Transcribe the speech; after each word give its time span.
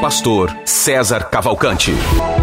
Pastor 0.00 0.50
César 0.64 1.30
Cavalcante. 1.30 2.35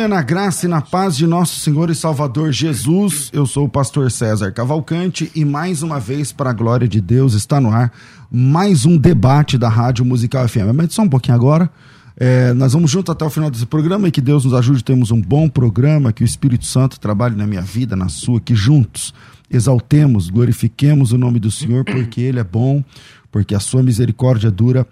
Dia 0.00 0.08
na 0.08 0.22
graça 0.22 0.64
e 0.64 0.68
na 0.68 0.80
paz 0.80 1.14
de 1.14 1.26
nosso 1.26 1.60
Senhor 1.60 1.90
e 1.90 1.94
Salvador 1.94 2.52
Jesus. 2.52 3.28
Eu 3.34 3.44
sou 3.44 3.66
o 3.66 3.68
pastor 3.68 4.10
César 4.10 4.50
Cavalcante 4.50 5.30
e 5.34 5.44
mais 5.44 5.82
uma 5.82 6.00
vez, 6.00 6.32
para 6.32 6.48
a 6.48 6.52
glória 6.54 6.88
de 6.88 7.02
Deus, 7.02 7.34
está 7.34 7.60
no 7.60 7.70
ar 7.70 7.92
mais 8.32 8.86
um 8.86 8.96
debate 8.96 9.58
da 9.58 9.68
Rádio 9.68 10.02
Musical 10.02 10.48
FM. 10.48 10.72
Mas 10.74 10.94
só 10.94 11.02
um 11.02 11.08
pouquinho 11.08 11.34
agora. 11.34 11.70
É, 12.16 12.54
nós 12.54 12.72
vamos 12.72 12.90
junto 12.90 13.12
até 13.12 13.26
o 13.26 13.28
final 13.28 13.50
desse 13.50 13.66
programa 13.66 14.08
e 14.08 14.10
que 14.10 14.22
Deus 14.22 14.46
nos 14.46 14.54
ajude. 14.54 14.82
Temos 14.82 15.10
um 15.10 15.20
bom 15.20 15.50
programa, 15.50 16.14
que 16.14 16.22
o 16.22 16.24
Espírito 16.24 16.64
Santo 16.64 16.98
trabalhe 16.98 17.36
na 17.36 17.46
minha 17.46 17.60
vida, 17.60 17.94
na 17.94 18.08
sua, 18.08 18.40
que 18.40 18.54
juntos 18.54 19.12
exaltemos, 19.50 20.30
glorifiquemos 20.30 21.12
o 21.12 21.18
nome 21.18 21.38
do 21.38 21.50
Senhor, 21.50 21.84
porque 21.84 22.22
Ele 22.22 22.40
é 22.40 22.44
bom, 22.44 22.82
porque 23.30 23.54
a 23.54 23.60
sua 23.60 23.82
misericórdia 23.82 24.50
dura 24.50 24.86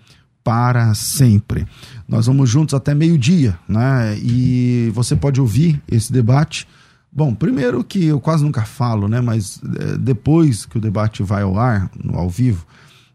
para 0.49 0.95
sempre. 0.95 1.67
Nós 2.09 2.25
vamos 2.25 2.49
juntos 2.49 2.73
até 2.73 2.95
meio-dia, 2.95 3.59
né? 3.69 4.17
E 4.17 4.91
você 4.95 5.15
pode 5.15 5.39
ouvir 5.39 5.79
esse 5.87 6.11
debate. 6.11 6.67
Bom, 7.13 7.35
primeiro 7.35 7.85
que 7.85 8.07
eu 8.07 8.19
quase 8.19 8.43
nunca 8.43 8.63
falo, 8.63 9.09
né? 9.09 9.21
Mas 9.21 9.61
é, 9.79 9.99
depois 9.99 10.65
que 10.65 10.79
o 10.79 10.81
debate 10.81 11.23
vai 11.23 11.43
ao 11.43 11.59
ar, 11.59 11.91
no 12.03 12.19
ao 12.19 12.31
vivo, 12.31 12.67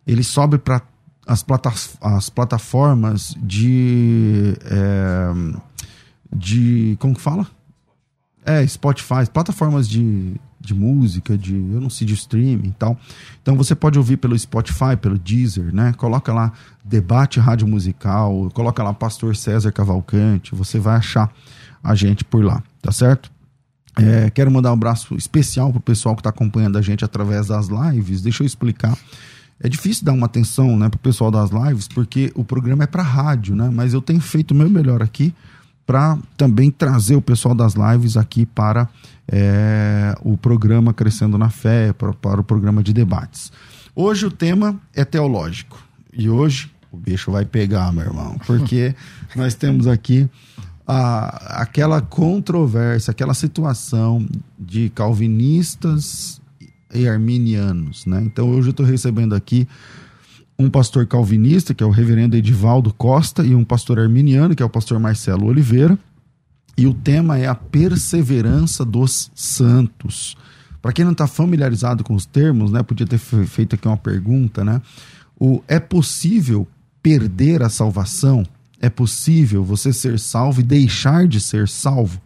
ele 0.06 0.24
sobe 0.24 0.60
para 0.60 0.80
as, 1.26 1.42
plata 1.42 1.74
as 2.02 2.30
plataformas 2.30 3.36
de. 3.42 4.56
É, 4.66 5.58
de. 6.32 6.96
Como 7.00 7.16
que 7.16 7.22
fala? 7.22 7.48
É, 8.46 8.68
Spotify, 8.68 9.28
plataformas 9.34 9.90
de, 9.90 10.36
de 10.64 10.74
música, 10.74 11.38
de, 11.38 11.54
eu 11.54 11.82
não 11.82 11.90
sei, 11.90 12.08
de 12.08 12.14
streaming 12.14 12.70
e 12.70 12.72
tal. 12.72 12.98
Então 13.42 13.56
você 13.56 13.76
pode 13.76 13.98
ouvir 13.98 14.18
pelo 14.18 14.38
Spotify, 14.38 14.96
pelo 15.00 15.18
Deezer, 15.18 15.74
né? 15.74 15.94
Coloca 15.98 16.34
lá 16.34 16.54
Debate 16.84 17.40
Rádio 17.40 17.68
Musical, 17.68 18.50
coloca 18.54 18.82
lá 18.82 18.94
Pastor 18.94 19.36
César 19.36 19.72
Cavalcante, 19.72 20.56
você 20.56 20.80
vai 20.80 20.98
achar 20.98 21.32
a 21.84 21.94
gente 21.94 22.24
por 22.24 22.44
lá, 22.44 22.64
tá 22.82 22.92
certo? 22.92 23.32
É, 23.96 24.30
quero 24.30 24.50
mandar 24.50 24.72
um 24.72 24.74
abraço 24.74 25.16
especial 25.16 25.72
pro 25.72 25.82
pessoal 25.82 26.16
que 26.16 26.22
está 26.22 26.30
acompanhando 26.30 26.78
a 26.78 26.82
gente 26.82 27.06
através 27.06 27.48
das 27.48 27.68
lives. 27.68 28.22
Deixa 28.22 28.42
eu 28.42 28.48
explicar. 28.48 28.98
É 29.60 29.70
difícil 29.70 30.04
dar 30.04 30.14
uma 30.14 30.26
atenção 30.26 30.76
né, 30.78 30.90
pro 30.90 31.00
pessoal 31.00 31.30
das 31.30 31.52
lives, 31.52 31.88
porque 31.88 32.32
o 32.36 32.44
programa 32.44 32.86
é 32.86 32.88
para 32.88 33.04
rádio, 33.04 33.56
né? 33.56 33.70
Mas 33.72 33.94
eu 33.94 34.02
tenho 34.02 34.20
feito 34.20 34.52
o 34.52 34.56
meu 34.56 34.70
melhor 34.70 35.04
aqui 35.04 35.34
para 35.86 36.18
também 36.38 36.72
trazer 36.72 37.16
o 37.16 37.22
pessoal 37.22 37.54
das 37.54 37.74
lives 37.74 38.16
aqui 38.16 38.46
para 38.46 38.88
é, 39.28 40.16
o 40.22 40.38
programa 40.38 40.94
Crescendo 40.94 41.38
na 41.38 41.50
Fé, 41.50 41.94
para, 41.94 42.14
para 42.14 42.42
o 42.42 42.44
programa 42.44 42.82
de 42.82 42.94
debates. 42.94 43.52
Hoje 43.96 44.26
o 44.26 44.32
tema 44.32 44.80
é 44.94 45.04
teológico. 45.06 45.82
E 46.12 46.30
hoje 46.30 46.72
o 46.92 46.98
bicho 46.98 47.32
vai 47.32 47.46
pegar, 47.46 47.92
meu 47.92 48.06
irmão, 48.06 48.38
porque 48.46 48.96
nós 49.36 49.56
temos 49.56 49.88
aqui 49.88 50.30
a, 50.88 51.62
aquela 51.62 52.02
controvérsia, 52.02 53.12
aquela 53.12 53.34
situação 53.34 54.26
de 54.58 54.90
calvinistas 54.90 56.42
e 56.94 57.08
arminianos, 57.08 58.06
né? 58.06 58.22
Então 58.24 58.50
hoje 58.50 58.70
eu 58.70 58.72
estou 58.72 58.86
recebendo 58.86 59.34
aqui 59.34 59.68
um 60.58 60.70
pastor 60.70 61.06
calvinista, 61.08 61.74
que 61.74 61.84
é 61.84 61.86
o 61.86 61.90
reverendo 61.90 62.36
Edivaldo 62.36 62.94
Costa, 62.94 63.44
e 63.44 63.56
um 63.56 63.64
pastor 63.64 64.00
arminiano, 64.00 64.56
que 64.56 64.64
é 64.64 64.66
o 64.66 64.70
pastor 64.70 65.00
Marcelo 65.00 65.48
Oliveira. 65.48 65.98
E 66.78 66.88
o 66.88 66.94
tema 66.94 67.38
é 67.38 67.48
a 67.48 67.56
perseverança 67.56 68.84
dos 68.84 69.32
santos. 69.36 70.36
Para 70.82 70.92
quem 70.92 71.06
não 71.06 71.12
está 71.12 71.28
familiarizado 71.28 72.04
com 72.04 72.14
os 72.14 72.26
termos, 72.26 72.72
né, 72.72 72.84
podia 72.84 73.08
ter 73.08 73.18
feito 73.18 73.76
aqui 73.76 73.88
uma 73.88 73.98
pergunta, 73.98 74.64
né? 74.64 74.82
O, 75.40 75.62
é 75.68 75.80
possível 75.80 76.68
perder 77.02 77.62
a 77.64 77.70
salvação? 77.70 78.46
É 78.80 78.90
possível 78.90 79.64
você 79.64 79.94
ser 79.94 80.20
salvo 80.20 80.60
e 80.60 80.64
deixar 80.64 81.28
de 81.28 81.40
ser 81.40 81.68
salvo? 81.68 82.22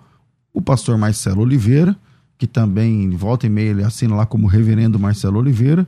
O 0.54 0.62
pastor 0.62 0.98
Marcelo 0.98 1.42
Oliveira, 1.42 1.96
que 2.38 2.48
também 2.48 3.10
volta 3.12 3.46
e 3.46 3.50
meia 3.50 3.70
ele 3.70 3.84
assina 3.84 4.16
lá 4.16 4.26
como 4.26 4.48
reverendo 4.48 5.00
Marcelo 5.00 5.40
Oliveira, 5.40 5.88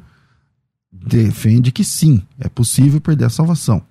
defende 1.05 1.71
que 1.71 1.83
sim, 1.83 2.21
é 2.39 2.49
possível 2.49 2.99
perder 2.99 3.25
a 3.25 3.29
salvação. 3.29 3.81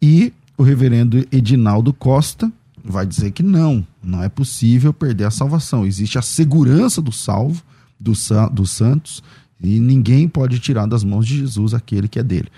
E 0.00 0.32
o 0.56 0.62
reverendo 0.62 1.26
Edinaldo 1.32 1.92
Costa 1.92 2.52
vai 2.84 3.06
dizer 3.06 3.30
que 3.30 3.42
não, 3.42 3.86
não 4.02 4.22
é 4.22 4.28
possível 4.28 4.92
perder 4.92 5.24
a 5.24 5.30
salvação. 5.30 5.86
Existe 5.86 6.18
a 6.18 6.22
segurança 6.22 7.00
do 7.00 7.10
salvo, 7.10 7.62
dos, 7.98 8.28
dos 8.52 8.70
santos, 8.70 9.22
e 9.62 9.80
ninguém 9.80 10.28
pode 10.28 10.58
tirar 10.58 10.86
das 10.86 11.02
mãos 11.02 11.26
de 11.26 11.38
Jesus 11.38 11.72
aquele 11.72 12.06
que 12.06 12.18
é 12.18 12.22
dele. 12.22 12.48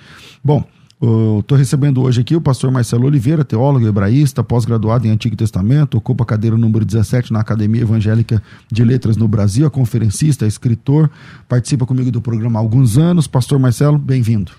Bom, 0.43 0.65
Estou 0.99 1.59
recebendo 1.59 2.01
hoje 2.01 2.23
aqui 2.23 2.35
o 2.35 2.41
pastor 2.41 2.71
Marcelo 2.71 3.05
Oliveira, 3.05 3.45
teólogo 3.45 3.87
hebraísta, 3.87 4.43
pós-graduado 4.43 5.07
em 5.07 5.11
Antigo 5.11 5.37
Testamento, 5.37 5.99
ocupa 5.99 6.25
a 6.25 6.27
cadeira 6.27 6.57
número 6.57 6.87
17 6.87 7.35
na 7.35 7.41
Academia 7.41 7.83
Evangélica 7.83 8.43
de 8.73 8.83
Letras 8.83 9.15
no 9.15 9.29
Brasil, 9.29 9.67
é 9.67 9.71
conferencista, 9.71 10.47
é 10.47 10.49
escritor, 10.49 11.11
participa 11.47 11.85
comigo 11.85 12.11
do 12.11 12.23
programa 12.23 12.59
há 12.59 12.63
alguns 12.63 12.97
anos. 12.97 13.27
Pastor 13.27 13.59
Marcelo, 13.59 13.99
bem-vindo. 13.99 14.53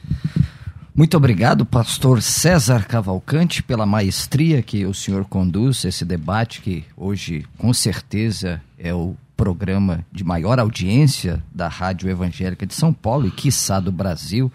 Muito 0.96 1.18
obrigado, 1.18 1.66
pastor 1.66 2.22
César 2.22 2.86
Cavalcante, 2.86 3.64
pela 3.64 3.88
maestria 3.88 4.62
que 4.62 4.86
o 4.86 4.94
senhor 4.94 5.25
conduz 5.25 5.86
esse 5.86 6.06
debate, 6.06 6.62
que 6.62 6.84
hoje, 6.96 7.46
com 7.58 7.74
certeza, 7.74 8.62
é 8.78 8.94
o 8.94 9.16
programa 9.36 10.06
de 10.12 10.24
maior 10.24 10.59
audiência 10.59 11.44
da 11.54 11.68
Rádio 11.68 12.09
Evangélica 12.09 12.66
de 12.66 12.75
São 12.75 12.94
Paulo 12.94 13.28
e, 13.28 13.31
quiçá, 13.31 13.80
do 13.80 13.92
Brasil. 13.92 14.52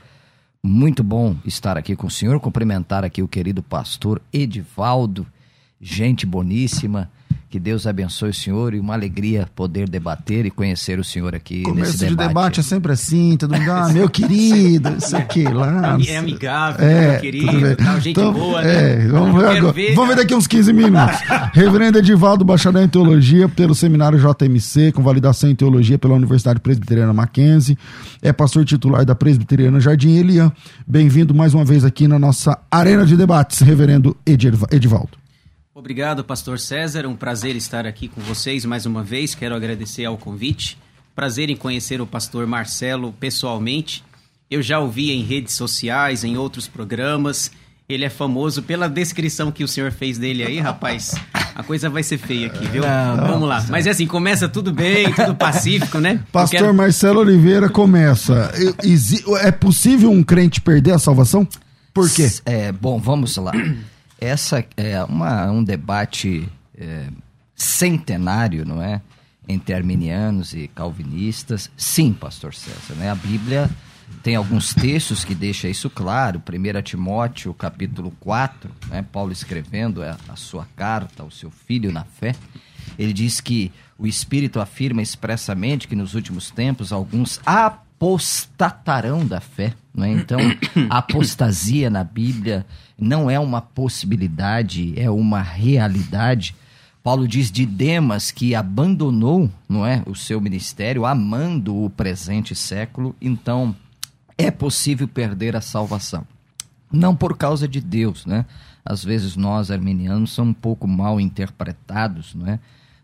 Muito 0.65 1.03
bom 1.03 1.37
estar 1.45 1.77
aqui 1.77 1.97
com 1.97 2.07
o 2.07 2.11
senhor, 2.11 2.39
cumprimentar 2.39 3.05
aqui 3.05 3.21
o 3.21 3.27
querido 3.27 3.65
pastor 3.65 4.23
Edivaldo, 4.33 5.27
gente 5.81 6.25
boníssima. 6.25 7.11
Que 7.53 7.61
Deus 7.61 7.87
abençoe 7.87 8.31
o 8.31 8.33
senhor 8.35 8.73
e 8.73 8.81
uma 8.81 8.95
alegria 8.95 9.47
poder 9.55 9.87
debater 9.87 10.47
e 10.47 10.51
conhecer 10.51 10.99
o 10.99 11.05
senhor 11.05 11.35
aqui 11.35 11.61
Começo 11.61 11.93
nesse 11.93 11.99
debate. 11.99 12.17
de 12.17 12.29
debate 12.29 12.61
é 12.61 12.63
sempre 12.63 12.93
assim, 12.93 13.37
todo 13.37 13.55
mundo, 13.55 13.71
ah, 13.71 13.93
meu 13.93 14.09
querido, 14.09 14.89
isso 14.97 15.15
aqui 15.15 15.45
lá. 15.45 15.99
É 16.09 16.17
amigável, 16.17 16.83
é, 16.83 17.11
meu 17.11 17.21
querido, 17.21 17.77
tal, 17.77 18.01
gente 18.01 18.19
então, 18.19 18.33
boa, 18.33 18.63
né? 18.63 19.05
É, 19.05 19.07
vamos 19.07 19.39
ver 19.39 19.49
agora. 19.49 19.73
Ver, 19.75 19.95
vamos 19.95 20.09
ver 20.09 20.17
daqui 20.17 20.35
uns 20.35 20.47
15 20.47 20.73
minutos. 20.73 21.19
Reverendo 21.53 21.99
Edivaldo, 21.99 22.43
bacharel 22.43 22.85
em 22.85 22.89
teologia 22.89 23.47
pelo 23.51 23.75
seminário 23.75 24.19
JMC, 24.19 24.91
com 24.93 25.03
validação 25.03 25.51
em 25.51 25.55
teologia 25.55 25.99
pela 25.99 26.15
Universidade 26.15 26.59
Presbiteriana 26.59 27.13
Mackenzie. 27.13 27.77
É 28.23 28.33
pastor 28.33 28.65
titular 28.65 29.05
da 29.05 29.15
Presbiteriana 29.15 29.79
Jardim 29.79 30.17
Elian. 30.17 30.51
Bem-vindo 30.87 31.35
mais 31.35 31.53
uma 31.53 31.67
vez 31.67 31.85
aqui 31.85 32.09
na 32.09 32.19
nossa 32.19 32.59
arena 32.71 33.05
de 33.05 33.15
debates, 33.15 33.61
reverendo 33.61 34.17
Edivaldo. 34.25 35.22
Obrigado, 35.75 36.23
pastor 36.23 36.59
César. 36.59 37.07
Um 37.07 37.17
prazer 37.17 37.57
estar 37.57 37.87
aqui 37.87 38.07
com 38.07 38.21
vocês 38.21 38.63
mais 38.67 38.85
uma 38.85 39.03
vez. 39.03 39.35
Quero 39.35 39.55
agradecer 39.55 40.05
ao 40.05 40.19
convite. 40.19 40.77
Prazer 41.15 41.49
em 41.49 41.57
conhecer 41.57 41.99
o 41.99 42.07
pastor 42.07 42.47
Marcelo 42.47 43.11
pessoalmente. 43.19 44.05
Eu 44.51 44.61
já 44.61 44.79
ouvi 44.79 45.11
em 45.13 45.23
redes 45.23 45.55
sociais, 45.55 46.25
em 46.25 46.37
outros 46.37 46.69
programas. 46.69 47.51
Ele 47.89 48.05
é 48.05 48.11
famoso 48.11 48.63
pela 48.63 48.87
descrição 48.87 49.51
que 49.51 49.65
o 49.65 49.69
senhor 49.69 49.93
fez 49.93 50.19
dele 50.19 50.45
aí, 50.45 50.61
rapaz. 50.61 51.15
A 51.55 51.63
coisa 51.63 51.89
vai 51.89 52.03
ser 52.03 52.19
feia 52.19 52.49
aqui, 52.49 52.67
viu? 52.67 52.83
Não, 52.83 53.17
Vamos 53.17 53.41
não, 53.41 53.47
lá. 53.47 53.65
Mas 53.71 53.87
é 53.87 53.91
assim, 53.91 54.07
começa 54.07 54.51
tudo 54.51 54.73
bem, 54.73 55.11
tudo 55.15 55.35
pacífico, 55.35 55.99
né? 55.99 56.23
Pastor 56.31 56.61
quero... 56.61 56.75
Marcelo 56.75 57.21
Oliveira 57.21 57.71
começa. 57.71 58.53
É 59.41 59.51
possível 59.51 60.11
um 60.11 60.23
crente 60.23 60.61
perder 60.61 60.93
a 60.93 60.99
salvação? 60.99 61.49
Por 61.95 62.11
quê? 62.11 62.31
É, 62.45 62.71
bom, 62.73 62.99
vamos 62.99 63.37
lá. 63.39 63.53
Essa 64.23 64.65
é 64.77 65.03
uma, 65.03 65.51
um 65.51 65.65
debate 65.65 66.49
é, 66.79 67.09
centenário, 67.57 68.65
não 68.65 68.81
é? 68.81 69.03
Entre 69.49 69.75
arminianos 69.75 70.55
e 70.55 70.69
calvinistas. 70.69 71.69
Sim, 71.77 72.13
pastor 72.13 72.55
César, 72.55 72.95
né? 72.95 73.11
A 73.11 73.17
Bíblia 73.17 73.69
tem 74.23 74.37
alguns 74.37 74.73
textos 74.73 75.25
que 75.25 75.35
deixam 75.35 75.69
isso 75.69 75.91
claro. 75.91 76.41
1 76.41 76.83
Timóteo, 76.83 77.53
capítulo 77.53 78.13
4, 78.21 78.71
né, 78.89 79.05
Paulo 79.11 79.33
escrevendo 79.33 80.05
a, 80.05 80.17
a 80.29 80.37
sua 80.37 80.69
carta 80.77 81.25
ao 81.25 81.31
seu 81.31 81.51
filho 81.51 81.91
na 81.91 82.05
fé, 82.05 82.33
ele 82.97 83.13
diz 83.13 83.41
que 83.41 83.73
o 83.99 84.07
Espírito 84.07 84.61
afirma 84.61 85.03
expressamente 85.03 85.89
que 85.89 85.97
nos 85.97 86.15
últimos 86.15 86.51
tempos 86.51 86.93
alguns 86.93 87.41
apostatarão 88.03 89.25
da 89.25 89.41
fé. 89.41 89.75
Né? 89.95 90.11
Então, 90.11 90.41
a 90.91 90.99
apostasia 90.99 91.89
na 91.89 92.03
Bíblia 92.03 92.67
não 92.99 93.31
é 93.31 93.39
uma 93.39 93.63
possibilidade, 93.63 94.93
é 94.97 95.09
uma 95.09 95.41
realidade. 95.41 96.57
Paulo 97.01 97.29
diz 97.29 97.49
de 97.49 97.65
Demas 97.65 98.33
que 98.33 98.57
abandonou, 98.57 99.49
não 99.69 99.87
é, 99.87 100.03
o 100.05 100.17
seu 100.17 100.41
ministério 100.41 101.07
amando 101.07 101.77
o 101.77 101.89
presente 101.89 102.57
século. 102.57 103.15
Então, 103.21 103.75
é 104.37 104.51
possível 104.51 105.07
perder 105.07 105.55
a 105.55 105.61
salvação. 105.61 106.27
Não 106.91 107.15
por 107.15 107.37
causa 107.37 107.69
de 107.69 107.81
Deus, 107.81 108.27
né? 108.27 108.45
Às 108.85 109.05
vezes 109.05 109.37
nós 109.37 109.71
arminianos 109.71 110.33
somos 110.33 110.51
um 110.51 110.55
pouco 110.55 110.89
mal 110.89 111.21
interpretados, 111.21 112.35
não 112.35 112.49
é? 112.49 112.59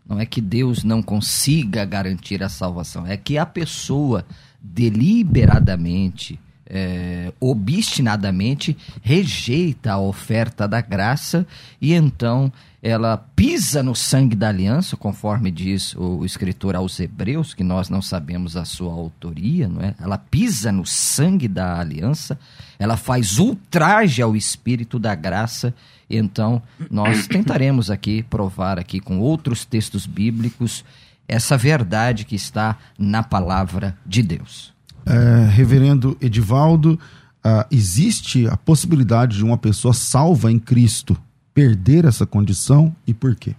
Não 0.05 0.19
é 0.19 0.25
que 0.25 0.41
Deus 0.41 0.83
não 0.83 1.01
consiga 1.01 1.85
garantir 1.85 2.43
a 2.43 2.49
salvação, 2.49 3.07
é 3.07 3.15
que 3.15 3.37
a 3.37 3.45
pessoa 3.45 4.25
deliberadamente, 4.61 6.39
é, 6.65 7.33
obstinadamente 7.39 8.77
rejeita 9.01 9.93
a 9.93 9.99
oferta 9.99 10.67
da 10.67 10.81
graça 10.81 11.47
e 11.81 11.93
então 11.93 12.51
ela 12.81 13.17
pisa 13.17 13.83
no 13.83 13.93
sangue 13.93 14.35
da 14.35 14.47
aliança, 14.47 14.95
conforme 14.95 15.51
diz 15.51 15.93
o 15.95 16.23
escritor 16.23 16.75
aos 16.77 16.97
Hebreus, 16.97 17.53
que 17.53 17.63
nós 17.63 17.89
não 17.89 18.01
sabemos 18.01 18.55
a 18.55 18.63
sua 18.63 18.93
autoria, 18.93 19.67
não 19.67 19.81
é? 19.81 19.93
Ela 19.99 20.17
pisa 20.17 20.71
no 20.71 20.85
sangue 20.85 21.47
da 21.47 21.77
aliança, 21.77 22.39
ela 22.77 22.95
faz 22.95 23.37
ultraje 23.37 24.21
ao 24.21 24.33
espírito 24.33 24.97
da 24.97 25.13
graça. 25.13 25.73
Então, 26.09 26.61
nós 26.89 27.27
tentaremos 27.27 27.91
aqui 27.91 28.23
provar 28.23 28.79
aqui 28.79 29.01
com 29.01 29.19
outros 29.19 29.65
textos 29.65 30.05
bíblicos 30.05 30.85
essa 31.29 31.55
verdade 31.55 32.25
que 32.25 32.35
está 32.35 32.77
na 32.97 33.23
palavra 33.23 33.97
de 34.05 34.21
Deus. 34.23 34.73
É, 35.05 35.47
reverendo 35.49 36.17
Edivaldo, 36.19 36.99
uh, 37.45 37.65
existe 37.71 38.47
a 38.47 38.57
possibilidade 38.57 39.37
de 39.37 39.43
uma 39.43 39.57
pessoa 39.57 39.93
salva 39.93 40.51
em 40.51 40.59
Cristo 40.59 41.15
perder 41.53 42.05
essa 42.05 42.25
condição 42.25 42.93
e 43.07 43.13
por 43.13 43.35
quê? 43.35 43.55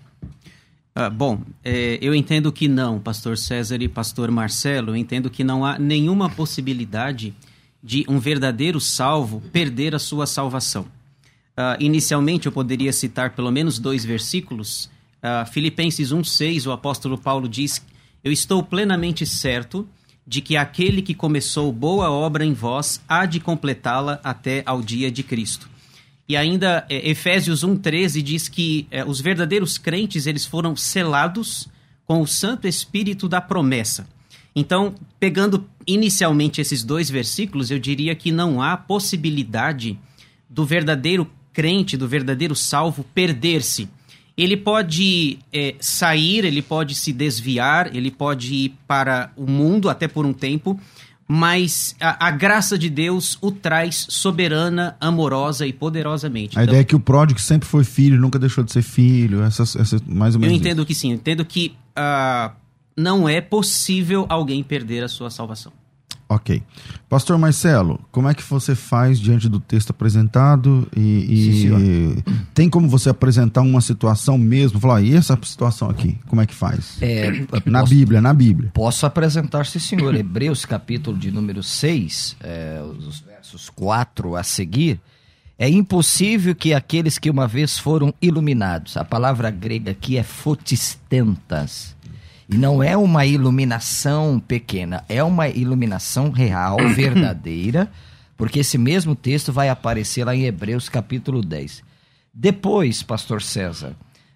Ah, 0.95 1.09
bom, 1.09 1.41
é, 1.65 1.99
eu 2.03 2.15
entendo 2.15 2.51
que 2.51 2.67
não, 2.67 2.99
pastor 2.99 3.39
César 3.39 3.81
e 3.81 3.89
pastor 3.89 4.31
Marcelo, 4.31 4.91
eu 4.91 4.97
entendo 4.97 5.31
que 5.31 5.45
não 5.45 5.65
há 5.65 5.79
nenhuma 5.79 6.29
possibilidade 6.29 7.35
de 7.83 8.05
um 8.09 8.19
verdadeiro 8.19 8.81
salvo 8.81 9.41
perder 9.53 9.95
a 9.95 9.99
sua 9.99 10.27
salvação. 10.27 10.83
Uh, 11.53 11.77
inicialmente, 11.79 12.47
eu 12.47 12.53
poderia 12.53 12.93
citar 12.93 13.31
pelo 13.31 13.51
menos 13.51 13.79
dois 13.79 14.05
versículos. 14.05 14.91
Uh, 15.23 15.51
Filipenses 15.51 16.11
1,6, 16.13 16.67
o 16.67 16.73
apóstolo 16.73 17.19
Paulo 17.19 17.49
diz: 17.49 17.85
Eu 18.25 18.33
estou 18.33 18.63
plenamente 18.63 19.27
certo 19.27 19.89
de 20.27 20.41
que 20.41 20.57
aquele 20.57 21.03
que 21.03 21.15
começou 21.15 21.73
boa 21.73 22.11
obra 22.11 22.45
em 22.45 22.53
vós 22.53 23.01
há 23.09 23.27
de 23.27 23.41
completá-la 23.41 24.21
até 24.23 24.63
ao 24.65 24.81
dia 24.81 25.11
de 25.11 25.23
Cristo. 25.23 25.69
E 26.29 26.37
ainda 26.37 26.87
é, 26.89 27.11
Efésios 27.11 27.65
1:13 27.65 28.23
diz 28.23 28.49
que 28.49 28.87
é, 28.91 29.05
os 29.05 29.21
verdadeiros 29.21 29.77
crentes 29.77 30.27
eles 30.27 30.47
foram 30.47 30.77
selados 30.77 31.69
com 32.07 32.23
o 32.23 32.27
Santo 32.27 32.69
Espírito 32.69 33.29
da 33.29 33.41
promessa. 33.41 34.07
Então, 34.55 34.95
pegando 35.19 35.69
inicialmente 35.87 36.61
esses 36.61 36.83
dois 36.85 37.11
versículos, 37.11 37.71
eu 37.71 37.79
diria 37.79 38.15
que 38.15 38.31
não 38.33 38.63
há 38.63 38.77
possibilidade 38.77 39.99
do 40.49 40.65
verdadeiro 40.65 41.29
crente, 41.53 41.97
do 41.97 42.09
verdadeiro 42.09 42.55
salvo, 42.55 43.05
perder-se. 43.15 43.89
Ele 44.41 44.57
pode 44.57 45.39
é, 45.53 45.75
sair, 45.79 46.47
ele 46.47 46.63
pode 46.63 46.95
se 46.95 47.13
desviar, 47.13 47.95
ele 47.95 48.11
pode 48.11 48.55
ir 48.55 48.75
para 48.89 49.31
o 49.37 49.47
mundo 49.47 49.91
até 49.91 50.09
por 50.09 50.25
um 50.25 50.33
tempo, 50.33 50.81
mas 51.29 51.95
a, 52.01 52.29
a, 52.29 52.31
graça 52.31 52.79
de 52.79 52.89
Deus 52.89 53.37
o 53.43 53.53
traz 53.53 54.07
soberana, 54.09 54.97
amorosa 54.99 55.67
e 55.67 55.75
poderosamente. 55.75 56.59
A 56.59 56.63
então, 56.63 56.73
ideia 56.73 56.81
é 56.81 56.85
que 56.85 56.97
o 56.97 57.01
pródigo 57.01 57.39
sempre 57.39 57.69
foi 57.69 57.85
filho, 57.85 58.19
nunca 58.19 58.39
deixou 58.39 58.65
de 58.65 58.73
ser 58.73 58.81
filho, 58.81 59.43
essa, 59.43 59.63
essa 59.63 60.01
mais 60.07 60.35
ou 60.35 60.41
menos. 60.41 60.55
Eu 60.55 60.59
entendo 60.59 60.79
isso. 60.79 60.87
que 60.87 60.95
sim, 60.95 61.11
eu 61.11 61.17
entendo 61.17 61.45
que 61.45 61.75
uh, 61.99 62.51
não 62.97 63.29
é 63.29 63.43
possível 63.43 64.25
alguém 64.27 64.63
perder 64.63 65.05
a 65.05 65.09
sua 65.09 65.29
salvação. 65.29 65.71
Ok. 66.31 66.63
Pastor 67.09 67.37
Marcelo, 67.37 67.99
como 68.13 68.29
é 68.29 68.35
que 68.35 68.43
você 68.45 68.77
faz 68.77 69.19
diante 69.19 69.49
do 69.49 69.59
texto 69.59 69.91
apresentado? 69.91 70.87
E, 70.97 71.27
e 71.29 71.61
Sim, 71.63 72.23
tem 72.55 72.71
como 72.71 72.89
você 72.89 73.11
apresentar 73.11 73.63
uma 73.63 73.81
situação 73.81 74.39
mesmo? 74.39 74.79
Falar, 74.79 75.03
e 75.03 75.17
essa 75.17 75.37
situação 75.43 75.91
aqui? 75.91 76.17
Como 76.29 76.41
é 76.41 76.47
que 76.47 76.55
faz? 76.55 76.99
É, 77.03 77.33
na 77.67 77.81
posso, 77.81 77.93
Bíblia, 77.93 78.21
na 78.21 78.33
Bíblia. 78.33 78.71
Posso 78.73 79.05
apresentar, 79.07 79.67
sim, 79.67 79.81
senhor. 79.81 80.15
Hebreus, 80.15 80.65
capítulo 80.65 81.19
de 81.19 81.33
número 81.33 81.65
6, 81.65 82.37
é, 82.45 82.81
os 82.81 83.19
versos 83.19 83.69
4 83.69 84.37
a 84.37 84.45
seguir. 84.45 85.01
É 85.59 85.69
impossível 85.69 86.55
que 86.55 86.73
aqueles 86.73 87.19
que 87.19 87.29
uma 87.29 87.49
vez 87.49 87.77
foram 87.77 88.15
iluminados, 88.23 88.97
a 88.97 89.05
palavra 89.05 89.51
grega 89.51 89.91
aqui 89.91 90.17
é 90.17 90.23
fotistentas, 90.23 91.97
não 92.57 92.83
é 92.83 92.97
uma 92.97 93.25
iluminação 93.25 94.41
pequena, 94.41 95.05
é 95.09 95.23
uma 95.23 95.49
iluminação 95.49 96.31
real, 96.31 96.77
verdadeira, 96.95 97.91
porque 98.37 98.61
esse 98.61 98.77
mesmo 98.77 99.15
texto 99.15 99.53
vai 99.53 99.69
aparecer 99.69 100.25
lá 100.25 100.35
em 100.35 100.45
Hebreus 100.45 100.89
capítulo 100.89 101.43
10. 101.43 101.83
Depois, 102.35 103.03
pastor 103.03 103.43
César, 103.43 103.95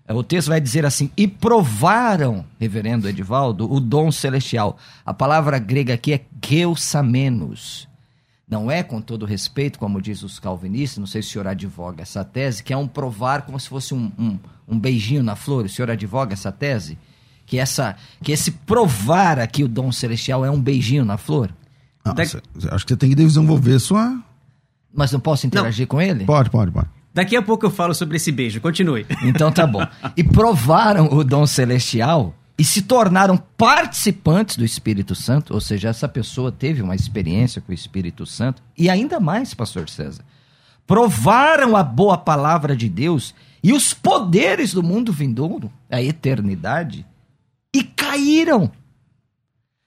o 0.09 0.23
texto 0.23 0.49
vai 0.49 0.61
dizer 0.61 0.85
assim: 0.85 1.11
e 1.17 1.27
provaram, 1.27 2.45
reverendo 2.61 3.09
Edivaldo, 3.09 3.71
o 3.73 3.81
dom 3.81 4.13
celestial. 4.13 4.79
A 5.05 5.15
palavra 5.15 5.59
grega 5.59 5.95
aqui 5.95 6.13
é 6.13 6.25
geusamenos. 6.45 7.89
Não 8.47 8.71
é, 8.71 8.83
com 8.83 9.01
todo 9.01 9.25
respeito, 9.25 9.79
como 9.79 10.03
diz 10.03 10.23
os 10.23 10.39
calvinistas, 10.39 10.99
não 10.99 11.07
sei 11.07 11.23
se 11.23 11.31
o 11.31 11.33
senhor 11.33 11.49
advoga 11.49 12.03
essa 12.03 12.23
tese, 12.23 12.63
que 12.63 12.75
é 12.75 12.77
um 12.77 12.87
provar 12.87 13.43
como 13.43 13.59
se 13.59 13.69
fosse 13.69 13.95
um, 13.95 14.13
um, 14.19 14.39
um 14.69 14.79
beijinho 14.79 15.23
na 15.23 15.35
flor. 15.35 15.65
O 15.65 15.69
senhor 15.69 15.91
advoga 15.91 16.35
essa 16.35 16.53
tese? 16.53 16.99
Que 17.47 17.59
essa 17.59 17.97
que 18.23 18.33
esse 18.33 18.51
provar 18.51 19.39
aqui 19.39 19.65
o 19.65 19.69
dom 19.69 19.93
celestial 19.93 20.45
é 20.45 20.51
um 20.51 20.61
beijinho 20.61 21.05
na 21.05 21.17
flor? 21.17 21.51
Não, 22.05 22.15
da... 22.15 22.23
Acho 22.23 22.87
que 22.87 22.93
você 22.93 22.97
tem 22.97 23.11
que 23.11 23.17
desenvolver 23.17 23.79
sua. 23.79 24.19
Mas 24.93 25.11
não 25.11 25.21
posso 25.21 25.47
interagir 25.47 25.85
não. 25.85 25.89
com 25.89 26.01
ele? 26.01 26.25
Pode, 26.25 26.51
pode, 26.51 26.71
pode. 26.71 26.89
Daqui 27.13 27.37
a 27.37 27.43
pouco 27.43 27.65
eu 27.65 27.71
falo 27.71 27.95
sobre 27.95 28.17
esse 28.17 28.31
beijo. 28.33 28.61
Continue. 28.61 29.07
Então 29.23 29.51
tá 29.51 29.67
bom. 29.67 29.87
E 30.17 30.23
provaram 30.23 31.09
o 31.13 31.25
dom 31.25 31.47
celestial 31.47 32.35
e 32.59 32.65
se 32.65 32.83
tornaram 32.83 33.37
participantes 33.57 34.57
do 34.57 34.65
Espírito 34.65 35.15
Santo, 35.15 35.55
ou 35.55 35.61
seja, 35.61 35.89
essa 35.89 36.09
pessoa 36.09 36.53
teve 36.53 36.83
uma 36.83 36.95
experiência 36.95 37.61
com 37.61 37.73
o 37.73 37.75
Espírito 37.75 38.25
Santo, 38.27 38.63
e 38.79 38.89
ainda 38.89 39.19
mais, 39.19 39.55
pastor 39.55 39.89
César, 39.89 40.25
provaram 40.87 41.77
a 41.77 41.83
boa 41.83 42.17
palavra 42.17 42.77
de 42.77 42.89
Deus 42.89 43.35
e 43.63 43.73
os 43.73 43.93
poderes 43.93 44.73
do 44.73 44.83
mundo 44.83 45.13
vindouro, 45.13 45.73
a 45.91 46.01
eternidade, 46.01 47.05
e 47.75 47.83
caíram. 47.83 48.71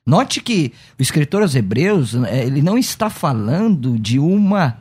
Note 0.05 0.41
que 0.41 0.73
o 0.99 1.01
escritor 1.01 1.41
aos 1.41 1.55
Hebreus, 1.55 2.13
eh, 2.13 2.45
ele 2.45 2.61
não 2.61 2.77
está 2.77 3.09
falando 3.09 3.97
de 3.97 4.19
uma 4.19 4.77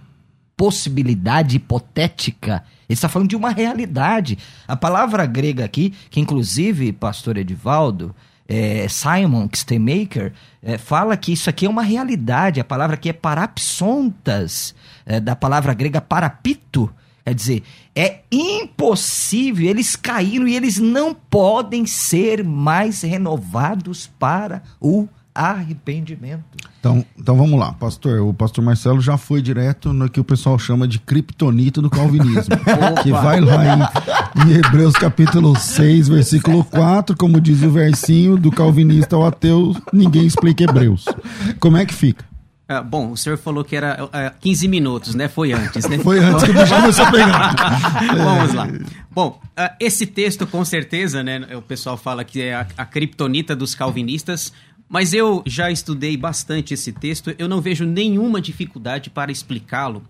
possibilidade 0.57 1.57
hipotética, 1.57 2.65
ele 2.89 2.95
está 2.95 3.09
falando 3.09 3.29
de 3.29 3.37
uma 3.37 3.51
realidade. 3.51 4.39
A 4.67 4.77
palavra 4.77 5.27
grega 5.27 5.65
aqui, 5.65 5.93
que 6.11 6.21
inclusive, 6.21 6.93
pastor 6.93 7.37
Edivaldo, 7.37 8.15
é, 8.49 8.87
Simon 8.89 9.49
Stemaker, 9.55 10.33
é, 10.63 10.79
fala 10.79 11.17
que 11.17 11.33
isso 11.33 11.51
aqui 11.51 11.67
é 11.67 11.69
uma 11.69 11.83
realidade. 11.83 12.61
A 12.61 12.65
palavra 12.65 12.95
aqui 12.95 13.09
é 13.09 13.13
parapsontas, 13.13 14.75
é, 15.05 15.21
da 15.21 15.35
palavra 15.35 15.75
grega 15.75 16.01
parapito, 16.01 16.89
Quer 17.26 17.35
dizer, 17.35 17.62
é 17.92 18.21
impossível, 18.30 19.68
eles 19.68 19.97
caíram 19.97 20.47
e 20.47 20.54
eles 20.54 20.78
não 20.78 21.12
podem 21.12 21.85
ser 21.85 22.45
mais 22.45 23.02
renovados 23.02 24.09
para 24.16 24.62
o 24.80 25.09
arrependimento. 25.35 26.45
Então, 26.78 27.04
então 27.18 27.37
vamos 27.37 27.59
lá, 27.59 27.73
pastor. 27.73 28.21
O 28.21 28.33
pastor 28.33 28.62
Marcelo 28.62 29.00
já 29.00 29.16
foi 29.16 29.42
direto 29.42 29.92
no 29.92 30.09
que 30.09 30.21
o 30.21 30.25
pessoal 30.25 30.56
chama 30.56 30.87
de 30.87 31.00
criptonita 31.00 31.83
do 31.83 31.90
calvinismo. 31.90 32.54
que 33.02 33.11
vai 33.11 33.40
lá 33.40 33.64
em, 33.75 34.49
em, 34.49 34.52
Hebreus 34.59 34.95
capítulo 34.95 35.59
6, 35.59 36.06
versículo 36.06 36.62
4, 36.62 37.16
como 37.16 37.40
diz 37.40 37.61
o 37.64 37.71
versinho 37.73 38.37
do 38.37 38.52
calvinista 38.52 39.16
ao 39.16 39.26
ateu, 39.26 39.75
ninguém 39.92 40.25
explica 40.25 40.62
Hebreus. 40.62 41.04
Como 41.59 41.76
é 41.76 41.85
que 41.85 41.92
fica? 41.92 42.25
Ah, 42.68 42.82
bom, 42.82 43.12
o 43.12 43.16
senhor 43.16 43.38
falou 43.38 43.62
que 43.62 43.76
era 43.76 44.04
uh, 44.04 44.11
ah, 44.12 44.35
15 44.40 44.66
minutos, 44.66 45.14
né? 45.14 45.28
Foi 45.28 45.52
antes, 45.52 45.88
né? 45.88 45.99
Foi 45.99 46.18
antes 46.18 46.42
que 46.42 46.50
o 46.50 46.54
bicho 46.54 46.75
começou 46.75 47.04
a 47.04 47.11
pegar. 47.12 47.54
Vamos 48.16 48.54
lá. 48.54 48.68
Bom, 49.08 49.40
uh, 49.56 49.75
esse 49.78 50.04
texto, 50.04 50.49
com 50.49 50.64
certeza, 50.64 51.23
né? 51.23 51.46
O 51.56 51.62
pessoal 51.62 51.96
fala 51.96 52.25
que 52.25 52.42
é 52.42 52.54
a, 52.54 52.66
a 52.76 52.85
criptonita 52.85 53.54
dos 53.54 53.75
calvinistas, 53.75 54.52
Mas 54.88 55.12
eu 55.12 55.44
já 55.46 55.70
estudei 55.70 56.16
bastante 56.16 56.75
esse 56.75 56.92
texto, 56.92 57.35
eu 57.38 57.49
não 57.49 57.61
vejo 57.61 57.85
nenhuma 57.85 58.40
dificuldade 58.40 59.11
para 59.11 59.30
explicá-lo 59.30 60.02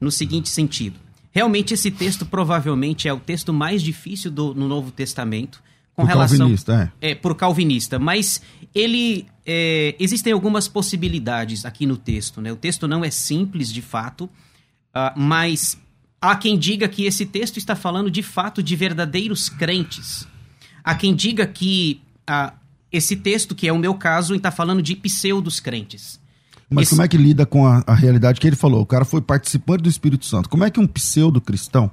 no 0.00 0.10
seguinte 0.10 0.48
sentido. 0.48 0.98
Realmente 1.32 1.74
esse 1.74 1.90
texto 1.90 2.26
provavelmente 2.26 3.06
é 3.06 3.12
o 3.12 3.20
texto 3.20 3.52
mais 3.52 3.82
difícil 3.82 4.30
do, 4.30 4.52
no 4.52 4.66
Novo 4.66 4.90
Testamento 4.90 5.62
com 5.94 6.02
Por 6.02 6.08
relação 6.08 6.38
calvinista, 6.38 6.92
é. 7.00 7.14
por 7.14 7.34
calvinista, 7.34 7.98
mas 7.98 8.40
ele 8.74 9.26
é, 9.46 9.94
existem 9.98 10.32
algumas 10.32 10.68
possibilidades 10.68 11.64
aqui 11.64 11.86
no 11.86 11.96
texto, 11.96 12.40
né? 12.40 12.52
O 12.52 12.56
texto 12.56 12.86
não 12.86 13.04
é 13.04 13.10
simples 13.10 13.72
de 13.72 13.82
fato, 13.82 14.28
ah, 14.94 15.12
mas 15.16 15.76
há 16.20 16.36
quem 16.36 16.58
diga 16.58 16.88
que 16.88 17.04
esse 17.04 17.26
texto 17.26 17.56
está 17.56 17.74
falando 17.74 18.10
de 18.10 18.22
fato 18.22 18.62
de 18.62 18.76
verdadeiros 18.76 19.48
crentes. 19.48 20.26
Há 20.84 20.94
quem 20.94 21.14
diga 21.14 21.46
que 21.46 22.00
ah, 22.26 22.54
esse 22.92 23.16
texto, 23.16 23.54
que 23.54 23.68
é 23.68 23.72
o 23.72 23.78
meu 23.78 23.94
caso, 23.94 24.34
está 24.34 24.50
falando 24.50 24.82
de 24.82 24.94
pseudos 24.96 25.60
crentes. 25.60 26.20
Mas 26.68 26.82
Esse- 26.84 26.90
como 26.90 27.02
é 27.02 27.08
que 27.08 27.16
lida 27.16 27.44
com 27.44 27.66
a, 27.66 27.82
a 27.86 27.94
realidade 27.94 28.40
que 28.40 28.46
ele 28.46 28.56
falou? 28.56 28.80
O 28.82 28.86
cara 28.86 29.04
foi 29.04 29.20
participante 29.20 29.82
do 29.82 29.88
Espírito 29.88 30.24
Santo. 30.24 30.48
Como 30.48 30.62
é 30.64 30.70
que 30.70 30.78
um 30.78 30.86
pseudo 30.86 31.40
cristão 31.40 31.90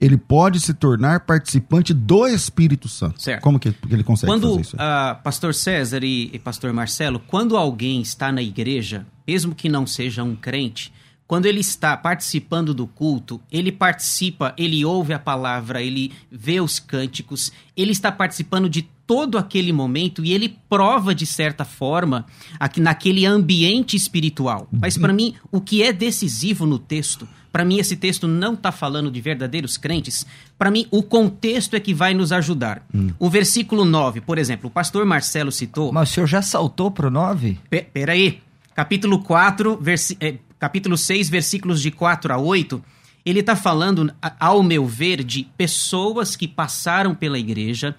ele 0.00 0.16
pode 0.16 0.60
se 0.60 0.74
tornar 0.74 1.20
participante 1.20 1.94
do 1.94 2.26
Espírito 2.26 2.88
Santo? 2.88 3.22
Certo. 3.22 3.42
Como 3.42 3.58
que, 3.58 3.74
ele 3.90 4.04
consegue 4.04 4.30
Quando, 4.30 4.50
fazer 4.50 4.60
isso? 4.60 4.76
ah, 4.78 5.18
Pastor 5.22 5.54
César 5.54 6.04
e, 6.04 6.30
e 6.32 6.38
Pastor 6.38 6.72
Marcelo, 6.72 7.18
quando 7.20 7.56
alguém 7.56 8.00
está 8.02 8.30
na 8.30 8.42
igreja, 8.42 9.06
mesmo 9.26 9.54
que 9.54 9.68
não 9.68 9.86
seja 9.86 10.22
um 10.22 10.36
crente, 10.36 10.92
quando 11.26 11.46
ele 11.46 11.60
está 11.60 11.96
participando 11.96 12.72
do 12.72 12.86
culto, 12.86 13.40
ele 13.50 13.72
participa, 13.72 14.54
ele 14.56 14.84
ouve 14.84 15.12
a 15.12 15.18
palavra, 15.18 15.82
ele 15.82 16.12
vê 16.30 16.60
os 16.60 16.78
cânticos, 16.78 17.50
ele 17.76 17.90
está 17.90 18.12
participando 18.12 18.68
de 18.68 18.82
todo 19.06 19.38
aquele 19.38 19.72
momento 19.72 20.24
e 20.24 20.32
ele 20.32 20.56
prova 20.68 21.14
de 21.14 21.26
certa 21.26 21.64
forma 21.64 22.26
aqui 22.60 22.80
naquele 22.80 23.24
ambiente 23.24 23.96
espiritual. 23.96 24.68
Mas 24.70 24.96
para 24.96 25.12
mim, 25.12 25.34
o 25.50 25.60
que 25.60 25.82
é 25.82 25.92
decisivo 25.92 26.66
no 26.66 26.78
texto, 26.78 27.26
para 27.56 27.64
mim 27.64 27.78
esse 27.78 27.96
texto 27.96 28.28
não 28.28 28.52
está 28.52 28.70
falando 28.70 29.10
de 29.10 29.18
verdadeiros 29.18 29.78
crentes, 29.78 30.26
para 30.58 30.70
mim 30.70 30.86
o 30.90 31.02
contexto 31.02 31.74
é 31.74 31.80
que 31.80 31.94
vai 31.94 32.12
nos 32.12 32.30
ajudar. 32.30 32.86
O 33.18 33.30
versículo 33.30 33.82
9, 33.82 34.20
por 34.20 34.36
exemplo, 34.36 34.68
o 34.68 34.70
pastor 34.70 35.06
Marcelo 35.06 35.50
citou 35.50 35.90
Mas 35.90 36.10
o 36.10 36.12
senhor 36.12 36.26
já 36.26 36.42
saltou 36.42 36.90
pro 36.90 37.10
9? 37.10 37.58
Pe- 37.70 37.86
Peraí. 37.94 38.40
Capítulo 38.74 39.20
4, 39.22 39.78
versi 39.80 40.18
eh, 40.20 40.34
capítulo 40.58 40.98
6, 40.98 41.30
versículos 41.30 41.80
de 41.80 41.90
4 41.90 42.34
a 42.34 42.36
8. 42.36 42.84
Ele 43.24 43.40
está 43.40 43.56
falando, 43.56 44.12
ao 44.38 44.62
meu 44.62 44.84
ver, 44.86 45.24
de 45.24 45.48
pessoas 45.56 46.36
que 46.36 46.46
passaram 46.46 47.14
pela 47.14 47.38
igreja. 47.38 47.94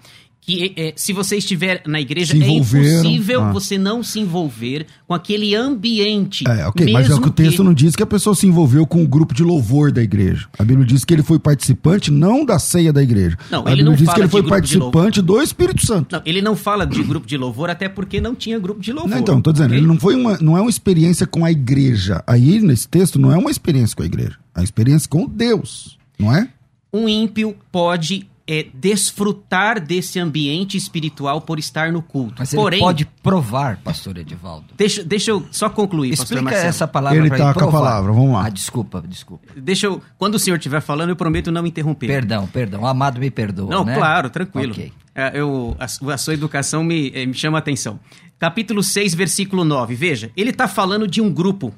Que 0.48 0.72
eh, 0.76 0.92
se 0.96 1.12
você 1.12 1.36
estiver 1.36 1.82
na 1.86 2.00
igreja, 2.00 2.32
é 2.32 2.36
impossível 2.38 3.42
Ah. 3.42 3.52
você 3.52 3.76
não 3.76 4.02
se 4.02 4.18
envolver 4.18 4.86
com 5.06 5.12
aquele 5.12 5.54
ambiente. 5.54 6.42
É, 6.48 6.66
ok, 6.66 6.90
mas 6.90 7.04
é 7.04 7.08
mesmo 7.10 7.22
que 7.22 7.28
o 7.28 7.32
texto 7.32 7.58
que- 7.58 7.62
não 7.62 7.74
diz 7.74 7.94
que 7.94 8.02
a 8.02 8.06
pessoa 8.06 8.34
se 8.34 8.46
envolveu 8.46 8.86
com 8.86 9.02
o 9.02 9.06
grupo 9.06 9.34
de 9.34 9.42
louvor 9.44 9.92
da 9.92 10.02
igreja. 10.02 10.48
A 10.58 10.64
Bíblia 10.64 10.86
diz 10.86 11.04
que 11.04 11.12
ele 11.12 11.22
foi 11.22 11.38
participante 11.38 12.10
não 12.10 12.46
da 12.46 12.58
ceia 12.58 12.92
da 12.94 13.02
igreja. 13.02 13.36
Não, 13.50 13.58
a 13.58 13.62
ele 13.72 13.82
Bíblia 13.82 13.84
não 13.90 13.94
diz 13.94 14.10
que 14.10 14.20
ele 14.20 14.28
foi 14.28 14.42
participante 14.42 15.20
do 15.20 15.40
Espírito 15.42 15.84
Santo. 15.86 16.14
Não, 16.16 16.22
ele 16.24 16.40
não 16.40 16.56
fala 16.56 16.86
de 16.86 17.02
grupo 17.02 17.26
de 17.26 17.36
louvor, 17.36 17.68
até 17.68 17.86
porque 17.86 18.18
não 18.18 18.34
tinha 18.34 18.58
grupo 18.58 18.80
de 18.80 18.90
louvor. 18.90 19.10
Não, 19.10 19.18
então, 19.18 19.42
tô 19.42 19.52
dizendo, 19.52 19.66
ok? 19.68 19.78
ele 19.78 19.86
não 19.86 20.00
foi 20.00 20.14
uma, 20.14 20.38
não 20.38 20.56
é 20.56 20.62
uma 20.62 20.70
experiência 20.70 21.26
com 21.26 21.44
a 21.44 21.52
igreja. 21.52 22.24
Aí, 22.26 22.58
nesse 22.60 22.88
texto, 22.88 23.18
não 23.18 23.30
é 23.30 23.36
uma 23.36 23.50
experiência 23.50 23.94
com 23.94 24.02
a 24.02 24.06
igreja. 24.06 24.36
É 24.54 24.60
uma 24.60 24.64
experiência 24.64 25.08
com 25.10 25.26
Deus, 25.28 25.98
não 26.18 26.34
é? 26.34 26.48
um 26.90 27.06
ímpio 27.06 27.54
pode 27.70 28.26
é, 28.50 28.66
desfrutar 28.72 29.78
desse 29.78 30.18
ambiente 30.18 30.74
espiritual 30.74 31.42
por 31.42 31.58
estar 31.58 31.92
no 31.92 32.00
culto. 32.00 32.36
Mas 32.38 32.50
ele 32.50 32.62
Porém, 32.62 32.80
pode 32.80 33.04
provar, 33.22 33.76
pastor 33.84 34.16
Edivaldo. 34.16 34.68
deixa, 34.74 35.04
deixa 35.04 35.30
eu 35.32 35.46
só 35.50 35.68
concluir, 35.68 36.10
pastor 36.10 36.24
Explica 36.38 36.44
Marcelo. 36.44 36.68
essa 36.68 36.88
palavra 36.88 37.18
Ele 37.18 37.28
tá 37.28 37.52
com 37.52 37.68
a 37.68 37.70
palavra, 37.70 38.10
vamos 38.10 38.32
lá. 38.32 38.46
Ah, 38.46 38.48
desculpa, 38.48 39.04
desculpa. 39.06 39.48
Deixa 39.54 39.86
eu, 39.86 40.00
quando 40.16 40.36
o 40.36 40.38
senhor 40.38 40.56
estiver 40.56 40.80
falando, 40.80 41.10
eu 41.10 41.16
prometo 41.16 41.52
não 41.52 41.66
interromper. 41.66 42.06
Perdão, 42.06 42.46
perdão. 42.46 42.80
O 42.80 42.86
amado 42.86 43.20
me 43.20 43.30
perdoa, 43.30 43.68
Não, 43.70 43.84
né? 43.84 43.94
claro, 43.94 44.30
tranquilo. 44.30 44.72
Ok. 44.72 44.92
É, 45.14 45.32
eu, 45.34 45.76
a, 45.78 45.84
a 46.14 46.16
sua 46.16 46.32
educação 46.32 46.82
me, 46.82 47.12
eh, 47.14 47.26
me 47.26 47.34
chama 47.34 47.58
a 47.58 47.60
atenção. 47.60 48.00
Capítulo 48.38 48.82
6, 48.82 49.14
versículo 49.14 49.62
9. 49.62 49.94
Veja, 49.94 50.30
ele 50.34 50.50
está 50.50 50.66
falando 50.66 51.06
de 51.06 51.20
um 51.20 51.30
grupo 51.30 51.74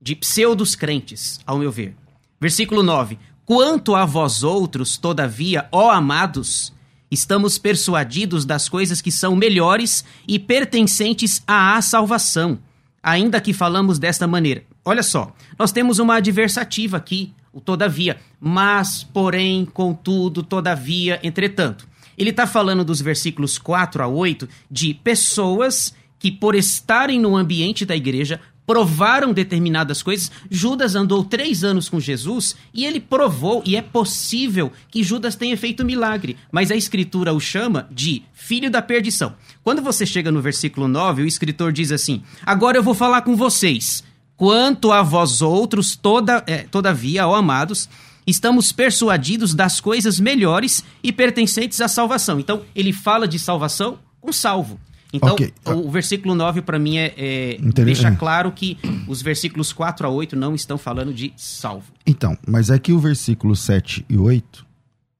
de 0.00 0.14
pseudos 0.14 0.76
crentes, 0.76 1.40
ao 1.44 1.58
meu 1.58 1.72
ver. 1.72 1.96
Versículo 2.40 2.82
9. 2.82 3.18
Quanto 3.46 3.94
a 3.94 4.06
vós 4.06 4.42
outros, 4.42 4.96
todavia, 4.96 5.68
ó 5.70 5.90
amados, 5.90 6.72
estamos 7.10 7.58
persuadidos 7.58 8.46
das 8.46 8.70
coisas 8.70 9.02
que 9.02 9.12
são 9.12 9.36
melhores 9.36 10.02
e 10.26 10.38
pertencentes 10.38 11.42
à 11.46 11.80
salvação, 11.82 12.58
ainda 13.02 13.42
que 13.42 13.52
falamos 13.52 13.98
desta 13.98 14.26
maneira. 14.26 14.64
Olha 14.82 15.02
só, 15.02 15.34
nós 15.58 15.72
temos 15.72 15.98
uma 15.98 16.16
adversativa 16.16 16.96
aqui, 16.96 17.34
o 17.52 17.60
todavia, 17.60 18.18
mas, 18.40 19.04
porém, 19.04 19.66
contudo, 19.66 20.42
todavia, 20.42 21.20
entretanto. 21.22 21.86
Ele 22.16 22.30
está 22.30 22.46
falando 22.46 22.82
dos 22.82 23.02
versículos 23.02 23.58
4 23.58 24.02
a 24.02 24.08
8 24.08 24.48
de 24.70 24.94
pessoas 24.94 25.94
que, 26.18 26.32
por 26.32 26.54
estarem 26.54 27.20
no 27.20 27.36
ambiente 27.36 27.84
da 27.84 27.94
igreja, 27.94 28.40
provaram 28.66 29.32
determinadas 29.32 30.02
coisas. 30.02 30.30
Judas 30.50 30.94
andou 30.94 31.24
três 31.24 31.64
anos 31.64 31.88
com 31.88 32.00
Jesus 32.00 32.56
e 32.72 32.84
ele 32.84 33.00
provou, 33.00 33.62
e 33.64 33.76
é 33.76 33.82
possível 33.82 34.72
que 34.90 35.02
Judas 35.02 35.36
tenha 35.36 35.56
feito 35.56 35.84
milagre, 35.84 36.36
mas 36.50 36.70
a 36.70 36.76
escritura 36.76 37.32
o 37.32 37.40
chama 37.40 37.88
de 37.90 38.22
filho 38.32 38.70
da 38.70 38.82
perdição. 38.82 39.34
Quando 39.62 39.82
você 39.82 40.04
chega 40.06 40.30
no 40.30 40.40
versículo 40.40 40.88
9, 40.88 41.22
o 41.22 41.26
escritor 41.26 41.72
diz 41.72 41.92
assim: 41.92 42.22
Agora 42.44 42.76
eu 42.76 42.82
vou 42.82 42.94
falar 42.94 43.22
com 43.22 43.36
vocês. 43.36 44.02
Quanto 44.36 44.90
a 44.90 45.02
vós 45.02 45.40
outros, 45.40 45.94
toda, 45.94 46.42
eh, 46.46 46.66
todavia, 46.68 47.26
ó 47.26 47.36
amados, 47.36 47.88
estamos 48.26 48.72
persuadidos 48.72 49.54
das 49.54 49.80
coisas 49.80 50.18
melhores 50.18 50.84
e 51.02 51.12
pertencentes 51.12 51.80
à 51.80 51.86
salvação. 51.86 52.40
Então, 52.40 52.62
ele 52.74 52.92
fala 52.92 53.28
de 53.28 53.38
salvação 53.38 53.98
com 54.20 54.32
salvo. 54.32 54.80
Então, 55.16 55.34
Ok. 55.34 55.52
o, 55.66 55.70
o 55.86 55.90
versículo 55.90 56.34
9, 56.34 56.60
para 56.62 56.78
mim, 56.78 56.96
é, 56.98 57.14
é- 57.16 57.58
deixa 57.84 58.10
claro 58.16 58.50
que 58.50 58.76
os 59.06 59.22
versículos 59.22 59.72
4 59.72 60.06
a 60.06 60.10
8 60.10 60.34
não 60.34 60.54
estão 60.54 60.76
falando 60.76 61.14
de 61.14 61.32
salvo. 61.36 61.92
Então, 62.06 62.36
mas 62.46 62.68
é 62.70 62.78
que 62.78 62.92
o 62.92 62.98
versículo 62.98 63.54
7 63.54 64.04
e 64.08 64.16
8 64.16 64.66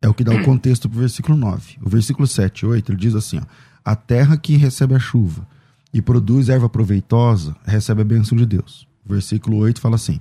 é 0.03 0.09
o 0.09 0.13
que 0.15 0.25
dá 0.25 0.35
o 0.35 0.43
contexto 0.43 0.89
pro 0.89 0.99
versículo 0.99 1.37
9. 1.39 1.77
O 1.83 1.89
versículo 1.89 2.27
7 2.27 2.61
e 2.61 2.67
8, 2.67 2.91
ele 2.93 2.99
diz 2.99 3.15
assim, 3.15 3.39
ó, 3.39 3.43
a 3.85 3.95
terra 3.95 4.37
que 4.37 4.57
recebe 4.57 4.95
a 4.95 4.99
chuva 4.99 5.47
e 5.93 6.03
produz 6.03 6.49
erva 6.49 6.69
proveitosa, 6.69 7.55
recebe 7.65 8.03
a 8.03 8.05
bênção 8.05 8.37
de 8.37 8.45
Deus. 8.45 8.87
O 9.07 9.13
versículo 9.13 9.59
8 9.59 9.81
fala 9.81 9.95
assim, 9.95 10.21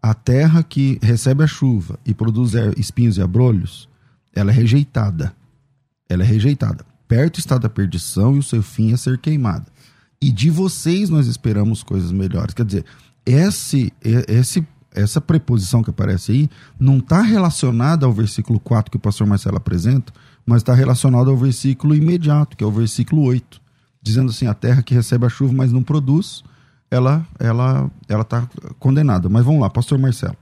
a 0.00 0.14
terra 0.14 0.62
que 0.62 0.98
recebe 1.02 1.42
a 1.42 1.46
chuva 1.46 1.98
e 2.06 2.14
produz 2.14 2.54
er- 2.54 2.72
espinhos 2.78 3.16
e 3.18 3.22
abrolhos, 3.22 3.88
ela 4.32 4.50
é 4.52 4.54
rejeitada. 4.54 5.34
Ela 6.08 6.22
é 6.22 6.26
rejeitada. 6.26 6.86
Perto 7.08 7.40
está 7.40 7.56
da 7.56 7.70
perdição 7.70 8.36
e 8.36 8.38
o 8.38 8.42
seu 8.42 8.62
fim 8.62 8.92
é 8.92 8.96
ser 8.96 9.18
queimada. 9.18 9.66
E 10.20 10.30
de 10.30 10.50
vocês 10.50 11.08
nós 11.08 11.26
esperamos 11.26 11.82
coisas 11.82 12.12
melhores. 12.12 12.52
Quer 12.52 12.66
dizer, 12.66 12.84
esse, 13.24 13.92
esse, 14.02 14.66
essa 14.94 15.20
preposição 15.20 15.82
que 15.82 15.90
aparece 15.90 16.32
aí 16.32 16.50
não 16.78 16.98
está 16.98 17.22
relacionada 17.22 18.04
ao 18.04 18.12
versículo 18.12 18.60
4 18.60 18.90
que 18.90 18.96
o 18.98 19.00
pastor 19.00 19.26
Marcelo 19.26 19.56
apresenta, 19.56 20.12
mas 20.44 20.58
está 20.58 20.74
relacionada 20.74 21.30
ao 21.30 21.36
versículo 21.36 21.94
imediato, 21.94 22.56
que 22.56 22.64
é 22.64 22.66
o 22.66 22.70
versículo 22.70 23.22
8, 23.22 23.60
dizendo 24.02 24.30
assim: 24.30 24.46
a 24.46 24.54
terra 24.54 24.82
que 24.82 24.94
recebe 24.94 25.24
a 25.24 25.28
chuva, 25.28 25.52
mas 25.52 25.72
não 25.72 25.82
produz, 25.82 26.42
ela 26.90 27.26
ela 27.38 27.90
ela 28.08 28.22
está 28.22 28.48
condenada. 28.78 29.28
Mas 29.28 29.44
vamos 29.44 29.60
lá, 29.60 29.70
pastor 29.70 29.98
Marcelo. 29.98 30.36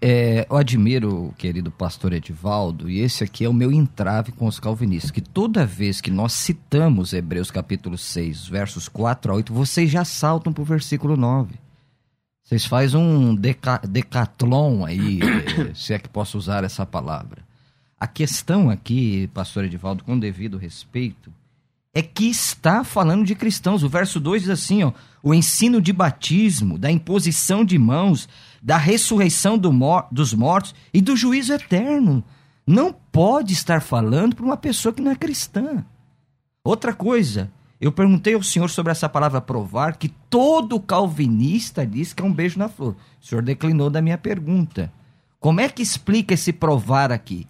É, 0.00 0.46
eu 0.48 0.56
admiro 0.56 1.26
o 1.26 1.32
querido 1.32 1.70
pastor 1.70 2.12
Edivaldo, 2.12 2.90
e 2.90 3.00
esse 3.00 3.24
aqui 3.24 3.44
é 3.44 3.48
o 3.48 3.54
meu 3.54 3.72
entrave 3.72 4.30
com 4.30 4.46
os 4.46 4.60
calvinistas, 4.60 5.10
que 5.10 5.22
toda 5.22 5.64
vez 5.64 6.00
que 6.00 6.10
nós 6.10 6.32
citamos 6.34 7.14
Hebreus 7.14 7.50
capítulo 7.50 7.96
6, 7.96 8.46
versos 8.46 8.88
4 8.88 9.32
a 9.32 9.36
8, 9.36 9.54
vocês 9.54 9.90
já 9.90 10.04
saltam 10.04 10.52
para 10.52 10.62
o 10.62 10.66
versículo 10.66 11.16
9. 11.16 11.54
Vocês 12.44 12.64
fazem 12.66 13.00
um 13.00 13.34
deca, 13.34 13.80
decatlon 13.88 14.84
aí, 14.84 15.18
eh, 15.20 15.72
se 15.74 15.94
é 15.94 15.98
que 15.98 16.08
posso 16.08 16.36
usar 16.36 16.62
essa 16.62 16.84
palavra. 16.84 17.42
A 17.98 18.06
questão 18.06 18.68
aqui, 18.68 19.28
pastor 19.32 19.64
Edivaldo, 19.64 20.04
com 20.04 20.18
devido 20.18 20.58
respeito, 20.58 21.32
é 21.96 22.02
que 22.02 22.26
está 22.26 22.84
falando 22.84 23.24
de 23.24 23.34
cristãos. 23.34 23.82
O 23.82 23.88
verso 23.88 24.20
2 24.20 24.42
diz 24.42 24.50
assim, 24.50 24.84
ó, 24.84 24.92
o 25.22 25.32
ensino 25.32 25.80
de 25.80 25.94
batismo, 25.94 26.78
da 26.78 26.90
imposição 26.90 27.64
de 27.64 27.78
mãos, 27.78 28.28
da 28.66 28.76
ressurreição 28.76 29.56
do 29.56 29.72
mor- 29.72 30.08
dos 30.10 30.34
mortos 30.34 30.74
e 30.92 31.00
do 31.00 31.14
juízo 31.16 31.52
eterno. 31.52 32.24
Não 32.66 32.92
pode 32.92 33.52
estar 33.52 33.80
falando 33.80 34.34
para 34.34 34.44
uma 34.44 34.56
pessoa 34.56 34.92
que 34.92 35.00
não 35.00 35.12
é 35.12 35.14
cristã. 35.14 35.84
Outra 36.64 36.92
coisa, 36.92 37.48
eu 37.80 37.92
perguntei 37.92 38.34
ao 38.34 38.42
senhor 38.42 38.68
sobre 38.68 38.90
essa 38.90 39.08
palavra 39.08 39.40
provar, 39.40 39.96
que 39.96 40.08
todo 40.08 40.80
calvinista 40.80 41.86
diz 41.86 42.12
que 42.12 42.20
é 42.20 42.26
um 42.26 42.32
beijo 42.32 42.58
na 42.58 42.68
flor. 42.68 42.96
O 43.22 43.24
senhor 43.24 43.40
declinou 43.40 43.88
da 43.88 44.02
minha 44.02 44.18
pergunta. 44.18 44.92
Como 45.38 45.60
é 45.60 45.68
que 45.68 45.80
explica 45.80 46.34
esse 46.34 46.52
provar 46.52 47.12
aqui? 47.12 47.46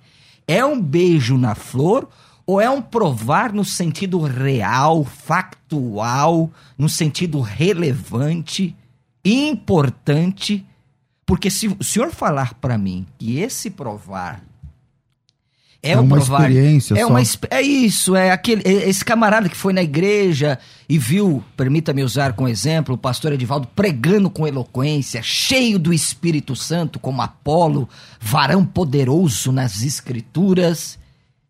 É 0.46 0.62
um 0.66 0.78
beijo 0.78 1.38
na 1.38 1.54
flor 1.54 2.10
Ou 2.46 2.60
é 2.60 2.70
um 2.70 2.80
provar 2.80 3.52
no 3.52 3.64
sentido 3.64 4.20
real, 4.20 5.02
factual, 5.02 6.48
no 6.78 6.88
sentido 6.88 7.40
relevante, 7.40 8.76
importante? 9.24 10.64
Porque 11.26 11.50
se 11.50 11.66
o 11.68 11.82
senhor 11.82 12.10
falar 12.12 12.54
para 12.54 12.78
mim 12.78 13.04
que 13.18 13.38
esse 13.40 13.68
provar 13.68 14.40
é, 15.82 15.92
É 15.92 15.98
um 15.98 16.04
uma 16.04 16.16
provar, 16.16 16.42
experiência 16.42 16.94
é 16.94 17.00
só. 17.00 17.08
uma 17.08 17.20
é 17.50 17.62
isso, 17.62 18.16
é 18.16 18.30
aquele 18.30 18.62
é 18.64 18.88
esse 18.88 19.04
camarada 19.04 19.48
que 19.48 19.56
foi 19.56 19.72
na 19.72 19.82
igreja 19.82 20.58
e 20.88 20.98
viu, 20.98 21.42
permita-me 21.56 22.02
usar 22.02 22.32
como 22.32 22.48
exemplo, 22.48 22.94
o 22.94 22.98
pastor 22.98 23.32
Edivaldo 23.32 23.68
pregando 23.74 24.30
com 24.30 24.46
eloquência, 24.46 25.20
cheio 25.22 25.78
do 25.78 25.92
Espírito 25.92 26.54
Santo, 26.56 26.98
como 26.98 27.20
Apolo, 27.22 27.88
varão 28.20 28.64
poderoso 28.64 29.50
nas 29.52 29.82
escrituras. 29.82 30.98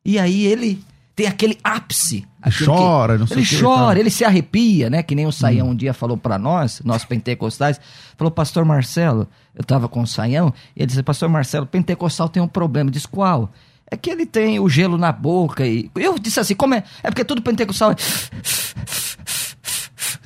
E 0.04 0.18
aí 0.18 0.47
ele 0.47 0.83
tem 1.14 1.26
aquele 1.26 1.59
ápice. 1.64 2.26
aquele 2.42 2.66
Chora, 2.66 3.16
não 3.18 3.26
sei 3.26 3.38
Ele 3.38 3.47
o 3.47 3.49
que 3.49 3.61
chora, 3.61 3.99
ele 3.99 4.11
se 4.11 4.25
arrepia, 4.25 4.90
né? 4.90 5.02
Que 5.02 5.14
nem 5.14 5.26
o 5.26 5.33
Saião 5.33 5.71
um 5.71 5.75
dia 5.75 5.95
falou 5.95 6.16
pra 6.16 6.38
nós, 6.38 6.83
nós 6.85 7.04
pentecostais. 7.04 7.80
Falou, 8.18 8.30
pastor 8.30 8.64
Marcelo, 8.66 9.26
eu 9.57 9.65
tava 9.65 9.89
com 9.89 10.03
o 10.03 10.07
Saião, 10.07 10.53
e 10.77 10.83
ele 10.83 10.87
disse, 10.87 11.03
pastor 11.03 11.29
Marcelo, 11.29 11.67
pentecostal 11.67 12.29
tem 12.29 12.43
um 12.43 12.49
problema. 12.49 12.89
Eu 12.89 12.93
disse, 12.93 13.09
qual? 13.09 13.51
É 13.91 13.97
que 13.97 14.11
ele 14.11 14.27
tem 14.27 14.61
o 14.61 14.69
gelo 14.69 14.99
na 14.99 15.11
boca 15.11 15.67
e... 15.67 15.91
Eu 15.95 16.19
disse 16.19 16.39
assim, 16.39 16.55
como 16.55 16.75
é? 16.75 16.85
É 17.03 17.09
porque 17.11 17.25
todo 17.25 17.41
pentecostal 17.41 17.93
é... 17.93 17.97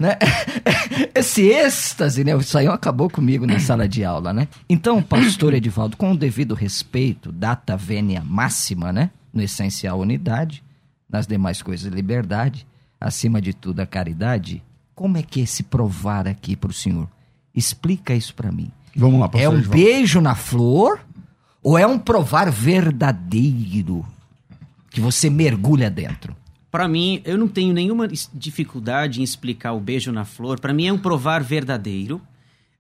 Né? 0.01 0.17
Esse 1.15 1.43
êxtase, 1.43 2.25
né? 2.25 2.35
O 2.35 2.43
Saião 2.43 2.73
acabou 2.73 3.11
comigo 3.11 3.47
na 3.47 3.59
sala 3.61 3.87
de 3.87 4.03
aula, 4.03 4.33
né? 4.33 4.49
Então, 4.67 5.03
pastor 5.03 5.53
Edivaldo, 5.53 5.95
com 5.95 6.13
o 6.13 6.17
devido 6.17 6.55
respeito, 6.55 7.31
data 7.31 7.77
vênia 7.77 8.23
máxima, 8.25 8.95
né? 8.95 9.11
No 9.31 9.43
essencial, 9.43 10.01
unidade, 10.01 10.65
nas 11.07 11.27
demais 11.27 11.61
coisas, 11.61 11.93
liberdade, 11.93 12.67
acima 12.99 13.43
de 13.43 13.53
tudo, 13.53 13.81
a 13.81 13.87
caridade. 13.87 14.63
Como 14.95 15.19
é 15.19 15.23
que 15.23 15.41
é 15.41 15.43
esse 15.45 15.63
provar 15.63 16.27
aqui 16.27 16.57
pro 16.57 16.73
senhor? 16.73 17.07
Explica 17.55 18.15
isso 18.15 18.35
pra 18.35 18.51
mim. 18.51 18.73
Vamos 18.95 19.21
lá, 19.21 19.31
É 19.35 19.49
um 19.49 19.61
beijo 19.61 20.21
na 20.21 20.35
flor 20.35 21.01
ou 21.63 21.79
é 21.79 21.87
um 21.87 21.99
provar 21.99 22.51
verdadeiro 22.51 24.05
que 24.91 25.01
você 25.01 25.31
mergulha 25.31 25.91
dentro? 25.91 26.37
Para 26.71 26.87
mim, 26.87 27.21
eu 27.25 27.37
não 27.37 27.49
tenho 27.49 27.73
nenhuma 27.73 28.09
dificuldade 28.33 29.21
em 29.21 29.25
explicar 29.25 29.73
o 29.73 29.81
beijo 29.81 30.13
na 30.13 30.25
flor. 30.25 30.61
Para 30.61 30.73
mim, 30.73 30.87
é 30.87 30.93
um 30.93 30.99
provar 30.99 31.43
verdadeiro. 31.43 32.21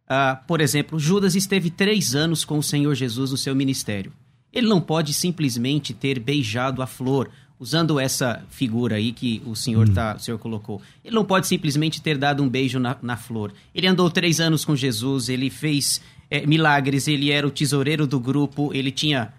Ah, 0.09 0.41
por 0.47 0.61
exemplo, 0.61 0.99
Judas 0.99 1.35
esteve 1.35 1.71
três 1.71 2.15
anos 2.15 2.45
com 2.45 2.59
o 2.59 2.63
Senhor 2.63 2.95
Jesus 2.95 3.31
no 3.31 3.37
seu 3.37 3.55
ministério. 3.55 4.13
Ele 4.53 4.69
não 4.69 4.81
pode 4.81 5.13
simplesmente 5.13 5.95
ter 5.95 6.19
beijado 6.19 6.83
a 6.83 6.87
flor, 6.87 7.31
usando 7.61 8.01
essa 8.01 8.43
figura 8.49 8.97
aí 8.97 9.13
que 9.13 9.43
o 9.45 9.55
senhor, 9.55 9.87
tá, 9.91 10.17
o 10.17 10.19
senhor 10.19 10.39
colocou. 10.39 10.81
Ele 11.05 11.15
não 11.15 11.25
pode 11.25 11.47
simplesmente 11.47 12.01
ter 12.01 12.17
dado 12.17 12.43
um 12.43 12.49
beijo 12.49 12.81
na, 12.81 12.97
na 13.03 13.19
flor. 13.19 13.53
Ele 13.75 13.87
andou 13.87 14.11
três 14.11 14.41
anos 14.41 14.65
com 14.65 14.75
Jesus, 14.75 15.29
ele 15.29 15.51
fez 15.51 16.01
eh, 16.31 16.47
milagres, 16.47 17.07
ele 17.07 17.31
era 17.31 17.47
o 17.47 17.51
tesoureiro 17.51 18.07
do 18.07 18.19
grupo, 18.19 18.73
ele 18.73 18.91
tinha 18.91 19.33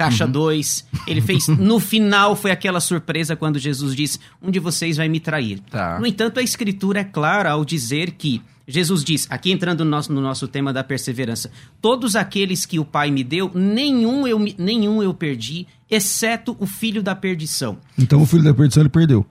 Caixa 0.00 0.26
2. 0.26 0.86
Ele 1.06 1.20
fez. 1.20 1.46
No 1.60 1.78
final 1.78 2.34
foi 2.34 2.50
aquela 2.50 2.80
surpresa 2.80 3.36
quando 3.36 3.58
Jesus 3.58 3.94
disse: 3.94 4.18
Um 4.42 4.50
de 4.50 4.58
vocês 4.58 4.96
vai 4.96 5.08
me 5.08 5.20
trair. 5.20 5.60
Tá. 5.70 6.00
No 6.00 6.06
entanto, 6.06 6.40
a 6.40 6.42
escritura 6.42 7.00
é 7.00 7.04
clara 7.04 7.50
ao 7.50 7.64
dizer 7.64 8.12
que 8.12 8.40
Jesus 8.70 9.04
diz, 9.04 9.26
aqui 9.30 9.50
entrando 9.50 9.84
no 9.84 9.90
nosso, 9.90 10.12
no 10.12 10.20
nosso 10.20 10.46
tema 10.48 10.72
da 10.72 10.82
perseverança: 10.84 11.50
Todos 11.80 12.16
aqueles 12.16 12.64
que 12.64 12.78
o 12.78 12.84
Pai 12.84 13.10
me 13.10 13.24
deu, 13.24 13.50
nenhum 13.54 14.26
eu, 14.26 14.38
nenhum 14.56 15.02
eu 15.02 15.12
perdi, 15.12 15.66
exceto 15.90 16.56
o 16.58 16.66
filho 16.66 17.02
da 17.02 17.14
perdição. 17.14 17.78
Então 17.98 18.22
o 18.22 18.26
filho 18.26 18.42
da 18.44 18.54
perdição 18.54 18.82
ele 18.82 18.88
perdeu. 18.90 19.26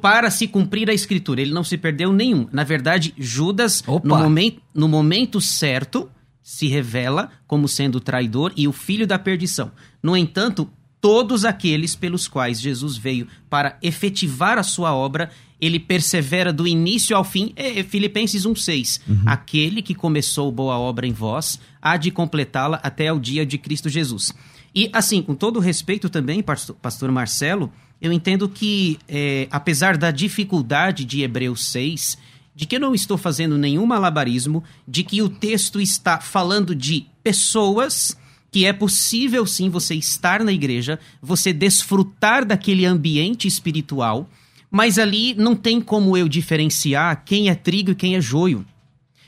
Para 0.00 0.30
se 0.30 0.48
cumprir 0.48 0.90
a 0.90 0.94
escritura, 0.94 1.40
ele 1.40 1.52
não 1.52 1.62
se 1.62 1.78
perdeu 1.78 2.12
nenhum. 2.12 2.48
Na 2.50 2.64
verdade, 2.64 3.14
Judas, 3.16 3.82
no, 4.08 4.14
momen- 4.24 4.58
no 4.74 4.88
momento 4.88 5.40
certo, 5.40 6.10
se 6.42 6.66
revela 6.66 7.30
como 7.46 7.68
sendo 7.68 8.00
traidor 8.00 8.52
e 8.56 8.66
o 8.66 8.72
filho 8.72 9.06
da 9.06 9.18
perdição. 9.18 9.70
No 10.02 10.16
entanto, 10.16 10.68
todos 11.00 11.44
aqueles 11.44 11.94
pelos 11.94 12.26
quais 12.26 12.60
Jesus 12.60 12.96
veio 12.96 13.28
para 13.48 13.78
efetivar 13.82 14.58
a 14.58 14.62
sua 14.64 14.92
obra, 14.94 15.30
ele 15.60 15.78
persevera 15.80 16.52
do 16.52 16.66
início 16.66 17.16
ao 17.16 17.24
fim. 17.24 17.52
É, 17.56 17.80
é 17.80 17.82
Filipenses 17.82 18.44
1,6. 18.44 19.00
Aquele 19.24 19.82
que 19.82 19.94
começou 19.94 20.52
boa 20.52 20.78
obra 20.78 21.06
em 21.06 21.12
vós, 21.12 21.58
há 21.80 21.96
de 21.96 22.10
completá-la 22.10 22.80
até 22.82 23.12
o 23.12 23.18
dia 23.18 23.46
de 23.46 23.58
Cristo 23.58 23.88
Jesus. 23.88 24.32
E, 24.74 24.90
assim, 24.92 25.22
com 25.22 25.34
todo 25.34 25.58
respeito 25.58 26.10
também, 26.10 26.42
pastor, 26.42 26.76
pastor 26.76 27.10
Marcelo, 27.10 27.72
eu 28.00 28.12
entendo 28.12 28.48
que, 28.48 28.98
é, 29.08 29.48
apesar 29.50 29.96
da 29.96 30.10
dificuldade 30.10 31.04
de 31.04 31.22
Hebreus 31.22 31.64
6, 31.66 32.18
de 32.54 32.66
que 32.66 32.76
eu 32.76 32.80
não 32.80 32.94
estou 32.94 33.16
fazendo 33.16 33.56
nenhum 33.56 33.86
malabarismo, 33.86 34.62
de 34.86 35.02
que 35.02 35.22
o 35.22 35.28
texto 35.28 35.80
está 35.80 36.20
falando 36.20 36.74
de 36.74 37.06
pessoas 37.22 38.16
que 38.50 38.64
é 38.64 38.72
possível 38.72 39.44
sim 39.44 39.68
você 39.68 39.94
estar 39.94 40.42
na 40.42 40.52
igreja, 40.52 40.98
você 41.20 41.52
desfrutar 41.52 42.44
daquele 42.44 42.86
ambiente 42.86 43.46
espiritual, 43.46 44.28
mas 44.70 44.98
ali 44.98 45.34
não 45.34 45.54
tem 45.54 45.80
como 45.80 46.16
eu 46.16 46.28
diferenciar 46.28 47.24
quem 47.24 47.48
é 47.48 47.54
trigo 47.54 47.90
e 47.90 47.94
quem 47.94 48.16
é 48.16 48.20
joio. 48.20 48.64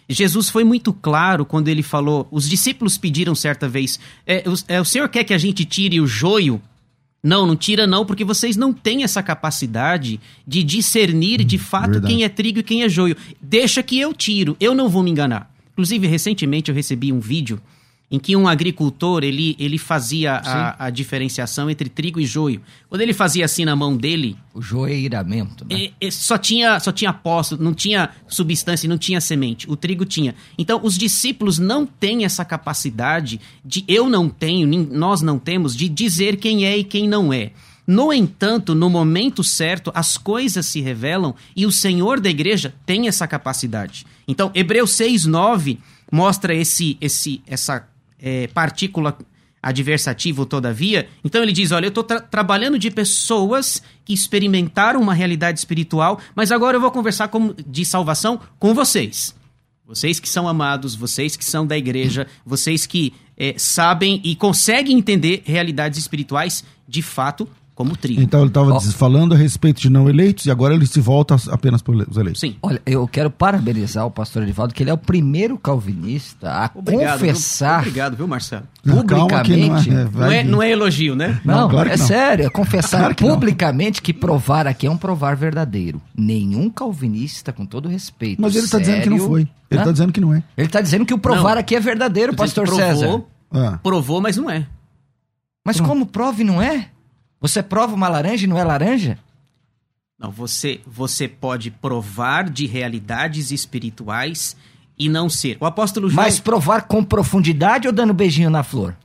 Jesus 0.09 0.49
foi 0.49 0.65
muito 0.65 0.93
claro 0.93 1.45
quando 1.45 1.69
ele 1.69 1.83
falou. 1.83 2.27
Os 2.31 2.49
discípulos 2.49 2.97
pediram 2.97 3.35
certa 3.35 3.69
vez: 3.69 4.01
é, 4.27 4.43
o, 4.47 4.55
é, 4.67 4.81
o 4.81 4.85
Senhor 4.85 5.09
quer 5.09 5.25
que 5.25 5.35
a 5.35 5.39
gente 5.39 5.65
tire 5.65 6.01
o 6.01 6.07
joio? 6.07 6.61
Não, 7.23 7.47
não 7.47 7.57
tira 7.57 7.87
não, 7.87 8.07
porque 8.07 8.25
vocês 8.25 8.57
não 8.57 8.73
têm 8.73 9.03
essa 9.03 9.23
capacidade 9.23 10.21
de 10.47 10.63
discernir 10.63 11.45
de 11.45 11.59
fato 11.59 11.93
verdade. 11.93 12.15
quem 12.15 12.25
é 12.25 12.29
trigo 12.29 12.61
e 12.61 12.63
quem 12.63 12.83
é 12.85 12.89
joio. 12.89 13.17
Deixa 13.43 13.83
que 13.83 13.99
eu 13.99 14.15
tiro, 14.15 14.57
eu 14.61 14.75
não 14.75 14.89
vou 14.89 15.03
me 15.03 15.11
enganar. 15.11 15.53
Inclusive, 15.73 16.07
recentemente 16.07 16.71
eu 16.71 16.75
recebi 16.75 17.13
um 17.13 17.21
vídeo 17.21 17.61
em 18.11 18.19
que 18.19 18.35
um 18.35 18.49
agricultor 18.49 19.23
ele, 19.23 19.55
ele 19.59 19.77
fazia 19.77 20.37
a, 20.37 20.87
a 20.87 20.91
diferenciação 20.91 21.69
entre 21.69 21.91
trigo 21.91 22.19
e 22.19 22.25
joio. 22.25 22.63
Quando 22.89 23.03
ele 23.03 23.13
fazia 23.13 23.45
assim 23.45 23.67
na 23.67 23.77
mão 23.77 23.97
dele, 23.97 24.35
O 24.55 24.63
joeiramento, 24.63 25.67
né? 25.69 25.77
e- 25.77 25.93
e 26.01 26.11
só 26.11 26.39
tinha 26.39 26.81
só 26.81 26.91
tinha 26.91 27.13
posto, 27.13 27.63
não 27.63 27.75
tinha 27.75 28.09
substância, 28.27 28.89
não 28.89 28.97
tinha 28.97 29.21
semente. 29.21 29.71
O 29.71 29.77
trigo 29.77 30.07
tinha. 30.07 30.35
Então 30.57 30.81
os 30.83 30.97
discípulos 30.97 31.59
não 31.59 31.85
têm 31.85 32.25
essa 32.25 32.45
capacidade 32.47 33.41
de 33.65 33.85
eu 33.87 34.09
não 34.09 34.29
tenho, 34.31 34.67
nós 34.91 35.21
não 35.21 35.39
temos 35.39 35.77
de 35.77 35.87
dizer 35.89 36.37
quem 36.37 36.65
é 36.65 36.79
e 36.79 36.85
quem 36.85 37.07
não 37.07 37.31
é. 37.31 37.51
No 37.87 38.13
entanto, 38.13 38.75
no 38.75 38.89
momento 38.91 39.43
certo, 39.45 39.91
as 39.95 40.17
coisas 40.19 40.65
se 40.67 40.81
revelam 40.81 41.35
e 41.57 41.65
o 41.67 41.73
Senhor 41.73 42.21
da 42.21 42.29
igreja 42.31 42.75
tem 42.87 43.09
essa 43.09 43.27
capacidade. 43.27 44.07
Então, 44.27 44.51
Hebreus 44.55 44.91
6:9 44.93 45.79
mostra 46.11 46.55
esse 46.55 46.97
esse 47.01 47.41
essa 47.47 47.87
é, 48.19 48.47
partícula 48.49 49.17
adversativo, 49.63 50.47
todavia. 50.47 51.09
Então 51.25 51.43
ele 51.43 51.53
diz: 51.53 51.73
Olha, 51.73 51.87
eu 51.87 51.91
estou 51.91 52.05
trabalhando 52.05 52.79
de 52.79 52.91
pessoas 52.91 53.83
que 54.05 54.13
experimentaram 54.13 55.01
uma 55.01 55.15
realidade 55.15 55.59
espiritual, 55.59 56.21
mas 56.35 56.53
agora 56.53 56.77
eu 56.77 56.81
vou 56.81 56.91
conversar 56.91 57.29
com- 57.29 57.55
de 57.67 57.85
salvação 57.85 58.41
com 58.59 58.75
vocês. 58.75 59.35
Vocês 59.87 60.21
que 60.21 60.29
são 60.29 60.47
amados, 60.47 60.95
vocês 60.95 61.35
que 61.35 61.45
são 61.45 61.67
da 61.67 61.77
igreja, 61.77 62.27
vocês 62.45 62.87
que 62.87 63.13
eh, 63.37 63.55
sabem 63.57 64.21
e 64.23 64.37
conseguem 64.37 64.99
entender 64.99 65.43
realidades 65.47 65.99
espirituais 65.99 66.63
de 66.87 67.01
fato 67.03 67.49
como 67.79 67.97
trigo. 67.97 68.21
Então 68.21 68.41
ele 68.41 68.49
estava 68.49 68.81
falando 68.81 69.35
a 69.35 69.37
respeito 69.37 69.81
de 69.81 69.89
não 69.89 70.09
eleitos 70.11 70.47
e 70.47 70.51
agora 70.51 70.75
ele 70.75 70.85
se 70.85 71.01
volta 71.01 71.37
apenas 71.49 71.81
para 71.81 71.95
os 72.11 72.17
eleitos. 72.17 72.41
Sim. 72.41 72.57
Olha, 72.61 72.83
eu 72.85 73.07
quero 73.07 73.31
parabenizar 73.31 74.05
o 74.05 74.11
pastor 74.11 74.43
Edivaldo, 74.43 74.75
que 74.75 74.83
ele 74.83 74.91
é 74.91 74.93
o 74.93 74.99
primeiro 74.99 75.57
calvinista 75.57 76.51
a 76.51 76.71
Obrigado. 76.75 77.19
viu? 77.21 77.29
confessar 77.29 77.79
Obrigado, 77.79 78.17
viu, 78.17 78.27
Marcelo? 78.27 78.65
Que 78.83 78.89
não 78.89 78.99
é- 78.99 79.05
publicamente. 79.05 79.91
é, 79.91 80.05
Não 80.13 80.27
é, 80.33 80.43
não 80.43 80.63
é 80.63 80.71
elogio, 80.73 81.15
né? 81.15 81.41
Não, 81.45 81.61
Não, 81.61 81.69
claro 81.71 81.89
é 81.89 81.97
não. 81.97 82.05
sério, 82.07 82.47
é 82.47 82.51
confessar 82.51 82.99
Claro 82.99 83.15
que 83.15 83.23
não. 83.25 83.35
publicamente 83.35 84.03
que 84.03 84.13
provar 84.13 84.67
aqui 84.67 84.87
é 84.89 84.91
um 84.91 84.97
provar 84.97 85.37
verdadeiro. 85.37 86.03
Nenhum 86.17 86.69
calvinista, 86.69 87.53
com 87.53 87.65
todo 87.65 87.89
respeito. 87.89 88.43
Mas 88.43 88.57
ele 88.57 88.65
está 88.65 88.81
dizendo 88.81 89.03
que 89.03 89.11
não 89.11 89.19
foi. 89.21 89.49
Ele 89.71 89.81
está 89.81 89.93
dizendo 89.93 90.13
que 90.13 90.21
não 90.21 90.35
é. 90.35 90.43
Ele 90.57 90.67
está 90.67 90.81
dizendo 90.81 91.07
que 91.07 91.15
o 91.15 91.19
provar 91.19 91.55
Não. 91.55 91.61
aqui 91.61 91.77
é 91.77 91.81
verdadeiro, 91.81 92.33
dizendo 92.33 92.45
pastor 92.45 92.65
que 92.69 92.75
César. 92.75 93.07
provou, 93.07 93.29
Ah. 93.53 93.79
Provou, 93.83 94.21
mas 94.21 94.37
não 94.37 94.51
é. 94.51 94.67
Mas 95.65 95.81
como 95.81 96.07
prova 96.07 96.41
e 96.41 96.45
não 96.45 96.61
é? 96.61 96.89
Você 97.41 97.63
prova 97.63 97.95
uma 97.95 98.09
laranja 98.09 98.45
e 98.45 98.49
não 98.49 98.59
é 98.59 98.65
laranja? 98.65 99.19
Não, 100.19 100.31
você, 100.33 100.81
você 100.87 101.29
pode 101.29 101.71
provar 101.71 102.51
de 102.51 102.67
realidades 102.67 103.53
espirituais 103.53 104.57
e 104.99 105.09
não 105.09 105.31
ser. 105.31 105.57
O 105.61 105.67
apóstolo 105.67 106.11
João. 106.11 106.25
Mas 106.25 106.41
provar 106.41 106.83
com 106.83 107.05
profundidade 107.05 107.87
ou 107.87 107.93
dando 107.93 108.13
beijinho 108.13 108.51
na 108.51 108.65
flor? 108.65 108.97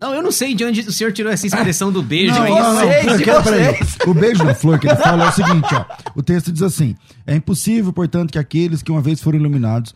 Não, 0.00 0.14
eu 0.14 0.22
não 0.22 0.32
sei 0.32 0.54
de 0.54 0.62
onde 0.64 0.80
o 0.80 0.92
senhor 0.92 1.12
tirou 1.12 1.32
essa 1.32 1.46
expressão 1.46 1.90
do 1.92 2.02
beijo. 2.02 2.34
Não, 2.34 2.48
não, 2.48 2.74
não. 2.74 2.80
Vocês, 2.80 3.04
pera- 3.04 3.16
de 3.18 3.24
pera- 3.24 3.42
peraí. 3.42 3.74
O 4.06 4.14
beijo 4.14 4.44
na 4.44 4.54
flor 4.54 4.78
que 4.78 4.86
ele 4.88 4.96
fala 4.96 5.24
é 5.24 5.28
o 5.28 5.32
seguinte, 5.32 5.74
ó. 5.74 5.84
O 6.14 6.22
texto 6.22 6.52
diz 6.52 6.62
assim: 6.62 6.94
É 7.26 7.34
impossível, 7.34 7.92
portanto, 7.92 8.30
que 8.30 8.38
aqueles 8.38 8.82
que 8.82 8.90
uma 8.92 9.00
vez 9.00 9.22
foram 9.22 9.38
iluminados 9.38 9.94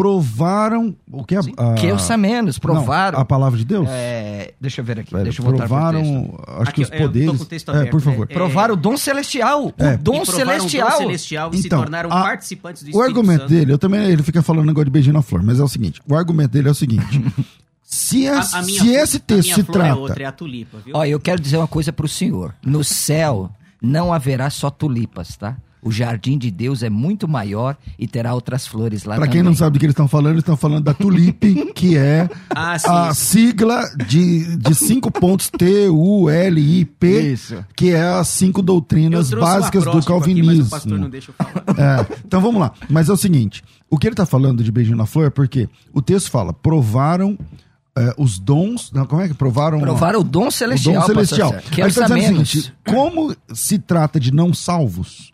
provaram 0.00 0.94
o 1.10 1.24
que 1.24 1.34
é 1.34 1.38
a, 1.38 1.74
que 1.74 1.86
eu 1.86 1.98
sei 1.98 2.16
menos, 2.16 2.58
provaram. 2.58 3.16
Não, 3.18 3.22
a 3.22 3.24
palavra 3.24 3.58
de 3.58 3.64
Deus? 3.64 3.86
É, 3.90 4.54
deixa 4.60 4.80
eu 4.80 4.84
ver 4.84 5.00
aqui, 5.00 5.12
Velho, 5.12 5.24
deixa 5.24 5.40
eu 5.40 5.44
voltar 5.44 5.66
provaram, 5.66 6.24
pro 6.24 6.52
acho 6.54 6.62
Aqui, 6.62 6.72
que 6.72 6.82
os 6.82 6.90
tô 6.90 6.96
poderes. 6.96 7.40
o 7.40 7.44
é, 7.44 7.70
aberto, 7.70 7.90
por 7.90 8.00
favor. 8.00 8.26
é, 8.28 8.32
Provaram 8.34 8.74
o 8.74 8.76
dom 8.76 8.96
celestial. 8.96 9.72
É. 9.78 9.94
O 9.94 9.98
dom 9.98 10.22
E 10.22 10.26
provaram 10.26 10.46
celestial. 10.68 10.88
O 10.88 10.90
dom 10.92 10.98
celestial 10.98 11.50
e 11.52 11.58
se 11.58 11.66
Então, 11.66 11.80
tornaram 11.80 12.10
a- 12.10 12.22
participantes 12.22 12.82
do 12.82 12.86
O 12.86 12.90
Espírito 12.90 13.08
argumento 13.08 13.40
Santo. 13.42 13.50
dele, 13.50 13.72
eu 13.72 13.78
também, 13.78 14.00
ele 14.10 14.22
fica 14.22 14.42
falando 14.42 14.66
negócio 14.66 14.86
de 14.86 14.90
beijinho 14.90 15.14
na 15.14 15.22
flor, 15.22 15.42
mas 15.42 15.60
é 15.60 15.62
o 15.62 15.68
seguinte, 15.68 16.00
o 16.08 16.14
argumento 16.14 16.50
dele 16.50 16.68
é 16.68 16.70
o 16.70 16.74
seguinte, 16.74 17.22
se, 17.82 18.26
A- 18.28 18.40
a 18.54 18.62
minha 18.62 18.80
se 18.80 18.86
flor- 18.86 18.96
esse 19.02 19.16
a 19.16 19.20
texto 19.20 19.42
minha 19.44 19.54
se 19.56 19.60
é 19.60 19.64
trata, 19.64 19.96
outra, 19.96 20.22
é 20.22 20.26
a 20.26 20.32
tulipa, 20.32 20.78
viu? 20.84 20.96
Ó, 20.96 21.04
eu 21.04 21.20
quero 21.20 21.40
dizer 21.40 21.56
uma 21.56 21.68
coisa 21.68 21.92
pro 21.92 22.08
senhor. 22.08 22.54
No 22.64 22.82
céu 22.84 23.50
não 23.82 24.12
haverá 24.12 24.48
só 24.50 24.70
tulipas, 24.70 25.36
tá? 25.36 25.56
O 25.82 25.90
jardim 25.90 26.36
de 26.36 26.50
Deus 26.50 26.82
é 26.82 26.90
muito 26.90 27.26
maior 27.26 27.76
e 27.98 28.06
terá 28.06 28.34
outras 28.34 28.66
flores 28.66 29.04
lá 29.04 29.16
Pra 29.16 29.26
quem 29.28 29.42
não 29.42 29.54
sabe 29.54 29.74
do 29.74 29.78
que 29.80 29.86
eles 29.86 29.92
estão 29.94 30.06
falando, 30.08 30.32
eles 30.34 30.42
estão 30.42 30.56
falando 30.56 30.84
da 30.84 30.92
Tulipe, 30.94 31.72
que 31.74 31.96
é 31.96 32.28
Ah, 32.50 32.78
sim. 32.78 32.86
a 32.88 33.14
sigla 33.14 33.82
de, 34.06 34.56
de 34.56 34.74
cinco 34.74 35.10
pontos 35.10 35.48
T-U-L-I-P, 35.50 37.32
Isso. 37.32 37.64
que 37.74 37.90
é 37.90 38.02
as 38.02 38.28
cinco 38.28 38.62
doutrinas 38.62 39.30
básicas 39.30 39.84
do 39.84 39.90
aqui, 39.98 40.06
calvinismo. 40.06 40.64
o 40.64 40.68
pastor 40.70 40.98
não 40.98 41.08
deixa 41.10 41.30
eu 41.30 41.34
falar. 41.34 41.64
É, 41.78 42.06
então 42.26 42.40
vamos 42.40 42.60
lá. 42.60 42.72
Mas 42.88 43.08
é 43.08 43.12
o 43.12 43.16
seguinte: 43.16 43.62
o 43.88 43.98
que 43.98 44.06
ele 44.06 44.14
tá 44.14 44.26
falando 44.26 44.62
de 44.62 44.70
beijinho 44.70 44.96
na 44.96 45.06
flor 45.06 45.26
é 45.26 45.30
porque 45.30 45.68
o 45.92 46.02
texto 46.02 46.30
fala, 46.30 46.52
provaram 46.52 47.38
é, 47.96 48.14
os 48.18 48.38
dons. 48.38 48.90
Não, 48.92 49.06
como 49.06 49.22
é 49.22 49.28
que 49.28 49.34
provaram? 49.34 49.80
Provaram 49.80 50.20
o 50.20 50.24
dom 50.24 50.48
o 50.48 50.50
celestial. 50.50 51.00
dom 51.00 51.06
celestial. 51.06 51.52
Que 51.70 51.82
Aí 51.82 51.88
ele 51.88 51.94
tá 51.94 52.06
dizendo 52.06 52.40
o 52.42 52.46
seguinte: 52.46 52.74
como 52.86 53.34
se 53.52 53.78
trata 53.78 54.18
de 54.20 54.32
não 54.32 54.52
salvos, 54.54 55.32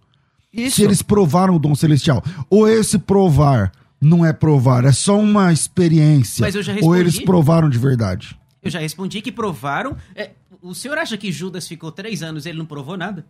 Isso. 0.56 0.76
se 0.76 0.82
eles 0.82 1.02
provaram 1.02 1.54
o 1.54 1.58
dom 1.58 1.74
celestial, 1.74 2.22
ou 2.48 2.68
esse 2.68 2.98
provar 2.98 3.72
não 4.00 4.24
é 4.24 4.32
provar, 4.32 4.84
é 4.84 4.92
só 4.92 5.18
uma 5.18 5.52
experiência, 5.52 6.42
Mas 6.42 6.54
eu 6.54 6.62
já 6.62 6.74
ou 6.82 6.96
eles 6.96 7.20
provaram 7.20 7.68
de 7.68 7.78
verdade? 7.78 8.38
Eu 8.62 8.70
já 8.70 8.78
respondi 8.78 9.22
que 9.22 9.32
provaram. 9.32 9.96
É, 10.14 10.30
o 10.60 10.74
senhor 10.74 10.98
acha 10.98 11.16
que 11.16 11.30
Judas 11.30 11.68
ficou 11.68 11.92
três 11.92 12.22
anos 12.22 12.46
e 12.46 12.48
ele 12.48 12.58
não 12.58 12.66
provou 12.66 12.96
nada? 12.96 13.24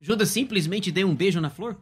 Judas 0.00 0.30
simplesmente 0.30 0.90
deu 0.90 1.08
um 1.08 1.14
beijo 1.14 1.40
na 1.40 1.50
flor? 1.50 1.76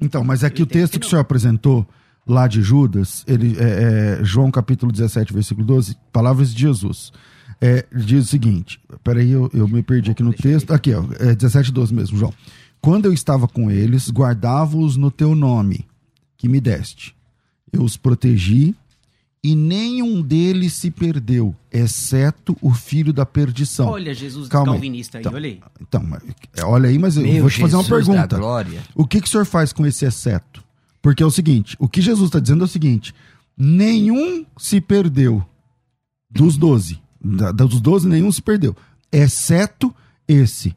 Então, 0.00 0.24
mas 0.24 0.42
é 0.42 0.50
que 0.50 0.62
Eu 0.62 0.64
o 0.64 0.68
texto 0.68 0.94
que 0.94 1.00
que, 1.00 1.06
o 1.06 1.08
senhor 1.08 1.20
apresentou 1.20 1.86
lá 2.26 2.48
de 2.48 2.62
Judas, 2.62 3.22
ele, 3.26 3.56
é, 3.58 4.18
é, 4.20 4.24
João 4.24 4.50
capítulo 4.50 4.90
17, 4.90 5.32
versículo 5.32 5.66
12, 5.66 5.96
palavras 6.12 6.52
de 6.52 6.60
Jesus. 6.60 7.12
É, 7.60 7.86
diz 7.94 8.24
o 8.24 8.28
seguinte: 8.28 8.80
peraí, 9.02 9.30
eu, 9.30 9.50
eu 9.54 9.68
me 9.68 9.82
perdi 9.82 10.10
aqui 10.10 10.22
no 10.22 10.32
texto. 10.32 10.72
Aqui, 10.72 10.92
ó, 10.92 11.04
é 11.20 11.34
17, 11.34 11.70
12 11.70 11.94
mesmo, 11.94 12.18
João. 12.18 12.34
Quando 12.84 13.06
eu 13.06 13.14
estava 13.14 13.48
com 13.48 13.70
eles, 13.70 14.10
guardava-os 14.10 14.94
no 14.98 15.10
teu 15.10 15.34
nome, 15.34 15.86
que 16.36 16.46
me 16.46 16.60
deste. 16.60 17.16
Eu 17.72 17.82
os 17.82 17.96
protegi 17.96 18.74
e 19.42 19.56
nenhum 19.56 20.20
deles 20.20 20.74
se 20.74 20.90
perdeu, 20.90 21.56
exceto 21.72 22.54
o 22.60 22.74
filho 22.74 23.10
da 23.10 23.24
perdição. 23.24 23.88
Olha, 23.88 24.12
Jesus 24.12 24.48
Calma 24.48 24.72
calvinista 24.72 25.16
aí, 25.16 25.22
Então, 25.22 25.32
olha 25.34 25.48
aí. 25.48 25.60
Então, 25.80 26.02
mas- 26.02 26.22
é, 26.54 26.62
olha 26.62 26.88
aí, 26.90 26.98
mas 26.98 27.16
eu 27.16 27.22
Meu 27.22 27.40
vou 27.40 27.50
te 27.50 27.58
fazer 27.58 27.74
uma 27.76 27.82
Jesus 27.82 28.06
pergunta. 28.06 28.36
O 28.94 29.06
que, 29.06 29.18
que 29.18 29.26
o 29.28 29.30
senhor 29.30 29.46
faz 29.46 29.72
com 29.72 29.86
esse 29.86 30.04
exceto? 30.04 30.62
Porque 31.00 31.22
é 31.22 31.26
o 31.26 31.30
seguinte: 31.30 31.76
o 31.78 31.88
que 31.88 32.02
Jesus 32.02 32.28
está 32.28 32.38
dizendo 32.38 32.64
é 32.64 32.66
o 32.66 32.68
seguinte: 32.68 33.14
nenhum 33.56 34.44
se 34.58 34.78
perdeu 34.78 35.42
dos 36.30 36.58
doze. 36.58 37.00
Dos 37.54 37.80
doze, 37.80 38.06
nenhum 38.06 38.30
se 38.30 38.42
perdeu, 38.42 38.76
exceto 39.10 39.94
esse. 40.28 40.76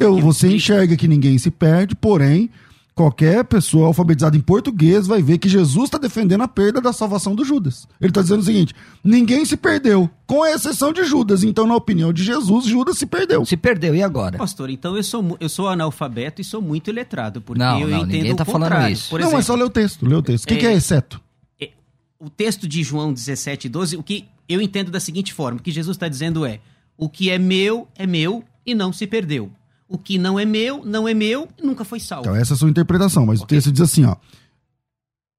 É 0.00 0.04
Eu, 0.04 0.18
você 0.20 0.48
enxerga 0.54 0.96
que 0.96 1.08
ninguém 1.08 1.36
se 1.38 1.50
perde, 1.50 1.94
porém, 1.94 2.50
qualquer 2.94 3.44
pessoa 3.44 3.86
alfabetizada 3.86 4.36
em 4.36 4.40
português 4.40 5.06
vai 5.06 5.22
ver 5.22 5.38
que 5.38 5.48
Jesus 5.48 5.84
está 5.84 5.98
defendendo 5.98 6.42
a 6.42 6.48
perda 6.48 6.80
da 6.80 6.92
salvação 6.92 7.34
do 7.34 7.44
Judas. 7.44 7.86
Ele 8.00 8.10
está 8.10 8.20
dizendo 8.22 8.40
o 8.40 8.44
seguinte: 8.44 8.74
ninguém 9.04 9.44
se 9.44 9.56
perdeu, 9.56 10.10
com 10.26 10.44
exceção 10.44 10.92
de 10.92 11.04
Judas. 11.04 11.44
Então, 11.44 11.66
na 11.66 11.76
opinião 11.76 12.12
de 12.12 12.24
Jesus, 12.24 12.64
Judas 12.66 12.98
se 12.98 13.06
perdeu. 13.06 13.44
Se 13.44 13.56
perdeu, 13.56 13.94
e 13.94 14.02
agora? 14.02 14.36
Pastor, 14.38 14.68
então 14.70 14.96
eu 14.96 15.02
sou, 15.04 15.36
eu 15.40 15.48
sou 15.48 15.68
analfabeto 15.68 16.40
e 16.40 16.44
sou 16.44 16.60
muito 16.60 16.90
iletrado, 16.90 17.40
porque 17.40 17.58
Não, 17.62 17.80
eu 17.80 17.88
não, 17.88 17.98
entendo 17.98 18.12
ninguém 18.12 18.32
o 18.32 18.36
tá 18.36 18.44
falando 18.44 18.62
contrário. 18.70 18.92
isso. 18.92 19.10
Por 19.10 19.20
não, 19.20 19.26
exemplo, 19.28 19.40
é 19.40 19.42
só 19.44 19.54
ler 19.54 19.64
o 19.64 19.70
texto. 19.70 20.06
Ler 20.06 20.16
o 20.16 20.22
texto. 20.22 20.44
O 20.44 20.48
que, 20.48 20.54
É- 20.54 20.56
que 20.58 20.66
é 20.66 20.72
exceto? 20.72 21.20
é, 21.60 21.70
o 22.18 22.28
texto 22.28 22.66
de 22.66 22.82
João 22.82 23.12
17, 23.12 23.68
12, 23.68 23.96
o 23.96 24.02
que 24.02 24.24
eu 24.48 24.60
entendo 24.60 24.90
da 24.90 24.98
seguinte 24.98 25.32
forma: 25.32 25.60
o 25.60 25.62
que 25.62 25.70
Jesus 25.70 25.96
está 25.96 26.08
dizendo 26.08 26.44
é: 26.44 26.58
o 26.96 27.08
que 27.08 27.30
é 27.30 27.38
meu 27.38 27.86
é 27.96 28.06
meu 28.08 28.42
e 28.66 28.74
não 28.74 28.92
se 28.92 29.06
perdeu. 29.06 29.52
O 29.88 29.96
que 29.96 30.18
não 30.18 30.38
é 30.38 30.44
meu, 30.44 30.84
não 30.84 31.08
é 31.08 31.14
meu 31.14 31.48
e 31.56 31.66
nunca 31.66 31.84
foi 31.84 31.98
salvo. 31.98 32.28
Então, 32.28 32.36
essa 32.36 32.52
é 32.52 32.54
a 32.54 32.58
sua 32.58 32.68
interpretação, 32.68 33.24
mas 33.24 33.40
o 33.40 33.46
texto 33.46 33.72
diz 33.72 33.80
assim, 33.80 34.04
ó. 34.04 34.16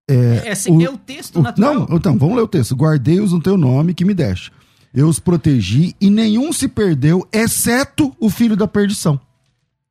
é, 0.09 0.49
assim, 0.51 0.75
o- 0.75 0.81
é 0.81 0.89
o 0.89 0.97
texto 0.97 1.37
o- 1.39 1.41
natural. 1.43 1.87
não, 1.87 1.97
então, 1.97 2.17
vamos 2.17 2.35
ler 2.35 2.41
o 2.41 2.47
texto. 2.47 2.75
Guardei-os 2.75 3.31
no 3.31 3.39
teu 3.41 3.55
nome 3.57 3.93
que 3.93 4.03
me 4.03 4.13
deste. 4.13 4.51
Eu 4.93 5.07
os 5.07 5.19
protegi 5.19 5.95
e 6.01 6.09
nenhum 6.09 6.51
se 6.51 6.67
perdeu, 6.67 7.27
exceto 7.31 8.15
o 8.19 8.27
filho 8.29 8.57
da 8.57 8.67
perdição. 8.67 9.19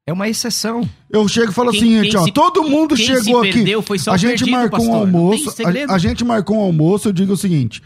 É 0.05 0.13
uma 0.13 0.29
exceção. 0.29 0.89
Eu 1.09 1.29
chego 1.29 1.53
e 1.53 1.55
falo 1.55 1.71
Quem- 1.71 1.79
o 1.81 1.83
seguinte, 1.83 2.11
quem 2.11 2.19
ó, 2.21 2.25
se- 2.25 2.33
todo 2.33 2.65
mundo 2.65 2.97
quem 2.97 3.05
chegou 3.07 3.43
se 3.45 3.49
aqui. 3.51 3.59
perdeu 3.59 3.81
foi 3.83 3.99
só 3.99 4.11
a 4.13 4.17
gente 4.17 4.39
perdido, 4.45 4.51
marcou 4.51 4.79
um 4.81 4.83
pastor, 4.89 5.07
tem 5.07 5.15
almoço, 5.15 5.55
a, 5.91 5.95
a 5.95 5.99
gente 5.99 6.25
marcou 6.25 6.57
um 6.57 6.61
almoço, 6.63 7.09
eu 7.09 7.13
digo 7.13 7.35
o 7.35 7.37
seguinte: 7.37 7.81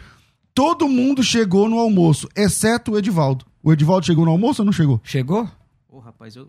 todo 0.55 0.89
mundo 0.89 1.23
chegou 1.23 1.69
no 1.69 1.79
almoço, 1.79 2.29
exceto 2.35 2.93
o 2.93 2.99
Edivaldo. 2.99 3.45
O 3.63 3.73
Edivaldo 3.73 4.07
chegou 4.07 4.25
no 4.25 4.31
almoço 4.31 4.63
ou 4.63 4.67
não 4.67 4.73
chegou? 4.73 5.01
Chegou? 5.05 5.47
Ô, 5.91 5.99
rapaz, 5.99 6.35
eu, 6.37 6.45
eu 6.45 6.49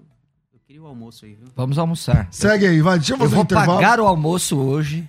queria 0.74 0.84
o 0.84 0.88
almoço 0.88 1.26
aí, 1.26 1.36
viu? 1.36 1.48
Vamos 1.56 1.78
almoçar. 1.78 2.28
Segue 2.32 2.66
aí, 2.66 2.82
vai, 2.82 2.98
deixa 2.98 3.14
eu 3.14 3.18
Eu 3.18 3.20
fazer 3.20 3.34
um 3.34 3.36
vou 3.36 3.44
intervalo. 3.44 3.76
pagar 3.76 4.00
o 4.00 4.08
almoço 4.08 4.58
hoje. 4.58 5.08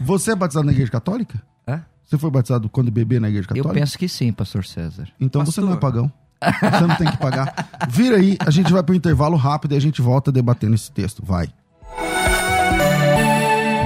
Você 0.00 0.30
é 0.30 0.36
batizado 0.36 0.66
na 0.66 0.72
igreja 0.72 0.90
católica? 0.90 1.42
Hã? 1.66 1.84
Você 2.04 2.16
foi 2.16 2.30
batizado 2.30 2.68
quando 2.68 2.92
bebê 2.92 3.18
na 3.18 3.28
igreja 3.28 3.46
Eu 3.50 3.56
católica? 3.56 3.74
penso 3.80 3.98
que 3.98 4.08
sim, 4.08 4.32
pastor 4.32 4.64
César. 4.64 5.08
Então 5.20 5.44
você 5.44 5.60
não 5.60 5.72
é 5.72 5.76
pagão. 5.76 6.12
Você 6.40 6.86
não 6.86 6.94
tem 6.94 7.10
que 7.10 7.16
pagar. 7.18 7.68
Vira 7.88 8.18
aí, 8.18 8.36
a 8.38 8.50
gente 8.52 8.72
vai 8.72 8.84
pro 8.84 8.94
intervalo 8.94 9.36
rápido 9.36 9.72
e 9.74 9.76
a 9.76 9.80
gente 9.80 10.00
volta 10.00 10.30
debatendo 10.30 10.76
esse 10.76 10.92
texto. 10.92 11.24
Vai. 11.26 11.48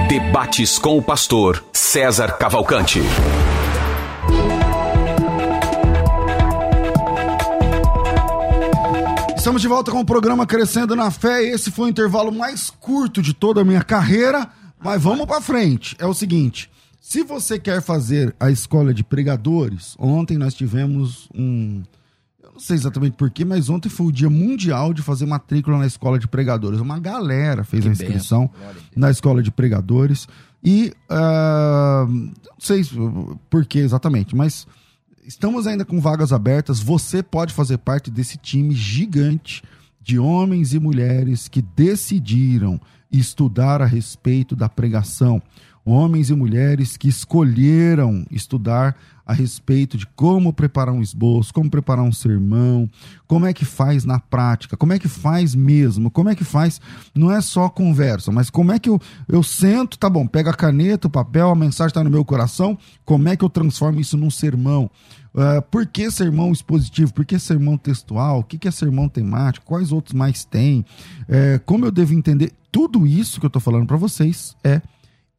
Debates 0.07 0.77
com 0.77 0.95
o 0.97 1.01
pastor 1.01 1.65
César 1.73 2.33
Cavalcante. 2.37 3.01
Estamos 9.45 9.61
de 9.61 9.67
volta 9.67 9.91
com 9.91 9.99
o 9.99 10.05
programa 10.05 10.43
Crescendo 10.47 10.95
na 10.95 11.11
Fé. 11.11 11.43
Esse 11.43 11.69
foi 11.69 11.85
o 11.85 11.89
intervalo 11.89 12.31
mais 12.31 12.71
curto 12.71 13.21
de 13.21 13.31
toda 13.31 13.61
a 13.61 13.63
minha 13.63 13.83
carreira, 13.83 14.49
mas 14.83 14.99
vamos 14.99 15.27
pra 15.27 15.39
frente. 15.39 15.95
É 15.99 16.05
o 16.07 16.15
seguinte: 16.15 16.67
se 16.99 17.21
você 17.21 17.59
quer 17.59 17.79
fazer 17.79 18.35
a 18.39 18.49
escola 18.49 18.91
de 18.91 19.03
pregadores, 19.03 19.95
ontem 19.99 20.35
nós 20.35 20.55
tivemos 20.55 21.29
um. 21.31 21.83
Eu 22.41 22.53
não 22.53 22.59
sei 22.59 22.75
exatamente 22.75 23.17
porquê, 23.17 23.45
mas 23.45 23.69
ontem 23.69 23.87
foi 23.87 24.07
o 24.07 24.11
dia 24.11 24.31
mundial 24.31 24.91
de 24.95 25.03
fazer 25.03 25.27
matrícula 25.27 25.77
na 25.77 25.85
escola 25.85 26.17
de 26.17 26.27
pregadores. 26.27 26.79
Uma 26.79 26.97
galera 26.97 27.63
fez 27.63 27.85
a 27.85 27.89
inscrição 27.89 28.49
na 28.95 29.11
escola 29.11 29.43
de 29.43 29.51
pregadores. 29.51 30.27
E 30.63 30.91
ah, 31.07 32.07
não 32.09 32.33
sei 32.57 32.81
por 33.47 33.63
que 33.63 33.77
exatamente, 33.77 34.35
mas 34.35 34.65
estamos 35.25 35.65
ainda 35.65 35.83
com 35.83 35.99
vagas 35.99 36.31
abertas. 36.31 36.79
Você 36.79 37.23
pode 37.23 37.53
fazer 37.53 37.79
parte 37.79 38.11
desse 38.11 38.37
time 38.37 38.73
gigante 38.73 39.63
de 40.01 40.19
homens 40.19 40.73
e 40.73 40.79
mulheres 40.79 41.47
que 41.47 41.61
decidiram 41.61 42.79
estudar 43.11 43.81
a 43.81 43.85
respeito 43.85 44.55
da 44.55 44.69
pregação. 44.69 45.41
Homens 45.83 46.29
e 46.29 46.35
mulheres 46.35 46.95
que 46.97 47.07
escolheram 47.07 48.25
estudar 48.29 48.95
a 49.25 49.33
respeito 49.33 49.97
de 49.97 50.05
como 50.05 50.53
preparar 50.53 50.93
um 50.93 51.01
esboço, 51.01 51.53
como 51.53 51.69
preparar 51.69 52.05
um 52.05 52.11
sermão, 52.11 52.89
como 53.27 53.45
é 53.45 53.53
que 53.53 53.65
faz 53.65 54.05
na 54.05 54.19
prática, 54.19 54.77
como 54.77 54.93
é 54.93 54.99
que 54.99 55.07
faz 55.07 55.55
mesmo, 55.55 56.11
como 56.11 56.29
é 56.29 56.35
que 56.35 56.43
faz, 56.43 56.79
não 57.13 57.31
é 57.31 57.41
só 57.41 57.67
conversa, 57.67 58.31
mas 58.31 58.49
como 58.49 58.71
é 58.71 58.77
que 58.77 58.89
eu, 58.89 59.01
eu 59.27 59.41
sento, 59.41 59.97
tá 59.97 60.09
bom, 60.09 60.27
pega 60.27 60.51
a 60.51 60.53
caneta, 60.53 61.07
o 61.07 61.11
papel, 61.11 61.49
a 61.49 61.55
mensagem 61.55 61.89
está 61.89 62.03
no 62.03 62.09
meu 62.09 62.23
coração, 62.23 62.77
como 63.03 63.27
é 63.27 63.35
que 63.35 63.43
eu 63.43 63.49
transformo 63.49 63.99
isso 63.99 64.15
num 64.15 64.29
sermão? 64.29 64.89
Uh, 65.33 65.61
por 65.69 65.85
que 65.85 66.09
sermão 66.09 66.53
expositivo? 66.53 67.13
Por 67.13 67.25
que 67.25 67.37
sermão 67.37 67.77
textual? 67.77 68.39
O 68.39 68.43
que, 68.43 68.57
que 68.57 68.69
é 68.69 68.71
sermão 68.71 69.09
temático? 69.09 69.65
Quais 69.65 69.91
outros 69.91 70.13
mais 70.13 70.45
tem? 70.45 70.85
É, 71.27 71.59
como 71.65 71.85
eu 71.85 71.91
devo 71.91 72.13
entender? 72.13 72.53
Tudo 72.71 73.05
isso 73.05 73.41
que 73.41 73.45
eu 73.45 73.49
estou 73.49 73.61
falando 73.61 73.85
para 73.85 73.97
vocês 73.97 74.55
é 74.63 74.81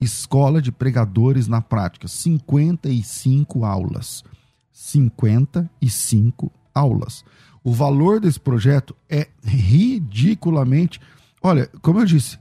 Escola 0.00 0.60
de 0.60 0.70
Pregadores 0.70 1.48
na 1.48 1.60
Prática. 1.60 2.08
55 2.08 3.64
aulas. 3.64 4.22
55 4.72 6.52
aulas. 6.74 7.24
O 7.64 7.72
valor 7.72 8.20
desse 8.20 8.38
projeto 8.38 8.94
é 9.08 9.28
ridiculamente. 9.42 11.00
Olha, 11.42 11.68
como 11.80 12.00
eu 12.00 12.04
disse, 12.04 12.38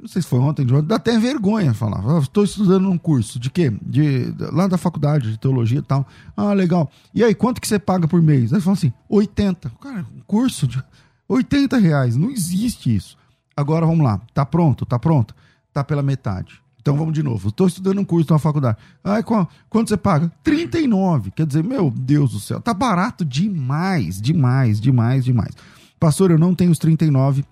não 0.00 0.08
sei 0.08 0.22
se 0.22 0.28
foi 0.28 0.38
ontem, 0.38 0.64
de 0.64 0.72
ontem, 0.72 0.86
dá 0.86 0.96
até 0.96 1.18
vergonha 1.18 1.74
falar. 1.74 2.02
Estou 2.20 2.44
estudando 2.44 2.84
num 2.84 2.96
curso 2.96 3.38
de 3.38 3.50
quê? 3.50 3.72
De, 3.82 4.32
lá 4.52 4.66
da 4.66 4.78
faculdade 4.78 5.32
de 5.32 5.38
teologia 5.38 5.80
e 5.80 5.82
tal. 5.82 6.06
Ah, 6.36 6.52
legal. 6.52 6.90
E 7.12 7.24
aí, 7.24 7.34
quanto 7.34 7.60
que 7.60 7.66
você 7.66 7.78
paga 7.78 8.06
por 8.06 8.22
mês? 8.22 8.52
Aí 8.52 8.60
falam 8.60 8.74
assim, 8.74 8.92
80. 9.08 9.70
Cara, 9.80 10.06
um 10.14 10.20
curso 10.26 10.66
de 10.66 10.82
80 11.28 11.76
reais. 11.78 12.16
Não 12.16 12.30
existe 12.30 12.94
isso. 12.94 13.18
Agora 13.56 13.86
vamos 13.86 14.04
lá. 14.04 14.20
Tá 14.32 14.46
pronto? 14.46 14.86
Tá 14.86 14.98
pronto? 14.98 15.34
Tá 15.72 15.82
pela 15.82 16.02
metade. 16.02 16.62
Então 16.86 16.96
vamos 16.96 17.14
de 17.14 17.22
novo. 17.24 17.48
Estou 17.48 17.66
estudando 17.66 18.00
um 18.00 18.04
curso 18.04 18.32
na 18.32 18.38
faculdade. 18.38 18.78
Ai, 19.02 19.20
quanto, 19.24 19.88
você 19.88 19.96
paga? 19.96 20.30
39. 20.44 21.32
Quer 21.32 21.44
dizer, 21.44 21.64
meu 21.64 21.90
Deus 21.90 22.30
do 22.30 22.38
céu, 22.38 22.60
tá 22.60 22.72
barato 22.72 23.24
demais, 23.24 24.20
demais, 24.20 24.80
demais, 24.80 25.24
demais. 25.24 25.52
Pastor, 25.98 26.30
eu 26.30 26.38
não 26.38 26.54
tenho 26.54 26.70
os 26.70 26.78
39 26.78 27.44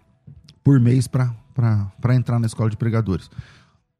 por 0.62 0.78
mês 0.78 1.08
para 1.08 1.34
entrar 2.14 2.38
na 2.38 2.46
escola 2.46 2.70
de 2.70 2.76
pregadores. 2.76 3.28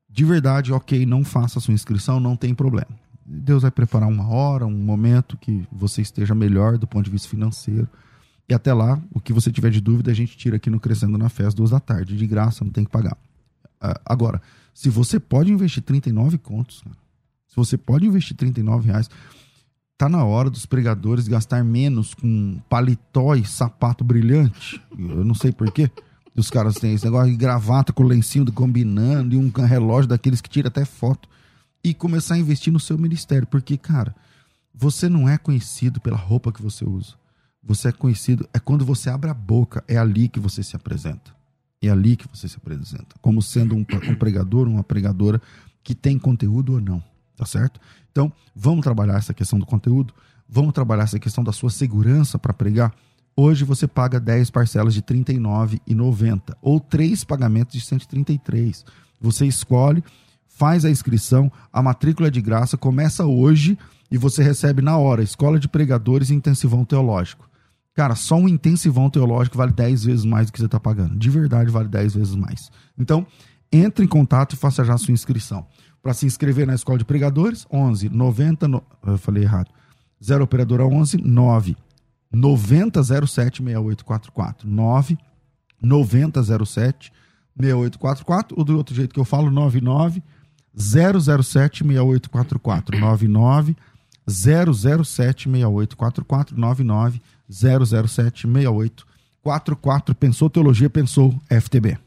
De 0.09 0.25
verdade, 0.25 0.73
ok, 0.73 1.05
não 1.05 1.25
faça 1.25 1.59
a 1.59 1.61
sua 1.61 1.75
inscrição, 1.75 2.21
não 2.21 2.37
tem 2.37 2.55
problema. 2.55 2.93
Deus 3.27 3.63
vai 3.63 3.73
preparar 3.73 4.09
uma 4.09 4.29
hora, 4.29 4.65
um 4.65 4.85
momento 4.85 5.37
que 5.37 5.67
você 5.73 6.01
esteja 6.01 6.33
melhor 6.33 6.79
do 6.79 6.87
ponto 6.87 7.07
de 7.07 7.11
vista 7.11 7.29
financeiro. 7.29 7.89
E 8.49 8.55
até 8.55 8.73
lá, 8.73 9.03
o 9.13 9.19
que 9.19 9.33
você 9.33 9.51
tiver 9.51 9.71
de 9.71 9.81
dúvida, 9.81 10.13
a 10.13 10.15
gente 10.15 10.37
tira 10.37 10.59
aqui 10.59 10.71
no 10.71 10.79
Crescendo 10.79 11.19
na 11.19 11.29
Fé 11.29 11.45
às 11.45 11.55
duas 11.55 11.71
da 11.71 11.81
tarde, 11.81 12.17
de 12.17 12.25
graça, 12.25 12.65
não 12.65 12.71
tem 12.71 12.85
que 12.85 12.91
pagar. 12.93 13.17
Uh, 13.83 13.99
agora, 14.07 14.41
se 14.75 14.91
você 14.91 15.21
pode 15.21 15.53
investir 15.53 15.83
39 15.83 16.37
contos, 16.39 16.83
se 17.49 17.57
você 17.57 17.79
pode 17.79 18.05
investir 18.05 18.37
39 18.37 18.89
reais, 18.89 19.09
tá 19.97 20.09
na 20.09 20.25
hora 20.25 20.51
dos 20.51 20.67
pregadores 20.67 21.29
gastar 21.29 21.63
menos 21.65 22.13
com 22.13 22.61
paletó 22.69 23.37
e 23.37 23.47
sapato 23.47 24.03
brilhante. 24.03 24.83
Eu 24.99 25.25
não 25.25 25.35
sei 25.35 25.53
porquê. 25.53 25.89
Os 26.37 26.51
caras 26.51 26.75
têm 26.75 26.95
esse 26.95 27.05
negócio 27.05 27.31
de 27.31 27.37
gravata 27.37 27.93
com 27.93 28.03
lencinho 28.03 28.51
combinando 28.51 29.37
e 29.37 29.39
um 29.39 29.49
relógio 29.51 30.09
daqueles 30.09 30.41
que 30.41 30.51
tira 30.51 30.67
até 30.67 30.85
foto. 30.85 31.29
E 31.83 31.95
começar 31.95 32.35
a 32.35 32.39
investir 32.39 32.73
no 32.73 32.81
seu 32.81 32.99
ministério. 32.99 33.47
Porque, 33.47 33.77
cara, 33.77 34.13
você 34.75 35.09
não 35.09 35.29
é 35.29 35.39
conhecido 35.39 36.01
pela 36.01 36.17
roupa 36.17 36.51
que 36.51 36.61
você 36.61 36.85
usa. 36.85 37.15
Você 37.63 37.89
é 37.89 37.93
conhecido, 37.93 38.49
é 38.53 38.59
quando 38.59 38.85
você 38.85 39.09
abre 39.09 39.31
a 39.31 39.35
boca, 39.35 39.85
é 39.87 39.97
ali 39.97 40.29
que 40.29 40.41
você 40.41 40.63
se 40.63 40.75
apresenta. 40.75 41.33
É 41.83 41.89
ali 41.89 42.17
que 42.17 42.27
você 42.29 42.49
se 42.49 42.57
apresenta. 42.57 43.17
Como 43.21 43.43
sendo 43.43 43.75
um, 43.75 43.85
um 44.09 44.15
pregador, 44.15 44.67
uma 44.67 44.83
pregadora 44.83 45.41
que 45.83 45.95
tem 45.95 46.19
conteúdo 46.19 46.75
ou 46.75 46.81
não. 46.81 47.03
Tá 47.37 47.45
certo? 47.45 47.81
Então, 48.11 48.33
vamos 48.55 48.83
trabalhar 48.83 49.19
essa 49.19 49.35
questão 49.35 49.59
do 49.59 49.67
conteúdo, 49.67 50.15
vamos 50.49 50.73
trabalhar 50.73 51.03
essa 51.03 51.19
questão 51.19 51.43
da 51.43 51.53
sua 51.53 51.71
segurança 51.71 52.39
para 52.39 52.55
pregar. 52.55 52.95
Hoje 53.37 53.65
você 53.65 53.89
paga 53.89 54.21
10 54.21 54.51
parcelas 54.51 54.95
de 54.95 55.01
R$ 55.01 55.07
39,90 55.25 56.55
ou 56.63 56.79
3 56.79 57.25
pagamentos 57.25 57.75
de 57.75 57.81
133. 57.81 58.85
Você 59.21 59.47
escolhe, 59.47 60.05
faz 60.47 60.85
a 60.85 60.91
inscrição, 60.91 61.51
a 61.73 61.83
matrícula 61.83 62.29
é 62.29 62.31
de 62.31 62.41
graça, 62.41 62.77
começa 62.77 63.27
hoje 63.27 63.77
e 64.11 64.17
você 64.17 64.43
recebe 64.43 64.81
na 64.81 64.97
hora 64.97 65.23
Escola 65.23 65.59
de 65.59 65.67
Pregadores 65.67 66.31
e 66.31 66.35
Intensivão 66.35 66.85
Teológico. 66.85 67.49
Cara, 67.95 68.17
só 68.17 68.37
um 68.37 68.49
intensivão 68.49 69.09
teológico 69.09 69.57
vale 69.57 69.73
10 69.73 70.05
vezes 70.05 70.25
mais 70.25 70.47
do 70.47 70.53
que 70.53 70.59
você 70.59 70.67
está 70.67 70.81
pagando. 70.81 71.17
De 71.17 71.31
verdade, 71.31 71.71
vale 71.71 71.89
10 71.89 72.15
vezes 72.15 72.35
mais. 72.35 72.71
Então, 72.99 73.25
entre 73.71 74.05
em 74.05 74.09
contato 74.09 74.55
e 74.55 74.57
faça 74.57 74.85
já 74.85 74.95
a 74.95 74.99
sua 74.99 75.13
inscrição. 75.13 75.67
Para 76.03 76.13
se 76.13 76.27
inscrever 76.27 76.67
na 76.67 76.75
Escola 76.75 76.99
de 76.99 77.05
Pregadores, 77.05 77.67
11 77.73 78.09
90. 78.09 78.69
No... 78.69 78.83
Eu 79.07 79.17
falei 79.17 79.45
errado. 79.45 79.71
0 80.23 80.45
Operadora 80.45 80.85
11 80.85 81.19
9 81.19 81.77
9007 82.33 83.63
6844. 83.63 84.69
9 84.69 85.19
9007 85.81 87.13
6844. 87.57 88.59
Ou 88.59 88.65
do 88.65 88.77
outro 88.77 88.95
jeito 88.95 89.15
que 89.15 89.21
eu 89.21 89.25
falo, 89.25 89.51
99 89.51 90.23
007 90.77 91.85
6844. 91.85 92.99
99 92.99 93.77
007 94.27 95.49
6844. 95.49 96.59
99 96.59 97.23
007 97.49 98.47
6844. 98.47 100.15
Pensou 100.15 100.51
teologia, 100.51 100.91
pensou 100.91 101.35
FTB. 101.51 101.99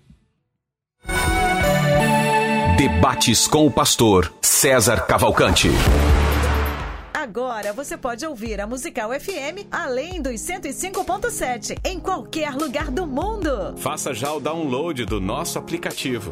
Debates 2.78 3.48
com 3.48 3.66
o 3.66 3.72
pastor 3.72 4.32
César 4.42 5.02
Cavalcante. 5.08 5.70
Agora 7.14 7.74
você 7.74 7.98
pode 7.98 8.26
ouvir 8.26 8.62
a 8.62 8.66
Musical 8.66 9.12
FM 9.12 9.68
além 9.72 10.22
dos 10.22 10.36
105.7 10.36 11.78
em 11.84 12.00
qualquer 12.00 12.54
lugar 12.54 12.90
do 12.90 13.06
mundo. 13.06 13.76
Faça 13.78 14.14
já 14.14 14.32
o 14.32 14.40
download 14.40 15.06
do 15.06 15.20
nosso 15.20 15.60
aplicativo. 15.60 16.32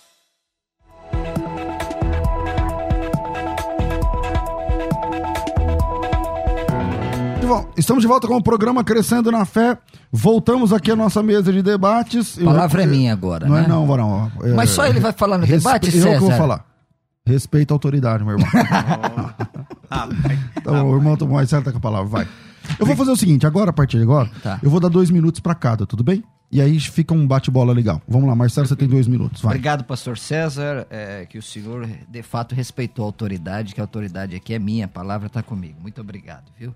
Estamos 7.75 8.01
de 8.01 8.07
volta 8.07 8.27
com 8.27 8.35
o 8.35 8.43
programa 8.43 8.83
Crescendo 8.83 9.31
na 9.31 9.45
Fé. 9.45 9.77
Voltamos 10.11 10.71
aqui 10.71 10.91
à 10.91 10.95
nossa 10.95 11.21
mesa 11.21 11.51
de 11.51 11.61
debates. 11.61 12.39
A 12.39 12.45
palavra 12.45 12.81
eu, 12.81 12.85
é 12.85 12.87
minha 12.87 13.13
agora, 13.13 13.47
não 13.47 13.57
é 13.57 13.61
né? 13.61 13.65
É 13.65 13.69
não, 13.69 13.85
Varão. 13.85 14.31
É, 14.43 14.53
Mas 14.53 14.69
só 14.69 14.85
ele 14.85 14.99
vai 14.99 15.11
falar 15.11 15.37
no 15.37 15.45
debate, 15.45 15.91
César? 15.91 16.09
Eu 16.09 16.13
que 16.13 16.19
vou 16.19 16.31
falar. 16.31 16.65
Respeita 17.25 17.73
a 17.73 17.75
autoridade, 17.75 18.23
meu 18.23 18.37
irmão. 18.37 18.49
tá 19.89 20.07
bom, 20.65 20.91
o 20.91 20.95
irmão 20.95 21.17
tomou 21.17 21.35
mais 21.35 21.49
certa 21.49 21.71
com 21.71 21.77
a 21.77 21.81
palavra, 21.81 22.07
vai. 22.07 22.27
Eu 22.79 22.85
vou 22.85 22.95
fazer 22.95 23.11
o 23.11 23.15
seguinte, 23.15 23.45
agora, 23.45 23.69
a 23.69 23.73
partir 23.73 23.97
de 23.97 24.03
agora, 24.03 24.29
tá. 24.41 24.59
eu 24.61 24.69
vou 24.69 24.79
dar 24.79 24.89
dois 24.89 25.09
minutos 25.09 25.39
para 25.39 25.53
cada, 25.53 25.85
tudo 25.85 26.03
bem? 26.03 26.23
E 26.51 26.59
aí 26.61 26.79
fica 26.79 27.13
um 27.13 27.25
bate-bola 27.25 27.73
legal. 27.73 28.01
Vamos 28.07 28.27
lá, 28.27 28.35
Marcelo, 28.35 28.67
você 28.67 28.75
tem 28.75 28.87
dois 28.87 29.07
minutos. 29.07 29.41
Vai. 29.41 29.51
Obrigado, 29.51 29.83
pastor 29.83 30.17
César, 30.17 30.85
é, 30.89 31.25
que 31.25 31.37
o 31.37 31.41
senhor 31.41 31.87
de 32.09 32.21
fato 32.21 32.53
respeitou 32.53 33.05
a 33.05 33.07
autoridade, 33.07 33.73
que 33.73 33.79
a 33.79 33.83
autoridade 33.83 34.35
aqui 34.35 34.53
é 34.53 34.59
minha, 34.59 34.85
a 34.85 34.89
palavra 34.89 35.27
está 35.27 35.41
comigo. 35.41 35.79
Muito 35.81 36.01
obrigado, 36.01 36.45
viu? 36.59 36.75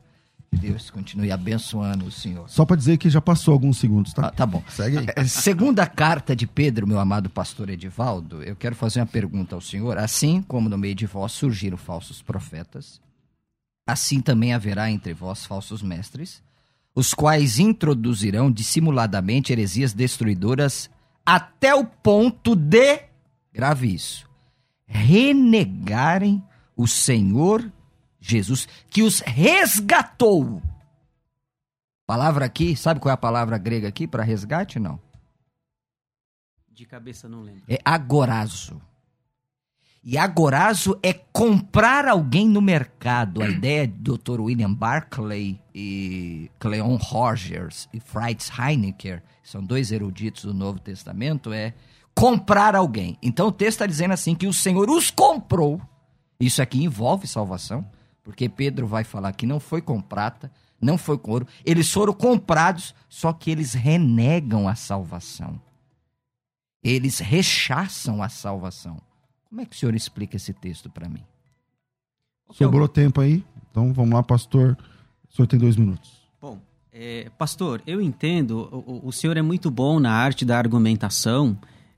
Que 0.52 0.58
Deus 0.58 0.90
continue 0.90 1.32
abençoando 1.32 2.06
o 2.06 2.12
senhor. 2.12 2.50
Só 2.50 2.66
para 2.66 2.76
dizer 2.76 2.98
que 2.98 3.10
já 3.10 3.20
passou 3.20 3.54
alguns 3.54 3.78
segundos, 3.78 4.14
tá? 4.14 4.28
Ah, 4.28 4.32
tá 4.32 4.46
bom. 4.46 4.64
Segue 4.70 5.00
aí. 5.00 5.08
É, 5.16 5.26
segunda 5.26 5.86
carta 5.86 6.36
de 6.36 6.48
Pedro, 6.48 6.88
meu 6.88 7.00
amado 7.00 7.30
pastor 7.30 7.70
Edivaldo, 7.70 8.42
eu 8.44 8.56
quero 8.56 8.76
fazer 8.76 9.00
uma 9.00 9.06
pergunta 9.06 9.56
ao 9.56 9.62
senhor. 9.62 9.98
Assim 9.98 10.42
como 10.42 10.70
no 10.70 10.78
meio 10.78 10.96
de 10.96 11.06
vós 11.06 11.32
surgiram 11.32 11.78
falsos 11.78 12.22
profetas, 12.22 13.02
assim 13.88 14.22
também 14.22 14.54
haverá 14.54 14.90
entre 14.90 15.14
vós 15.14 15.46
falsos 15.46 15.82
mestres, 15.82 16.42
os 16.96 17.14
quais 17.14 17.60
introduzirão 17.60 18.52
dissimuladamente 18.52 19.52
heresias 19.52 19.94
destruidoras 19.94 20.90
até 21.26 21.76
o 21.76 21.84
ponto 21.84 22.56
de, 22.56 23.02
grave 23.52 23.94
isso, 23.94 24.30
renegarem 24.86 26.42
o 26.76 26.88
Senhor 26.88 27.72
Jesus, 28.26 28.68
que 28.90 29.04
os 29.04 29.20
resgatou. 29.20 30.62
Palavra 32.06 32.46
aqui, 32.46 32.76
sabe 32.76 33.00
qual 33.00 33.12
é 33.12 33.14
a 33.14 33.18
palavra 33.18 33.58
grega 33.58 33.88
aqui 33.88 34.08
para 34.08 34.24
resgate? 34.24 34.80
Não. 34.80 35.00
De 36.72 36.86
cabeça 36.86 37.30
não 37.30 37.42
lembro. 37.42 37.64
É 37.68 37.80
agorazo. 37.86 38.82
E 40.04 40.18
agorazo 40.18 41.00
é 41.02 41.14
comprar 41.14 42.08
alguém 42.08 42.48
no 42.48 42.62
mercado. 42.62 43.42
A 43.42 43.50
ideia 43.50 43.88
do 43.88 44.18
Dr. 44.18 44.40
William 44.40 44.72
Barclay 44.72 45.60
e 45.74 46.52
Cleon 46.60 46.96
Rogers 46.96 47.90
e 47.92 48.00
Fritz 48.00 48.52
Heinecker, 48.58 49.24
são 49.44 49.64
dois 49.64 49.92
eruditos 49.92 50.44
do 50.46 50.54
Novo 50.54 50.80
Testamento, 50.80 51.52
é 51.52 51.74
comprar 52.14 52.76
alguém. 52.76 53.18
Então 53.22 53.48
o 53.48 53.52
texto 53.52 53.78
está 53.78 53.88
dizendo 53.88 54.14
assim 54.14 54.36
que 54.36 54.46
o 54.46 54.54
Senhor 54.54 54.90
os 54.92 55.10
comprou. 55.10 55.82
Isso 56.40 56.62
aqui 56.62 56.84
envolve 56.84 57.26
salvação, 57.26 57.84
porque 58.26 58.50
Pedro 58.50 58.88
vai 58.88 59.04
falar 59.04 59.32
que 59.34 59.46
não 59.46 59.60
foi 59.60 59.84
com 59.84 60.02
prata, 60.02 60.52
não 60.82 60.98
foi 60.98 61.16
com 61.16 61.32
ouro. 61.32 61.48
Eles 61.64 61.92
foram 61.92 62.12
comprados, 62.12 62.96
só 63.08 63.32
que 63.32 63.52
eles 63.52 63.74
renegam 63.74 64.68
a 64.68 64.74
salvação. 64.74 65.62
Eles 66.84 67.20
rechaçam 67.20 68.24
a 68.24 68.28
salvação. 68.28 69.00
Como 69.48 69.62
é 69.62 69.66
que 69.66 69.76
o 69.76 69.80
senhor 69.80 69.94
explica 69.94 70.38
esse 70.38 70.54
texto 70.54 70.90
para 70.90 71.08
mim? 71.08 71.24
Sobrou 72.52 72.88
tempo 72.88 73.22
aí? 73.22 73.44
Então 73.70 73.94
vamos 73.94 74.16
lá, 74.16 74.24
pastor. 74.24 74.76
O 75.30 75.36
senhor 75.36 75.46
tem 75.46 75.60
dois 75.60 75.76
minutos. 75.76 76.12
Bom, 76.42 76.60
é, 76.92 77.30
pastor, 77.38 77.84
eu 77.86 78.02
entendo, 78.02 78.68
o, 78.72 79.08
o, 79.08 79.12
senhor 79.12 79.38
é 79.38 79.42
muito 79.44 79.70
bom 79.70 80.00
na 80.00 80.12
arte 80.12 80.44
da 80.44 80.58
argumentação, 80.58 81.56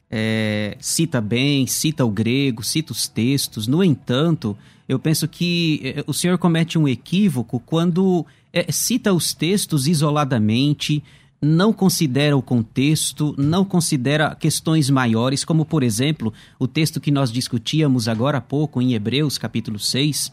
é, 0.09 0.77
cita 0.79 1.19
bem, 1.19 1.67
cita 1.67 2.05
o 2.05 2.09
grego, 2.09 2.63
cita 2.63 2.91
os 2.91 3.07
textos. 3.07 3.67
No 3.67 3.83
entanto, 3.83 4.57
eu 4.87 4.97
penso 4.97 5.27
que 5.27 5.81
é, 5.83 6.03
o 6.07 6.13
senhor 6.13 6.37
comete 6.37 6.77
um 6.77 6.87
equívoco 6.87 7.59
quando 7.59 8.25
é, 8.53 8.71
cita 8.71 9.13
os 9.13 9.33
textos 9.33 9.87
isoladamente, 9.87 11.03
não 11.41 11.71
considera 11.71 12.35
o 12.35 12.41
contexto, 12.41 13.35
não 13.37 13.63
considera 13.63 14.33
questões 14.33 14.89
maiores, 14.89 15.45
como, 15.45 15.65
por 15.65 15.83
exemplo, 15.83 16.33
o 16.57 16.67
texto 16.67 16.99
que 16.99 17.11
nós 17.11 17.31
discutíamos 17.31 18.07
agora 18.07 18.39
há 18.39 18.41
pouco 18.41 18.81
em 18.81 18.93
Hebreus, 18.93 19.37
capítulo 19.37 19.77
6, 19.77 20.31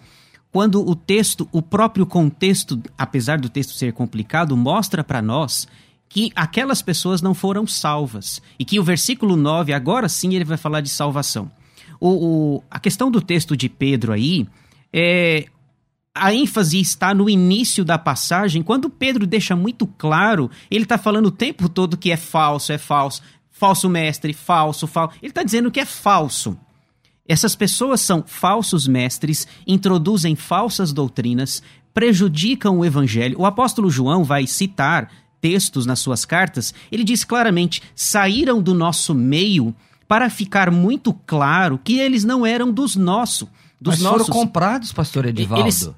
quando 0.51 0.89
o 0.89 0.95
texto, 0.95 1.49
o 1.53 1.61
próprio 1.61 2.07
contexto, 2.07 2.81
apesar 2.97 3.39
do 3.39 3.49
texto 3.49 3.73
ser 3.73 3.93
complicado, 3.93 4.57
mostra 4.57 5.03
para 5.03 5.21
nós 5.21 5.67
que 6.09 6.31
aquelas 6.35 6.81
pessoas 6.81 7.21
não 7.21 7.35
foram 7.35 7.67
salvas. 7.67 8.41
E 8.59 8.65
que 8.65 8.79
o 8.79 8.85
versículo 8.85 9.37
9, 9.37 9.73
agora 9.73 10.09
sim, 10.09 10.35
ele 10.35 10.45
vai 10.45 10.57
falar 10.57 10.81
de 10.81 10.89
salvação. 10.89 11.51
O, 12.01 12.09
o, 12.09 12.65
a 12.71 12.79
questão 12.79 13.11
do 13.11 13.21
texto 13.21 13.57
de 13.57 13.69
Pedro 13.69 14.13
aí, 14.13 14.47
é, 14.93 15.47
a 16.15 16.33
ênfase 16.33 16.81
está 16.81 17.13
no 17.13 17.29
início 17.29 17.85
da 17.85 17.99
passagem, 17.99 18.63
quando 18.63 18.89
Pedro 18.89 19.27
deixa 19.27 19.57
muito 19.57 19.87
claro, 19.87 20.51
ele 20.71 20.85
está 20.85 20.97
falando 20.97 21.27
o 21.27 21.33
tempo 21.33 21.69
todo 21.69 21.97
que 21.97 22.13
é 22.13 22.17
falso, 22.17 22.73
é 22.73 22.79
falso, 22.79 23.21
falso 23.51 23.89
mestre, 23.89 24.33
falso, 24.33 24.87
falso. 24.87 25.17
Ele 25.21 25.31
está 25.31 25.43
dizendo 25.43 25.71
que 25.71 25.81
é 25.81 25.85
falso. 25.85 26.57
Essas 27.27 27.57
pessoas 27.57 28.01
são 28.01 28.23
falsos 28.25 28.87
mestres, 28.87 29.49
introduzem 29.67 30.37
falsas 30.37 30.93
doutrinas, 30.93 31.63
prejudicam 31.93 32.79
o 32.79 32.85
evangelho. 32.85 33.41
O 33.41 33.47
apóstolo 33.47 33.91
João 33.91 34.23
vai 34.23 34.47
citar 34.47 35.11
textos 35.45 35.85
nas 35.85 35.99
suas 35.99 36.25
cartas, 36.25 36.73
ele 36.91 37.05
diz 37.05 37.23
claramente: 37.23 37.83
saíram 37.95 38.63
do 38.63 38.73
nosso 38.73 39.15
meio 39.15 39.75
para 40.09 40.31
ficar 40.31 40.71
muito 40.71 41.13
claro 41.13 41.79
que 41.85 41.99
eles 41.99 42.25
não 42.25 42.47
eram 42.47 42.73
dos 42.73 42.97
nossos. 42.97 43.47
Dos 43.79 43.97
Mas 43.97 44.01
nossos. 44.01 44.27
foram 44.29 44.41
comprados, 44.41 44.91
pastor 44.91 45.27
Edivaldo. 45.27 45.63
Eles 45.63 45.93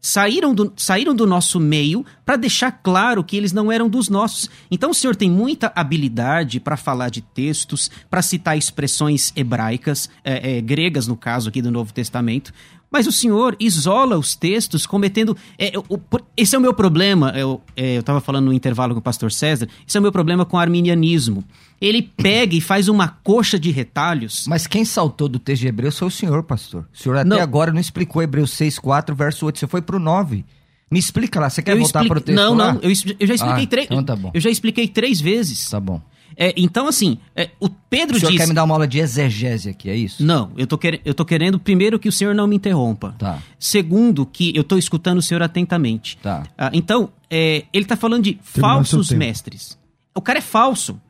saíram 0.00 0.52
do, 0.52 0.72
saíram 0.76 1.14
do 1.14 1.28
nosso 1.28 1.60
meio 1.60 2.04
para 2.26 2.34
deixar 2.34 2.72
claro 2.72 3.22
que 3.22 3.36
eles 3.36 3.52
não 3.52 3.70
eram 3.70 3.88
dos 3.88 4.08
nossos. 4.08 4.50
Então 4.68 4.90
o 4.90 4.94
senhor 4.94 5.14
tem 5.14 5.30
muita 5.30 5.70
habilidade 5.76 6.58
para 6.58 6.76
falar 6.76 7.08
de 7.08 7.20
textos, 7.20 7.88
para 8.10 8.20
citar 8.20 8.58
expressões 8.58 9.32
hebraicas, 9.36 10.10
é, 10.24 10.56
é, 10.56 10.60
gregas 10.60 11.06
no 11.06 11.16
caso 11.16 11.50
aqui 11.50 11.62
do 11.62 11.70
Novo 11.70 11.92
Testamento, 11.92 12.52
mas 12.92 13.06
o 13.06 13.12
senhor 13.12 13.56
isola 13.58 14.18
os 14.18 14.34
textos 14.34 14.86
cometendo. 14.86 15.36
É, 15.58 15.72
o, 15.88 15.98
esse 16.36 16.54
é 16.54 16.58
o 16.58 16.62
meu 16.62 16.74
problema. 16.74 17.32
Eu 17.34 17.60
é, 17.74 17.94
estava 17.96 18.20
falando 18.20 18.46
no 18.46 18.52
intervalo 18.52 18.92
com 18.94 19.00
o 19.00 19.02
pastor 19.02 19.32
César. 19.32 19.66
Esse 19.88 19.96
é 19.96 20.00
o 20.00 20.02
meu 20.02 20.12
problema 20.12 20.44
com 20.44 20.56
o 20.56 20.60
arminianismo. 20.60 21.42
Ele 21.80 22.02
pega 22.02 22.54
e 22.54 22.60
faz 22.60 22.88
uma 22.88 23.08
coxa 23.08 23.58
de 23.58 23.70
retalhos. 23.70 24.44
Mas 24.46 24.66
quem 24.66 24.84
saltou 24.84 25.28
do 25.28 25.38
texto 25.38 25.62
de 25.62 25.68
Hebreus 25.68 25.98
foi 25.98 26.08
o 26.08 26.10
senhor, 26.10 26.42
pastor. 26.44 26.86
O 26.92 26.96
senhor 26.96 27.16
até 27.16 27.28
Não. 27.28 27.40
agora 27.40 27.72
não 27.72 27.80
explicou 27.80 28.22
Hebreus 28.22 28.50
6, 28.52 28.78
4, 28.78 29.16
verso 29.16 29.46
8. 29.46 29.58
Você 29.58 29.66
foi 29.66 29.80
pro 29.82 29.98
9. 29.98 30.44
Me 30.90 30.98
explica 30.98 31.40
lá. 31.40 31.48
Você 31.48 31.62
quer 31.62 31.72
Eu 31.72 31.78
voltar 31.78 32.00
explique- 32.04 32.08
pro 32.14 32.20
texto 32.20 32.36
Não, 32.38 32.54
lá? 32.54 32.74
não. 32.74 32.80
Eu, 32.82 32.90
eu 33.18 33.26
já 33.26 33.34
expliquei 33.34 33.64
Ah, 33.64 33.66
três. 33.66 33.86
então 33.86 34.04
tá 34.04 34.14
bom. 34.14 34.30
Eu 34.34 34.40
já 34.40 34.50
expliquei 34.50 34.86
três 34.86 35.20
vezes. 35.20 35.70
Tá 35.70 35.80
bom. 35.80 36.00
É, 36.36 36.52
então, 36.56 36.86
assim, 36.86 37.18
é, 37.34 37.50
o 37.60 37.68
Pedro 37.68 38.16
O 38.16 38.20
senhor 38.20 38.30
diz. 38.30 38.40
quer 38.40 38.48
me 38.48 38.54
dar 38.54 38.64
uma 38.64 38.74
aula 38.74 38.86
de 38.86 38.98
exegese 38.98 39.70
aqui, 39.70 39.90
é 39.90 39.96
isso? 39.96 40.24
Não, 40.24 40.50
eu 40.56 40.66
tô, 40.66 40.78
quer... 40.78 41.00
eu 41.04 41.14
tô 41.14 41.24
querendo, 41.24 41.58
primeiro, 41.58 41.98
que 41.98 42.08
o 42.08 42.12
senhor 42.12 42.34
não 42.34 42.46
me 42.46 42.56
interrompa. 42.56 43.14
Tá. 43.18 43.38
Segundo, 43.58 44.24
que 44.24 44.56
eu 44.56 44.64
tô 44.64 44.76
escutando 44.78 45.18
o 45.18 45.22
senhor 45.22 45.42
atentamente. 45.42 46.16
Tá. 46.22 46.44
Ah, 46.56 46.70
então, 46.72 47.10
é, 47.30 47.64
ele 47.72 47.84
tá 47.84 47.96
falando 47.96 48.24
de 48.24 48.34
Terminou 48.34 48.76
falsos 48.76 49.10
mestres. 49.10 49.78
O 50.14 50.20
cara 50.20 50.38
é 50.38 50.42
falso. 50.42 51.00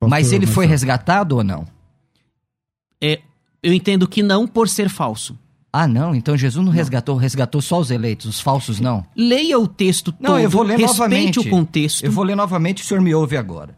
Mas 0.00 0.26
Pastor 0.26 0.34
ele 0.34 0.46
foi 0.46 0.66
resgatado 0.66 1.36
ou 1.36 1.44
não? 1.44 1.66
É, 3.02 3.20
eu 3.62 3.72
entendo 3.72 4.06
que 4.06 4.22
não 4.22 4.46
por 4.46 4.68
ser 4.68 4.88
falso. 4.88 5.38
Ah, 5.72 5.86
não. 5.86 6.14
Então 6.14 6.36
Jesus 6.36 6.64
não, 6.64 6.72
resgatou, 6.72 7.16
resgatou 7.16 7.60
só 7.60 7.78
os 7.78 7.90
eleitos, 7.90 8.26
os 8.26 8.40
falsos 8.40 8.80
não. 8.80 9.04
Leia 9.14 9.58
o 9.58 9.68
texto 9.68 10.14
Não, 10.18 10.30
todo, 10.32 10.40
eu 10.40 10.50
vou 10.50 10.62
ler 10.62 10.78
respeite 10.78 10.98
novamente. 10.98 11.38
o 11.38 11.50
contexto. 11.50 12.04
Eu 12.04 12.10
vou 12.10 12.24
ler 12.24 12.34
novamente, 12.34 12.82
o 12.82 12.86
senhor 12.86 13.00
me 13.00 13.14
ouve 13.14 13.36
agora. 13.36 13.77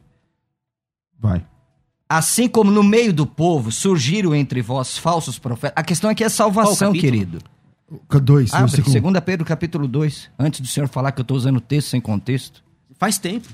Vai. 1.20 1.44
Assim 2.08 2.48
como 2.48 2.70
no 2.70 2.82
meio 2.82 3.12
do 3.12 3.24
povo 3.26 3.70
surgiram 3.70 4.34
entre 4.34 4.60
vós 4.62 4.98
falsos 4.98 5.38
profetas. 5.38 5.74
A 5.76 5.84
questão 5.84 6.10
aqui 6.10 6.24
é 6.24 6.28
salvação, 6.28 6.92
querido. 6.92 7.38
Dois, 8.22 8.52
Abre, 8.52 8.70
versículo- 8.70 9.12
2 9.12 9.24
Pedro 9.24 9.44
capítulo 9.46 9.86
2. 9.86 10.30
Antes 10.38 10.60
do 10.60 10.66
senhor 10.66 10.88
falar 10.88 11.12
que 11.12 11.20
eu 11.20 11.22
estou 11.22 11.36
usando 11.36 11.56
o 11.56 11.60
texto 11.60 11.88
sem 11.88 12.00
contexto. 12.00 12.62
Faz 12.98 13.18
tempo. 13.18 13.48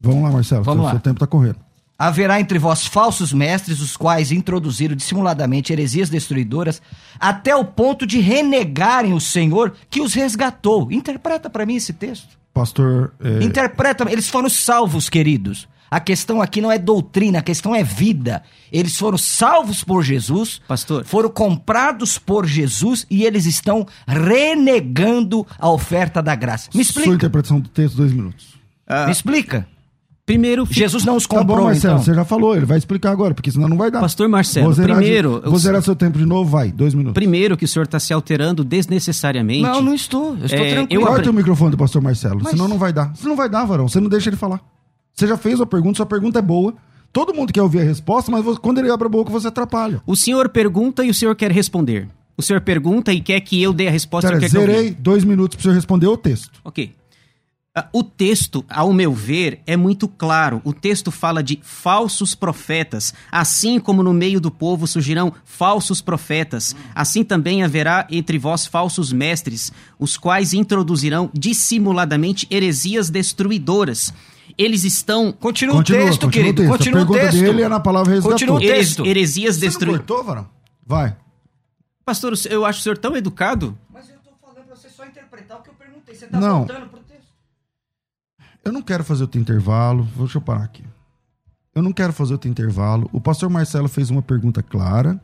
Vamos 0.00 0.22
lá, 0.22 0.30
Marcelo. 0.30 0.62
Vamos 0.64 0.80
seu, 0.80 0.84
lá. 0.86 0.90
seu 0.92 1.00
tempo 1.00 1.20
tá 1.20 1.26
correndo. 1.26 1.56
Haverá 1.98 2.38
entre 2.38 2.58
vós 2.58 2.86
falsos 2.86 3.32
mestres, 3.32 3.80
os 3.80 3.96
quais 3.96 4.30
introduziram 4.30 4.94
dissimuladamente 4.94 5.72
heresias 5.72 6.10
destruidoras, 6.10 6.82
até 7.18 7.56
o 7.56 7.64
ponto 7.64 8.06
de 8.06 8.20
renegarem 8.20 9.14
o 9.14 9.20
Senhor 9.20 9.74
que 9.88 10.02
os 10.02 10.12
resgatou. 10.12 10.92
Interpreta 10.92 11.48
para 11.48 11.64
mim 11.64 11.76
esse 11.76 11.94
texto. 11.94 12.38
Pastor. 12.52 13.14
é, 13.20 13.42
Interpreta, 13.42 14.04
eles 14.10 14.28
foram 14.28 14.50
salvos, 14.50 15.08
queridos. 15.08 15.66
A 15.90 16.00
questão 16.00 16.42
aqui 16.42 16.60
não 16.60 16.70
é 16.72 16.78
doutrina, 16.78 17.38
a 17.38 17.42
questão 17.42 17.74
é 17.74 17.82
vida. 17.82 18.42
Eles 18.72 18.96
foram 18.98 19.16
salvos 19.16 19.84
por 19.84 20.02
Jesus, 20.02 20.60
Pastor. 20.66 21.04
foram 21.04 21.28
comprados 21.30 22.18
por 22.18 22.44
Jesus 22.46 23.06
e 23.10 23.24
eles 23.24 23.46
estão 23.46 23.86
renegando 24.06 25.46
a 25.58 25.70
oferta 25.70 26.22
da 26.22 26.34
graça. 26.34 26.68
Me 26.74 26.84
Sua 26.84 27.00
explica. 27.00 27.14
interpretação 27.16 27.60
do 27.60 27.68
texto, 27.68 27.96
dois 27.96 28.12
minutos. 28.12 28.54
Ah, 28.86 29.06
Me 29.06 29.12
explica. 29.12 29.66
primeiro, 30.24 30.66
Jesus 30.68 31.04
não 31.04 31.16
os 31.16 31.26
Tá 31.26 31.38
comprou, 31.38 31.58
bom, 31.58 31.64
Marcelo, 31.66 31.94
então. 31.94 32.04
você 32.04 32.14
já 32.14 32.24
falou, 32.24 32.56
ele 32.56 32.66
vai 32.66 32.78
explicar 32.78 33.10
agora, 33.12 33.32
porque 33.34 33.50
senão 33.50 33.68
não 33.68 33.76
vai 33.76 33.90
dar. 33.90 34.00
Pastor 34.00 34.28
Marcelo, 34.28 34.66
Vou 34.66 34.74
zerar 34.74 34.96
primeiro, 34.96 35.36
De, 35.40 35.44
vou 35.44 35.52
eu- 35.54 35.58
zerar 35.58 35.82
seu 35.82 35.94
tempo 35.96 36.18
de 36.18 36.26
novo, 36.26 36.50
vai, 36.50 36.70
dois 36.72 36.94
minutos. 36.94 37.14
primeiro 37.14 37.56
que 37.56 37.64
o 37.64 37.68
senhor 37.68 37.84
está 37.84 38.00
se 38.00 38.12
alterando 38.12 38.64
desnecessariamente. 38.64 39.62
Não, 39.62 39.80
não 39.80 39.94
estou. 39.94 40.36
Eu 40.38 40.46
estou 40.46 40.58
É, 40.64 40.70
tranquilo. 40.74 41.02
eu 41.02 41.06
Corta 41.06 41.30
o 41.30 41.32
microfone 41.32 41.70
do 41.70 41.76
pastor 41.76 42.02
Marcelo, 42.02 42.40
Mas- 42.42 42.50
senão 42.52 42.66
não 42.68 42.78
vai 42.78 42.92
dar. 42.92 43.14
Você 43.14 43.26
não 43.28 43.36
vai 43.36 43.48
dar, 43.48 43.64
varão, 43.64 43.88
você 43.88 44.00
não 44.00 44.08
deixa 44.08 44.28
ele 44.28 44.36
falar. 44.36 44.60
Você 45.18 45.26
já 45.26 45.36
fez 45.38 45.58
a 45.62 45.64
pergunta, 45.66 45.96
sua 45.96 46.04
pergunta 46.04 46.38
é 46.40 46.42
boa. 46.42 46.74
Todo 47.10 47.32
mundo 47.32 47.50
quer 47.50 47.62
ouvir 47.62 47.80
a 47.80 47.84
resposta, 47.84 48.30
mas 48.30 48.44
você- 48.44 48.60
quando 48.60 48.78
ele 48.78 48.90
abre 48.90 49.06
a 49.06 49.08
boca, 49.08 49.30
você 49.30 49.48
atrapalha. 49.48 50.02
O 50.06 50.14
senhor 50.14 50.50
pergunta 50.50 51.02
e 51.02 51.08
o 51.08 51.14
senhor 51.14 51.34
quer 51.34 51.50
responder. 51.50 52.06
O 52.36 52.42
senhor 52.42 52.60
pergunta 52.60 53.14
e 53.14 53.20
quer 53.22 53.40
que 53.40 53.62
eu 53.62 53.72
dê 53.72 53.88
a 53.88 53.90
resposta 53.90 54.28
Pera, 54.28 54.38
quer 54.40 54.50
que 54.50 54.56
eu 54.56 54.60
zerei 54.60 54.90
dois 54.90 55.24
minutos 55.24 55.56
pra 55.56 55.62
você 55.70 55.74
responder 55.74 56.06
o 56.06 56.18
texto. 56.18 56.60
Ok. 56.62 56.92
Ah, 57.74 57.86
O 57.94 58.02
texto, 58.02 58.62
ao 58.68 58.92
meu 58.92 59.12
ver, 59.14 59.60
é 59.66 59.74
muito 59.74 60.06
claro. 60.06 60.60
O 60.64 60.72
texto 60.74 61.10
fala 61.10 61.42
de 61.42 61.60
falsos 61.62 62.34
profetas. 62.34 63.14
Assim 63.32 63.80
como 63.80 64.02
no 64.02 64.12
meio 64.12 64.38
do 64.38 64.50
povo 64.50 64.86
surgirão 64.86 65.32
falsos 65.46 66.02
profetas, 66.02 66.76
assim 66.94 67.24
também 67.24 67.62
haverá 67.62 68.06
entre 68.10 68.38
vós 68.38 68.66
falsos 68.66 69.12
mestres, 69.14 69.72
os 69.98 70.18
quais 70.18 70.52
introduzirão 70.52 71.30
dissimuladamente 71.32 72.46
heresias 72.50 73.08
destruidoras. 73.08 74.12
Eles 74.58 74.84
estão. 74.84 75.32
Continua, 75.32 75.74
Continua, 75.76 76.02
o 76.02 76.06
texto, 76.06 76.20
continua 76.26 76.44
querido. 76.44 76.62
o 76.62 76.64
texto. 76.64 76.78
Continua 76.78 77.00
a 77.00 77.04
o 77.04 77.06
pergunta 77.08 77.30
texto. 77.30 77.44
dele 77.44 77.62
é 77.62 77.68
na 77.68 77.80
palavra 77.80 78.12
resgatou. 78.14 78.32
Continua 78.32 78.56
o 78.58 78.62
heres- 78.62 78.78
texto. 78.88 79.06
heresias 79.06 79.56
Você 79.56 79.60
não 79.64 79.68
destruídas. 79.70 79.98
cortou, 80.06 80.24
varão? 80.24 80.48
Vai. 80.84 81.16
Pastor, 82.04 82.32
eu 82.48 82.64
acho 82.64 82.80
o 82.80 82.82
senhor 82.82 82.96
tão 82.98 83.16
educado. 83.16 83.76
Mas 83.92 84.08
eu 84.08 84.16
estou 84.16 84.32
falando 84.40 84.64
para 84.66 84.76
você 84.76 84.88
só 84.88 85.04
interpretar 85.04 85.58
o 85.58 85.62
que 85.62 85.70
eu 85.70 85.74
perguntei. 85.74 86.14
Você 86.14 86.26
tá 86.26 86.40
Não. 86.40 86.58
voltando 86.58 86.88
pro 86.88 87.00
texto. 87.00 87.26
Eu 88.64 88.72
não 88.72 88.80
quero 88.82 89.04
fazer 89.04 89.22
outro 89.24 89.40
intervalo. 89.40 90.08
Deixa 90.16 90.38
eu 90.38 90.42
parar 90.42 90.64
aqui. 90.64 90.84
Eu 91.74 91.82
não 91.82 91.92
quero 91.92 92.12
fazer 92.12 92.32
outro 92.32 92.48
intervalo. 92.48 93.10
O 93.12 93.20
pastor 93.20 93.50
Marcelo 93.50 93.88
fez 93.88 94.08
uma 94.08 94.22
pergunta 94.22 94.62
clara, 94.62 95.20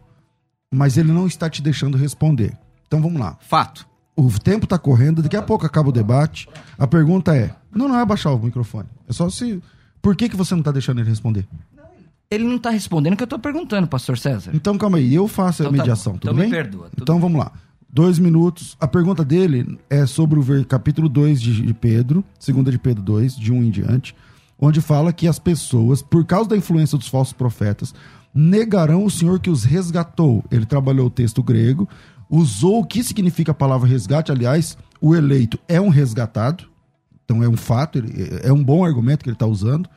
mas 0.74 0.98
ele 0.98 1.10
não 1.10 1.26
está 1.26 1.48
te 1.48 1.62
deixando 1.62 1.96
responder. 1.96 2.56
Então 2.86 3.00
vamos 3.00 3.18
lá. 3.18 3.38
Fato. 3.40 3.88
O 4.14 4.28
tempo 4.38 4.66
tá 4.66 4.78
correndo, 4.78 5.22
daqui 5.22 5.36
a 5.36 5.42
pouco 5.42 5.64
acaba 5.64 5.88
o 5.88 5.92
debate. 5.92 6.48
A 6.78 6.86
pergunta 6.86 7.34
é: 7.34 7.54
não, 7.74 7.88
não 7.88 7.96
é 7.96 8.02
abaixar 8.02 8.34
o 8.34 8.38
microfone. 8.38 8.88
É 9.08 9.12
só 9.12 9.28
se. 9.30 9.62
Por 10.00 10.14
que, 10.16 10.28
que 10.28 10.36
você 10.36 10.54
não 10.54 10.62
tá 10.62 10.70
deixando 10.72 11.00
ele 11.00 11.08
responder? 11.08 11.46
Ele 12.30 12.44
não 12.44 12.56
está 12.56 12.70
respondendo 12.70 13.12
o 13.12 13.16
que 13.16 13.22
eu 13.22 13.26
estou 13.26 13.38
perguntando, 13.38 13.86
pastor 13.86 14.18
César. 14.18 14.50
Então 14.54 14.78
calma 14.78 14.96
aí, 14.98 15.14
eu 15.14 15.28
faço 15.28 15.62
a 15.62 15.66
Então 15.66 15.72
tá 15.76 15.82
mediação, 15.82 16.12
bom. 16.14 16.18
tudo 16.18 16.30
Então 16.30 16.34
me 16.34 16.40
bem? 16.42 16.50
perdoa, 16.50 16.88
tudo 16.88 17.02
então 17.02 17.20
vamos 17.20 17.38
lá. 17.38 17.52
Dois 17.88 18.18
minutos. 18.18 18.74
A 18.80 18.88
pergunta 18.88 19.22
dele 19.22 19.78
é 19.90 20.06
sobre 20.06 20.40
o 20.40 20.64
capítulo 20.64 21.10
2 21.10 21.40
de, 21.40 21.62
de 21.62 21.74
Pedro, 21.74 22.24
segunda 22.38 22.70
de 22.70 22.78
Pedro 22.78 23.02
2, 23.02 23.36
de 23.36 23.52
1 23.52 23.56
um 23.56 23.62
em 23.62 23.70
diante, 23.70 24.14
onde 24.58 24.80
fala 24.80 25.12
que 25.12 25.28
as 25.28 25.38
pessoas, 25.38 26.00
por 26.00 26.24
causa 26.24 26.48
da 26.48 26.56
influência 26.56 26.96
dos 26.96 27.06
falsos 27.08 27.34
profetas, 27.34 27.94
negarão 28.34 29.04
o 29.04 29.10
Senhor 29.10 29.38
que 29.38 29.50
os 29.50 29.62
resgatou. 29.64 30.42
Ele 30.50 30.64
trabalhou 30.64 31.08
o 31.08 31.10
texto 31.10 31.42
grego, 31.42 31.86
usou 32.32 32.80
o 32.80 32.84
que 32.86 33.04
significa 33.04 33.52
a 33.52 33.54
palavra 33.54 33.86
resgate. 33.88 34.32
Aliás, 34.32 34.76
o 35.00 35.14
eleito 35.14 35.58
é 35.68 35.80
um 35.80 35.88
resgatado, 35.90 36.64
então 37.24 37.42
é 37.42 37.48
um 37.48 37.56
fato, 37.56 37.98
ele- 37.98 38.40
é 38.42 38.52
um 38.52 38.64
bom 38.64 38.84
argumento 38.84 39.22
que 39.22 39.28
ele 39.28 39.36
está 39.36 39.46
usando 39.46 39.88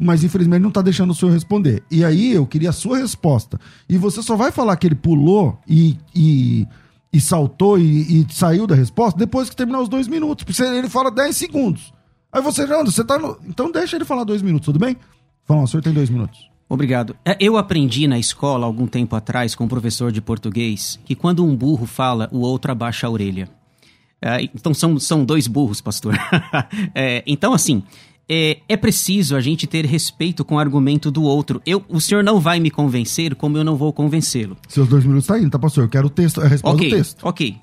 mas 0.00 0.22
infelizmente 0.22 0.62
não 0.62 0.70
tá 0.70 0.80
deixando 0.80 1.10
o 1.10 1.14
senhor 1.14 1.32
responder. 1.32 1.82
E 1.90 2.04
aí 2.04 2.32
eu 2.32 2.46
queria 2.46 2.70
a 2.70 2.72
sua 2.72 2.98
resposta. 2.98 3.58
E 3.88 3.98
você 3.98 4.22
só 4.22 4.36
vai 4.36 4.52
falar 4.52 4.76
que 4.76 4.86
ele 4.86 4.94
pulou 4.94 5.58
e, 5.66 5.98
e, 6.14 6.68
e 7.12 7.20
saltou 7.20 7.76
e, 7.80 8.20
e 8.20 8.26
saiu 8.30 8.64
da 8.64 8.76
resposta 8.76 9.18
depois 9.18 9.50
que 9.50 9.56
terminar 9.56 9.80
os 9.80 9.88
dois 9.88 10.06
minutos. 10.06 10.44
Porque 10.44 10.62
ele 10.62 10.88
fala 10.88 11.10
10 11.10 11.36
segundos. 11.36 11.92
Aí 12.32 12.40
você, 12.40 12.64
Leandro, 12.64 12.92
você 12.92 13.02
tá 13.02 13.18
no. 13.18 13.38
Então 13.48 13.72
deixa 13.72 13.96
ele 13.96 14.04
falar 14.04 14.22
dois 14.22 14.40
minutos, 14.40 14.66
tudo 14.66 14.78
bem? 14.78 14.96
Fala, 15.44 15.62
o 15.62 15.66
senhor 15.66 15.82
tem 15.82 15.92
dois 15.92 16.10
minutos. 16.10 16.47
Obrigado. 16.68 17.16
É, 17.24 17.36
Eu 17.40 17.56
aprendi 17.56 18.06
na 18.06 18.18
escola, 18.18 18.66
algum 18.66 18.86
tempo 18.86 19.16
atrás, 19.16 19.54
com 19.54 19.64
um 19.64 19.68
professor 19.68 20.12
de 20.12 20.20
português, 20.20 20.98
que 21.04 21.14
quando 21.14 21.44
um 21.44 21.56
burro 21.56 21.86
fala, 21.86 22.28
o 22.30 22.40
outro 22.40 22.70
abaixa 22.70 23.06
a 23.06 23.10
orelha. 23.10 23.48
É, 24.20 24.42
então 24.54 24.74
são, 24.74 24.98
são 24.98 25.24
dois 25.24 25.46
burros, 25.46 25.80
pastor. 25.80 26.14
É, 26.94 27.22
então, 27.26 27.54
assim, 27.54 27.82
é, 28.28 28.58
é 28.68 28.76
preciso 28.76 29.34
a 29.36 29.40
gente 29.40 29.66
ter 29.66 29.86
respeito 29.86 30.44
com 30.44 30.56
o 30.56 30.58
argumento 30.58 31.10
do 31.10 31.22
outro. 31.22 31.62
Eu, 31.64 31.82
o 31.88 32.00
senhor 32.00 32.22
não 32.22 32.40
vai 32.40 32.60
me 32.60 32.70
convencer 32.70 33.34
como 33.34 33.56
eu 33.56 33.64
não 33.64 33.76
vou 33.76 33.92
convencê-lo. 33.92 34.56
Seus 34.68 34.88
dois 34.88 35.04
minutos 35.04 35.26
tá 35.26 35.38
indo, 35.38 35.50
tá, 35.50 35.58
pastor? 35.58 35.84
Eu 35.84 35.88
quero 35.88 36.08
o 36.08 36.10
texto, 36.10 36.40
a 36.42 36.48
resposta 36.48 36.76
Ok, 36.76 36.90
do 36.90 36.96
texto. 36.96 37.20
ok. 37.24 37.56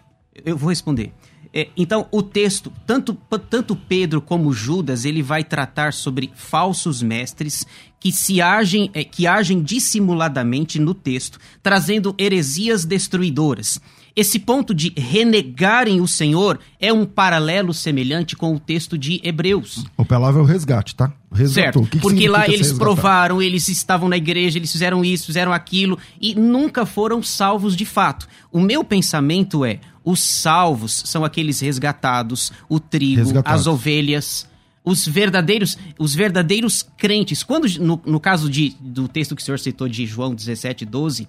Eu 0.44 0.58
vou 0.58 0.70
responder. 0.70 1.12
É, 1.54 1.70
então, 1.78 2.08
o 2.12 2.22
texto, 2.22 2.72
tanto, 2.86 3.14
tanto 3.50 3.76
Pedro 3.76 4.20
como 4.22 4.52
Judas, 4.52 5.06
ele 5.06 5.22
vai 5.22 5.42
tratar 5.44 5.94
sobre 5.94 6.30
falsos 6.36 7.02
mestres 7.02 7.66
que 8.06 8.12
se 8.12 8.40
agem, 8.40 8.92
é, 8.94 9.04
que 9.04 9.26
agem 9.26 9.64
dissimuladamente 9.64 10.78
no 10.78 10.94
texto, 10.94 11.40
trazendo 11.64 12.14
heresias 12.20 12.86
destruidoras. 12.86 13.82
Esse 14.16 14.38
ponto 14.38 14.76
de 14.76 14.94
renegarem 14.96 16.00
o 16.00 16.08
Senhor 16.08 16.60
é 16.80 16.94
um 16.94 17.04
paralelo 17.04 17.74
semelhante 17.74 18.36
com 18.36 18.54
o 18.54 18.60
texto 18.60 18.96
de 18.96 19.20
Hebreus. 19.24 19.86
O 19.98 20.06
palavra 20.06 20.40
é 20.40 20.44
o 20.44 20.46
resgate, 20.46 20.94
tá? 20.94 21.12
Resgatou. 21.34 21.82
Certo, 21.82 21.92
que 21.92 21.98
porque 21.98 22.20
que 22.20 22.28
lá 22.28 22.48
eles 22.48 22.74
provaram, 22.74 23.42
eles 23.42 23.70
estavam 23.70 24.08
na 24.08 24.18
igreja, 24.18 24.60
eles 24.60 24.72
fizeram 24.72 25.04
isso, 25.04 25.26
fizeram 25.26 25.52
aquilo 25.52 25.98
e 26.22 26.36
nunca 26.36 26.86
foram 26.86 27.24
salvos 27.24 27.76
de 27.76 27.86
fato. 27.86 28.28
O 28.52 28.60
meu 28.60 28.84
pensamento 28.84 29.66
é, 29.66 29.80
os 30.04 30.22
salvos 30.22 31.02
são 31.08 31.26
aqueles 31.26 31.60
resgatados, 31.60 32.54
o 32.70 32.80
trigo, 32.80 33.24
resgatados. 33.24 33.62
as 33.62 33.66
ovelhas, 33.66 34.48
os 34.86 35.08
verdadeiros, 35.08 35.78
os 35.98 36.14
verdadeiros 36.14 36.86
crentes. 36.98 37.44
Quando 37.44 37.68
no, 37.80 38.00
no 38.06 38.20
caso 38.20 38.50
de, 38.50 38.76
do 38.80 39.08
texto 39.08 39.36
que 39.36 39.42
o 39.42 39.46
senhor 39.46 39.60
citou 39.60 39.90
de 39.90 40.06
João 40.06 40.34
17, 40.36 40.86
12, 40.86 41.28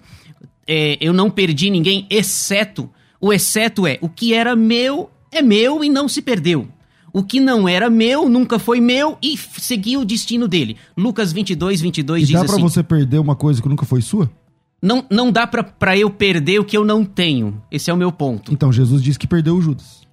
é, 0.67 0.97
eu 1.01 1.11
não 1.11 1.29
perdi 1.29 1.69
ninguém, 1.69 2.05
exceto 2.09 2.89
o 3.19 3.33
exceto 3.33 3.87
é 3.87 3.97
o 4.01 4.09
que 4.09 4.33
era 4.33 4.55
meu 4.55 5.09
é 5.31 5.41
meu 5.41 5.83
e 5.83 5.89
não 5.89 6.07
se 6.07 6.21
perdeu. 6.21 6.67
O 7.11 7.23
que 7.23 7.39
não 7.39 7.67
era 7.67 7.89
meu 7.89 8.29
nunca 8.29 8.59
foi 8.59 8.79
meu 8.79 9.17
e 9.21 9.35
seguiu 9.37 10.01
o 10.01 10.05
destino 10.05 10.47
dele. 10.47 10.77
Lucas 10.95 11.33
22, 11.33 11.81
22 11.81 12.23
e 12.23 12.25
diz 12.25 12.33
dá 12.33 12.39
assim. 12.39 12.47
Dá 12.47 12.53
pra 12.53 12.61
você 12.61 12.83
perder 12.83 13.19
uma 13.19 13.35
coisa 13.35 13.61
que 13.61 13.67
nunca 13.67 13.85
foi 13.85 14.01
sua? 14.01 14.29
Não, 14.81 15.03
não 15.09 15.31
dá 15.31 15.47
para 15.47 15.97
eu 15.97 16.09
perder 16.09 16.59
o 16.59 16.63
que 16.63 16.77
eu 16.77 16.85
não 16.85 17.03
tenho. 17.03 17.61
Esse 17.71 17.89
é 17.89 17.93
o 17.93 17.97
meu 17.97 18.11
ponto. 18.11 18.53
Então, 18.53 18.71
Jesus 18.71 19.01
disse 19.01 19.17
que 19.17 19.25
perdeu 19.25 19.55
o 19.55 19.61
Judas. 19.61 20.06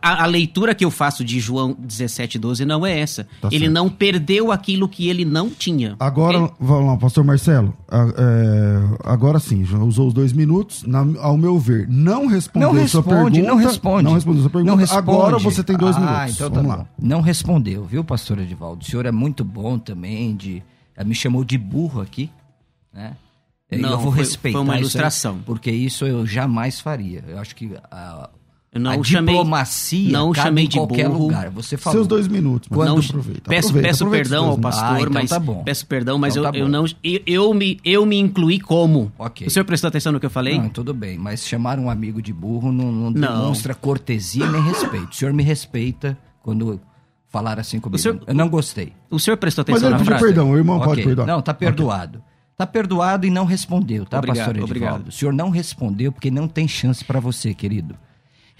A, 0.00 0.22
a, 0.22 0.26
leitura 0.26 0.72
que 0.72 0.84
eu 0.84 0.90
faço 0.90 1.24
de 1.24 1.40
João 1.40 1.76
17, 1.76 2.38
12 2.38 2.64
não 2.64 2.86
é 2.86 3.00
essa. 3.00 3.26
Tá 3.40 3.48
ele 3.48 3.64
certo. 3.64 3.72
não 3.72 3.88
perdeu 3.88 4.52
aquilo 4.52 4.88
que 4.88 5.08
ele 5.08 5.24
não 5.24 5.50
tinha. 5.50 5.96
Agora, 5.98 6.38
ele... 6.38 6.50
vamos 6.60 6.86
lá, 6.86 6.96
pastor 6.96 7.24
Marcelo. 7.24 7.76
É, 7.90 8.96
agora 9.04 9.40
sim, 9.40 9.64
já 9.64 9.78
usou 9.78 10.06
os 10.08 10.14
dois 10.14 10.32
minutos. 10.32 10.84
Na, 10.84 11.04
ao 11.20 11.36
meu 11.36 11.58
ver, 11.58 11.88
não 11.88 12.26
respondeu 12.26 12.72
não 12.72 12.86
sua 12.86 13.02
pergunta. 13.02 13.42
Não 13.42 13.56
responde. 13.56 14.04
Não 14.04 14.14
respondeu 14.14 14.42
sua 14.42 14.50
pergunta. 14.50 14.70
Não 14.70 14.78
responde. 14.78 15.02
Agora 15.02 15.38
você 15.38 15.64
tem 15.64 15.76
dois 15.76 15.96
ah, 15.96 16.00
minutos. 16.00 16.34
Então 16.34 16.50
tá 16.50 16.54
vamos 16.54 16.70
tá 16.70 16.76
lá. 16.78 16.88
Não 16.96 17.20
respondeu, 17.20 17.84
viu, 17.84 18.04
pastor 18.04 18.38
Edivaldo? 18.38 18.84
O 18.84 18.88
senhor 18.88 19.06
é 19.06 19.12
muito 19.12 19.42
bom 19.44 19.76
também. 19.76 20.36
De, 20.36 20.62
me 21.04 21.14
chamou 21.16 21.42
de 21.42 21.58
burro 21.58 22.00
aqui, 22.00 22.30
né? 22.92 23.16
Não, 23.78 23.90
eu 23.90 23.98
vou 23.98 24.12
foi, 24.12 24.22
respeitar 24.22 24.58
foi 24.58 24.64
uma 24.64 24.78
ilustração. 24.78 25.32
Isso 25.32 25.40
aí, 25.40 25.44
porque 25.46 25.70
isso 25.70 26.04
eu 26.04 26.26
jamais 26.26 26.80
faria. 26.80 27.24
Eu 27.26 27.38
acho 27.38 27.54
que 27.54 27.70
a, 27.90 28.28
eu 28.72 28.80
não 28.80 29.00
a 29.00 29.02
chamei, 29.02 29.34
diplomacia 29.34 30.12
não 30.12 30.32
chamei 30.32 30.68
de 30.68 30.76
qualquer 30.76 31.08
burro. 31.08 31.24
lugar. 31.24 31.50
Você 31.50 31.76
falou. 31.76 31.98
Seus 31.98 32.06
dois 32.06 32.28
minutos. 32.28 32.68
Quando, 32.68 32.88
não, 32.88 32.98
aproveita, 32.98 33.50
peço, 33.50 33.68
aproveita, 33.68 33.88
peço 33.88 34.04
aproveita 34.04 34.28
perdão 34.28 34.48
ao 34.50 34.58
pastor, 34.58 34.84
ah, 34.84 35.00
então 35.00 35.12
mas 35.12 35.30
tá 35.30 35.40
peço 35.40 35.86
perdão, 35.86 36.18
mas 36.18 36.36
então 36.36 36.44
eu, 36.44 36.52
tá 36.52 36.58
eu 36.58 36.68
não 36.68 36.84
eu, 37.02 37.20
eu, 37.26 37.54
me 37.54 37.80
eu 37.84 38.06
me 38.06 38.16
incluí 38.16 38.60
como. 38.60 39.10
Okay. 39.18 39.48
O 39.48 39.50
senhor 39.50 39.64
prestou 39.64 39.88
atenção 39.88 40.12
no 40.12 40.20
que 40.20 40.26
eu 40.26 40.30
falei? 40.30 40.56
Não, 40.56 40.68
tudo 40.68 40.94
bem, 40.94 41.18
mas 41.18 41.46
chamar 41.48 41.80
um 41.80 41.90
amigo 41.90 42.22
de 42.22 42.32
burro 42.32 42.70
não, 42.70 42.92
não, 42.92 43.10
não. 43.10 43.12
demonstra 43.12 43.74
cortesia 43.74 44.46
nem 44.46 44.62
respeito. 44.62 45.10
O 45.10 45.14
senhor 45.16 45.34
me 45.34 45.42
respeita 45.42 46.16
quando 46.40 46.80
falar 47.28 47.58
assim 47.58 47.80
comigo. 47.80 47.98
Senhor, 47.98 48.20
eu 48.24 48.34
não 48.34 48.48
gostei. 48.48 48.92
O 49.10 49.18
senhor 49.18 49.36
prestou 49.36 49.62
atenção 49.62 49.90
mas 49.90 49.98
na 49.98 50.04
frase? 50.04 50.24
perdão, 50.24 50.48
o 50.48 50.56
irmão 50.56 50.76
okay. 50.76 50.88
pode 50.88 51.02
perdoar. 51.02 51.26
Não, 51.26 51.42
tá 51.42 51.52
perdoado. 51.52 52.18
Okay. 52.18 52.30
Tá 52.56 52.66
perdoado 52.66 53.26
e 53.26 53.30
não 53.30 53.46
respondeu, 53.46 54.04
tá, 54.04 54.18
obrigado, 54.18 54.36
pastor 54.36 54.56
Edivaldo? 54.56 54.70
Obrigado. 54.70 55.08
O 55.08 55.12
senhor 55.12 55.32
não 55.32 55.48
respondeu 55.48 56.12
porque 56.12 56.30
não 56.30 56.46
tem 56.46 56.68
chance 56.68 57.02
para 57.02 57.18
você, 57.18 57.54
querido. 57.54 57.96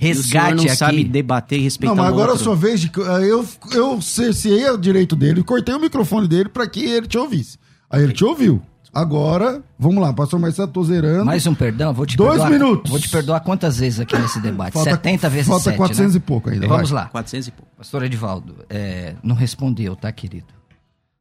Resgate 0.01 0.55
não 0.55 0.65
aqui. 0.65 0.77
sabe 0.77 1.05
debater 1.05 1.59
e 1.59 1.63
respeitar 1.63 1.95
Não, 1.95 2.03
mas 2.03 2.11
agora 2.11 2.33
outro. 2.33 2.39
é 2.39 2.41
a 2.41 2.45
sua 2.45 2.57
vez 2.57 2.81
de 2.81 2.91
eu 3.29 3.47
eu 3.73 4.01
cerceei 4.01 4.71
o 4.71 4.79
direito 4.79 5.15
dele, 5.15 5.43
cortei 5.43 5.75
o 5.75 5.79
microfone 5.79 6.27
dele 6.27 6.49
para 6.49 6.67
que 6.67 6.83
ele 6.83 7.07
te 7.07 7.19
ouvisse. 7.19 7.59
Aí 7.91 8.03
ele 8.03 8.15
te 8.15 8.25
ouviu. 8.25 8.63
Agora, 8.95 9.63
vamos 9.79 10.03
lá, 10.03 10.11
pastor 10.13 10.41
Marcelo, 10.41 10.69
tô 10.69 10.83
zerando. 10.83 11.27
Mais 11.27 11.47
um 11.47 11.55
perdão, 11.55 11.93
vou 11.93 12.07
te 12.07 12.17
Dois 12.17 12.41
perdoar. 12.41 12.51
minutos. 12.51 12.91
Vou 12.91 12.99
te 12.99 13.11
perdoar 13.11 13.41
quantas 13.41 13.77
vezes 13.77 14.01
aqui 14.01 14.19
nesse 14.19 14.41
debate? 14.41 14.73
Falta, 14.73 14.91
70 14.91 15.29
vezes 15.29 15.47
falta 15.47 15.65
7, 15.65 15.77
400 15.77 16.15
né? 16.15 16.17
e 16.17 16.21
pouco 16.21 16.49
ainda. 16.51 16.67
Vamos 16.67 16.91
vai. 16.91 17.05
lá. 17.05 17.09
400 17.11 17.49
e 17.49 17.51
pouco. 17.51 17.71
Pastor 17.77 18.03
Edivaldo, 18.03 18.65
é, 18.71 19.15
não 19.23 19.37
respondeu, 19.37 19.95
tá, 19.95 20.11
querido? 20.11 20.47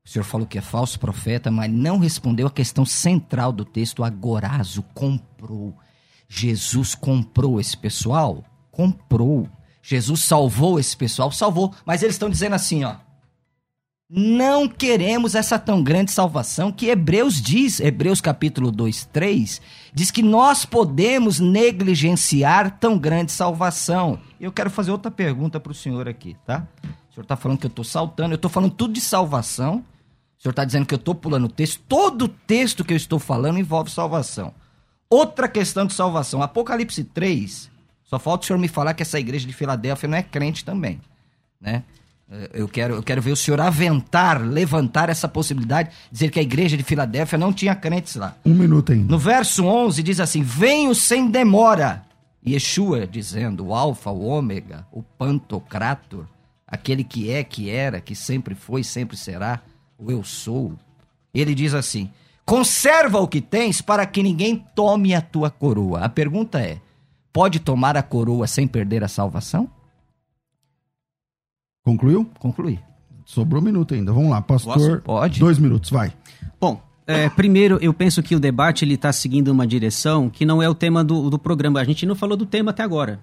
O 0.06 0.10
senhor 0.10 0.24
falou 0.24 0.48
que 0.48 0.58
é 0.58 0.62
falso 0.62 0.98
profeta, 1.00 1.52
mas 1.52 1.70
não 1.70 2.00
respondeu 2.00 2.48
a 2.48 2.52
questão 2.52 2.86
central 2.86 3.52
do 3.52 3.66
texto. 3.66 4.04
Agorazo 4.06 4.84
comprou. 4.94 5.76
Jesus 6.30 6.96
comprou 6.96 7.60
esse 7.60 7.76
pessoal? 7.78 8.44
Comprou. 8.80 9.46
Jesus 9.82 10.22
salvou 10.22 10.80
esse 10.80 10.96
pessoal? 10.96 11.34
Salvou. 11.34 11.74
Mas 11.86 12.02
eles 12.02 12.16
estão 12.16 12.30
dizendo 12.30 12.54
assim, 12.54 12.86
ó. 12.86 12.96
Não 14.10 14.70
queremos 14.70 15.36
essa 15.36 15.60
tão 15.60 15.84
grande 15.84 16.12
salvação 16.12 16.72
que 16.72 16.88
Hebreus 16.88 17.42
diz, 17.42 17.82
Hebreus 17.82 18.22
capítulo 18.22 18.72
2, 18.72 19.10
3, 19.12 19.62
diz 19.94 20.12
que 20.12 20.24
nós 20.24 20.64
podemos 20.64 21.42
negligenciar 21.42 22.80
tão 22.80 22.98
grande 22.98 23.34
salvação. 23.34 24.18
Eu 24.40 24.50
quero 24.50 24.70
fazer 24.70 24.92
outra 24.92 25.12
pergunta 25.12 25.60
para 25.60 25.74
o 25.74 25.76
senhor 25.76 26.08
aqui, 26.08 26.38
tá? 26.46 26.66
O 26.82 27.14
senhor 27.14 27.24
está 27.24 27.36
falando 27.36 27.58
que 27.58 27.66
eu 27.66 27.70
estou 27.70 27.84
saltando, 27.84 28.32
eu 28.32 28.38
estou 28.38 28.50
falando 28.50 28.72
tudo 28.72 28.94
de 28.94 29.02
salvação, 29.02 29.84
o 30.40 30.42
senhor 30.42 30.52
está 30.52 30.64
dizendo 30.64 30.86
que 30.86 30.94
eu 30.94 31.00
estou 31.00 31.14
pulando 31.14 31.48
o 31.48 31.52
texto. 31.52 31.82
Todo 31.86 32.30
texto 32.30 32.86
que 32.86 32.94
eu 32.94 32.98
estou 32.98 33.20
falando 33.20 33.60
envolve 33.60 33.92
salvação. 33.92 34.54
Outra 35.10 35.50
questão 35.50 35.86
de 35.86 35.94
salvação. 35.94 36.42
Apocalipse 36.42 37.04
3. 37.04 37.78
Só 38.10 38.18
falta 38.18 38.44
o 38.44 38.48
senhor 38.48 38.58
me 38.58 38.68
falar 38.68 38.96
que 38.96 39.04
essa 39.04 39.20
igreja 39.20 39.46
de 39.46 39.54
Filadélfia 39.54 40.10
não 40.10 40.18
é 40.18 40.24
crente 40.24 40.66
também. 40.66 41.00
Né? 41.62 41.84
Eu 42.52 42.68
quero, 42.68 42.96
eu 42.96 43.04
quero 43.04 43.22
ver 43.22 43.32
o 43.32 43.36
senhor 43.36 43.62
aventar, 43.62 44.42
levantar 44.42 45.10
essa 45.10 45.28
possibilidade, 45.28 45.92
dizer 46.12 46.32
que 46.32 46.40
a 46.40 46.42
igreja 46.42 46.76
de 46.76 46.84
Filadélfia 46.84 47.38
não 47.38 47.54
tinha 47.54 47.76
crentes 47.76 48.16
lá. 48.16 48.36
Um 48.44 48.56
minuto 48.56 48.94
ainda. 48.94 49.12
No 49.12 49.20
verso 49.20 49.64
11 49.64 50.02
diz 50.02 50.20
assim: 50.20 50.42
Venho 50.42 50.96
sem 50.96 51.30
demora. 51.30 52.04
Yeshua 52.46 53.06
dizendo, 53.06 53.68
o 53.68 53.76
Alfa, 53.76 54.10
o 54.10 54.26
Ômega, 54.26 54.88
o 54.92 55.04
Pantocrator, 55.04 56.26
aquele 56.66 57.04
que 57.04 57.30
é, 57.30 57.44
que 57.44 57.70
era, 57.70 58.02
que 58.02 58.16
sempre 58.16 58.56
foi, 58.56 58.84
sempre 58.84 59.18
será 59.18 59.62
o 60.00 60.10
eu 60.10 60.24
sou. 60.24 60.74
Ele 61.32 61.54
diz 61.54 61.76
assim: 61.76 62.10
conserva 62.44 63.20
o 63.20 63.28
que 63.28 63.40
tens 63.40 63.82
para 63.82 64.04
que 64.08 64.24
ninguém 64.24 64.66
tome 64.74 65.14
a 65.14 65.22
tua 65.22 65.52
coroa. 65.52 66.00
A 66.00 66.10
pergunta 66.10 66.60
é: 66.60 66.80
pode 67.32 67.60
tomar 67.60 67.98
a 67.98 68.04
coroa 68.04 68.48
sem 68.48 68.68
perder 68.68 69.04
a 69.04 69.08
salvação? 69.08 69.70
Concluiu? 71.84 72.30
Concluí. 72.40 72.80
Sobrou 73.26 73.62
um 73.62 73.66
minuto 73.66 73.94
ainda. 73.94 74.12
Vamos 74.12 74.32
lá, 74.32 74.42
pastor. 74.42 74.74
Posso? 74.74 75.02
Pode. 75.02 75.40
Dois 75.40 75.60
minutos, 75.60 75.90
vai. 75.90 76.14
Bom, 76.60 76.82
é, 77.06 77.30
primeiro, 77.30 77.80
eu 77.82 77.94
penso 77.94 78.22
que 78.22 78.36
o 78.36 78.40
debate 78.40 78.86
ele 78.86 78.94
está 78.94 79.12
seguindo 79.12 79.48
uma 79.48 79.66
direção 79.66 80.30
que 80.30 80.46
não 80.46 80.62
é 80.62 80.70
o 80.70 80.76
tema 80.76 81.04
do, 81.04 81.30
do 81.30 81.40
programa. 81.40 81.80
A 81.80 81.84
gente 81.84 82.06
não 82.06 82.16
falou 82.16 82.38
do 82.38 82.46
tema 82.46 82.72
até 82.72 82.84
agora. 82.84 83.20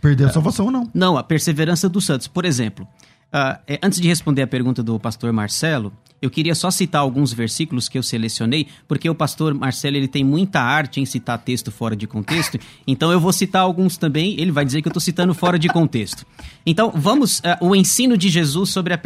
Perder 0.00 0.26
a 0.26 0.32
salvação 0.32 0.66
ou 0.66 0.72
não? 0.72 0.90
Não, 0.94 1.16
a 1.16 1.22
perseverança 1.22 1.88
dos 1.88 2.04
santos. 2.04 2.28
Por 2.28 2.44
exemplo, 2.44 2.86
uh, 3.32 3.78
antes 3.82 4.00
de 4.00 4.08
responder 4.08 4.42
a 4.42 4.46
pergunta 4.46 4.82
do 4.82 4.98
pastor 5.00 5.32
Marcelo, 5.32 5.92
eu 6.24 6.30
queria 6.30 6.54
só 6.54 6.70
citar 6.70 7.02
alguns 7.02 7.32
versículos 7.32 7.88
que 7.88 7.98
eu 7.98 8.02
selecionei, 8.02 8.66
porque 8.88 9.08
o 9.10 9.14
pastor 9.14 9.52
Marcelo 9.52 9.96
ele 9.96 10.08
tem 10.08 10.24
muita 10.24 10.60
arte 10.60 11.00
em 11.00 11.04
citar 11.04 11.38
texto 11.38 11.70
fora 11.70 11.94
de 11.94 12.06
contexto, 12.06 12.58
então 12.86 13.12
eu 13.12 13.20
vou 13.20 13.32
citar 13.32 13.62
alguns 13.62 13.98
também, 13.98 14.40
ele 14.40 14.50
vai 14.50 14.64
dizer 14.64 14.80
que 14.80 14.88
eu 14.88 14.90
estou 14.90 15.02
citando 15.02 15.34
fora 15.34 15.58
de 15.58 15.68
contexto. 15.68 16.24
Então, 16.64 16.90
vamos, 16.94 17.40
uh, 17.40 17.42
o 17.60 17.76
ensino 17.76 18.16
de 18.16 18.30
Jesus 18.30 18.70
sobre 18.70 18.94
a, 18.94 19.00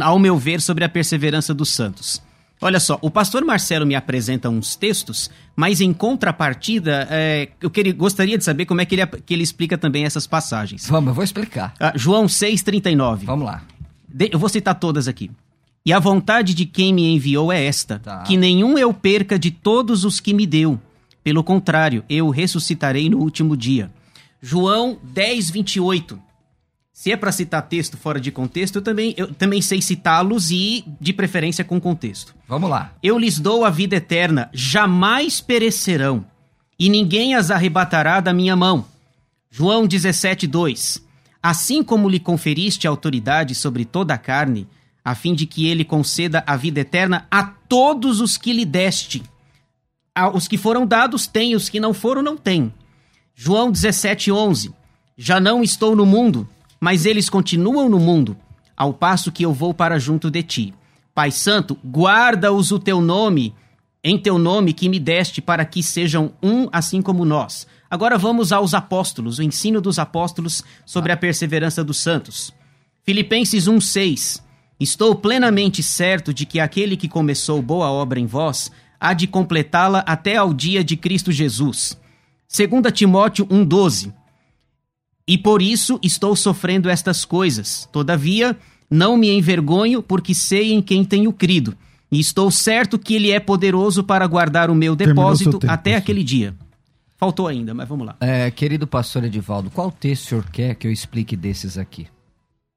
ao 0.00 0.18
meu 0.18 0.38
ver, 0.38 0.60
sobre 0.60 0.84
a 0.84 0.88
perseverança 0.88 1.52
dos 1.52 1.68
santos. 1.68 2.22
Olha 2.62 2.80
só, 2.80 2.98
o 3.02 3.10
pastor 3.10 3.44
Marcelo 3.44 3.84
me 3.84 3.94
apresenta 3.94 4.48
uns 4.48 4.74
textos, 4.74 5.30
mas 5.54 5.82
em 5.82 5.92
contrapartida, 5.92 7.06
é, 7.10 7.50
eu 7.60 7.68
queria, 7.68 7.92
gostaria 7.92 8.38
de 8.38 8.44
saber 8.44 8.64
como 8.64 8.80
é 8.80 8.86
que 8.86 8.94
ele, 8.94 9.06
que 9.06 9.34
ele 9.34 9.42
explica 9.42 9.76
também 9.76 10.06
essas 10.06 10.26
passagens. 10.26 10.88
Vamos, 10.88 11.08
eu 11.08 11.14
vou 11.14 11.24
explicar. 11.24 11.74
Uh, 11.74 11.98
João 11.98 12.24
6,39. 12.24 13.24
Vamos 13.24 13.44
lá. 13.44 13.62
De, 14.08 14.30
eu 14.32 14.38
vou 14.38 14.48
citar 14.48 14.74
todas 14.76 15.08
aqui. 15.08 15.30
E 15.86 15.92
a 15.92 15.98
vontade 15.98 16.54
de 16.54 16.64
quem 16.64 16.94
me 16.94 17.14
enviou 17.14 17.52
é 17.52 17.64
esta: 17.64 17.98
tá. 17.98 18.22
que 18.22 18.36
nenhum 18.36 18.78
eu 18.78 18.92
perca 18.94 19.38
de 19.38 19.50
todos 19.50 20.04
os 20.04 20.18
que 20.18 20.32
me 20.32 20.46
deu. 20.46 20.80
Pelo 21.22 21.44
contrário, 21.44 22.04
eu 22.08 22.30
ressuscitarei 22.30 23.08
no 23.08 23.18
último 23.18 23.56
dia. 23.56 23.90
João 24.40 24.98
10, 25.02 25.50
28. 25.50 26.18
Se 26.92 27.10
é 27.10 27.16
para 27.16 27.32
citar 27.32 27.62
texto 27.62 27.96
fora 27.96 28.20
de 28.20 28.30
contexto, 28.30 28.76
eu 28.76 28.82
também, 28.82 29.14
eu 29.16 29.34
também 29.34 29.60
sei 29.60 29.82
citá-los 29.82 30.50
e, 30.50 30.84
de 31.00 31.12
preferência, 31.12 31.64
com 31.64 31.80
contexto. 31.80 32.34
Vamos 32.46 32.70
lá. 32.70 32.92
Eu 33.02 33.18
lhes 33.18 33.38
dou 33.38 33.64
a 33.64 33.70
vida 33.70 33.96
eterna, 33.96 34.48
jamais 34.52 35.40
perecerão, 35.40 36.24
e 36.78 36.88
ninguém 36.88 37.34
as 37.34 37.50
arrebatará 37.50 38.20
da 38.20 38.32
minha 38.32 38.54
mão. 38.54 38.84
João 39.50 39.86
17, 39.86 40.46
2. 40.46 41.02
Assim 41.42 41.82
como 41.82 42.08
lhe 42.08 42.20
conferiste 42.20 42.86
autoridade 42.86 43.54
sobre 43.54 43.84
toda 43.84 44.14
a 44.14 44.18
carne, 44.18 44.68
a 45.04 45.14
fim 45.14 45.34
de 45.34 45.44
que 45.44 45.68
ele 45.68 45.84
conceda 45.84 46.42
a 46.46 46.56
vida 46.56 46.80
eterna 46.80 47.26
a 47.30 47.44
todos 47.44 48.20
os 48.20 48.38
que 48.38 48.54
lhe 48.54 48.64
deste. 48.64 49.22
Os 50.32 50.48
que 50.48 50.56
foram 50.56 50.86
dados 50.86 51.26
têm, 51.26 51.54
os 51.54 51.68
que 51.68 51.78
não 51.78 51.92
foram 51.92 52.22
não 52.22 52.36
têm. 52.36 52.72
João 53.34 53.70
17:11. 53.70 54.72
Já 55.16 55.38
não 55.38 55.62
estou 55.62 55.94
no 55.94 56.06
mundo, 56.06 56.48
mas 56.80 57.04
eles 57.04 57.28
continuam 57.28 57.88
no 57.88 57.98
mundo, 57.98 58.36
ao 58.76 58.94
passo 58.94 59.30
que 59.30 59.44
eu 59.44 59.52
vou 59.52 59.74
para 59.74 59.98
junto 59.98 60.30
de 60.30 60.42
ti. 60.42 60.74
Pai 61.14 61.30
Santo, 61.30 61.78
guarda-os 61.84 62.72
o 62.72 62.78
teu 62.78 63.00
nome, 63.00 63.54
em 64.02 64.18
teu 64.18 64.38
nome 64.38 64.72
que 64.72 64.88
me 64.88 64.98
deste, 64.98 65.40
para 65.40 65.64
que 65.64 65.82
sejam 65.82 66.32
um 66.42 66.68
assim 66.72 67.00
como 67.00 67.24
nós. 67.24 67.66
Agora 67.88 68.18
vamos 68.18 68.52
aos 68.52 68.74
apóstolos, 68.74 69.38
o 69.38 69.42
ensino 69.42 69.80
dos 69.80 69.98
apóstolos 69.98 70.64
sobre 70.84 71.12
a 71.12 71.16
perseverança 71.16 71.84
dos 71.84 71.98
santos. 71.98 72.52
Filipenses 73.04 73.68
1,6 73.68 74.43
Estou 74.84 75.14
plenamente 75.14 75.82
certo 75.82 76.32
de 76.34 76.44
que 76.44 76.60
aquele 76.60 76.94
que 76.94 77.08
começou 77.08 77.62
boa 77.62 77.90
obra 77.90 78.20
em 78.20 78.26
vós 78.26 78.70
há 79.00 79.14
de 79.14 79.26
completá-la 79.26 80.00
até 80.00 80.36
ao 80.36 80.52
dia 80.52 80.84
de 80.84 80.94
Cristo 80.94 81.32
Jesus. 81.32 81.98
2 82.54 82.92
Timóteo 82.92 83.46
1,12 83.46 84.12
E 85.26 85.38
por 85.38 85.62
isso 85.62 85.98
estou 86.02 86.36
sofrendo 86.36 86.90
estas 86.90 87.24
coisas. 87.24 87.88
Todavia, 87.90 88.54
não 88.90 89.16
me 89.16 89.30
envergonho, 89.30 90.02
porque 90.02 90.34
sei 90.34 90.74
em 90.74 90.82
quem 90.82 91.02
tenho 91.02 91.32
crido. 91.32 91.74
E 92.12 92.20
estou 92.20 92.50
certo 92.50 92.98
que 92.98 93.14
ele 93.14 93.30
é 93.30 93.40
poderoso 93.40 94.04
para 94.04 94.26
guardar 94.26 94.68
o 94.68 94.74
meu 94.74 94.94
depósito 94.94 95.60
tempo, 95.60 95.72
até 95.72 95.96
aquele 95.96 96.22
dia. 96.22 96.54
Faltou 97.16 97.48
ainda, 97.48 97.72
mas 97.72 97.88
vamos 97.88 98.06
lá. 98.06 98.16
É, 98.20 98.50
querido 98.50 98.86
pastor 98.86 99.24
Edivaldo, 99.24 99.70
qual 99.70 99.90
texto 99.90 100.24
o 100.24 100.28
senhor 100.28 100.50
quer 100.50 100.74
que 100.74 100.86
eu 100.86 100.92
explique 100.92 101.34
desses 101.34 101.78
aqui? 101.78 102.06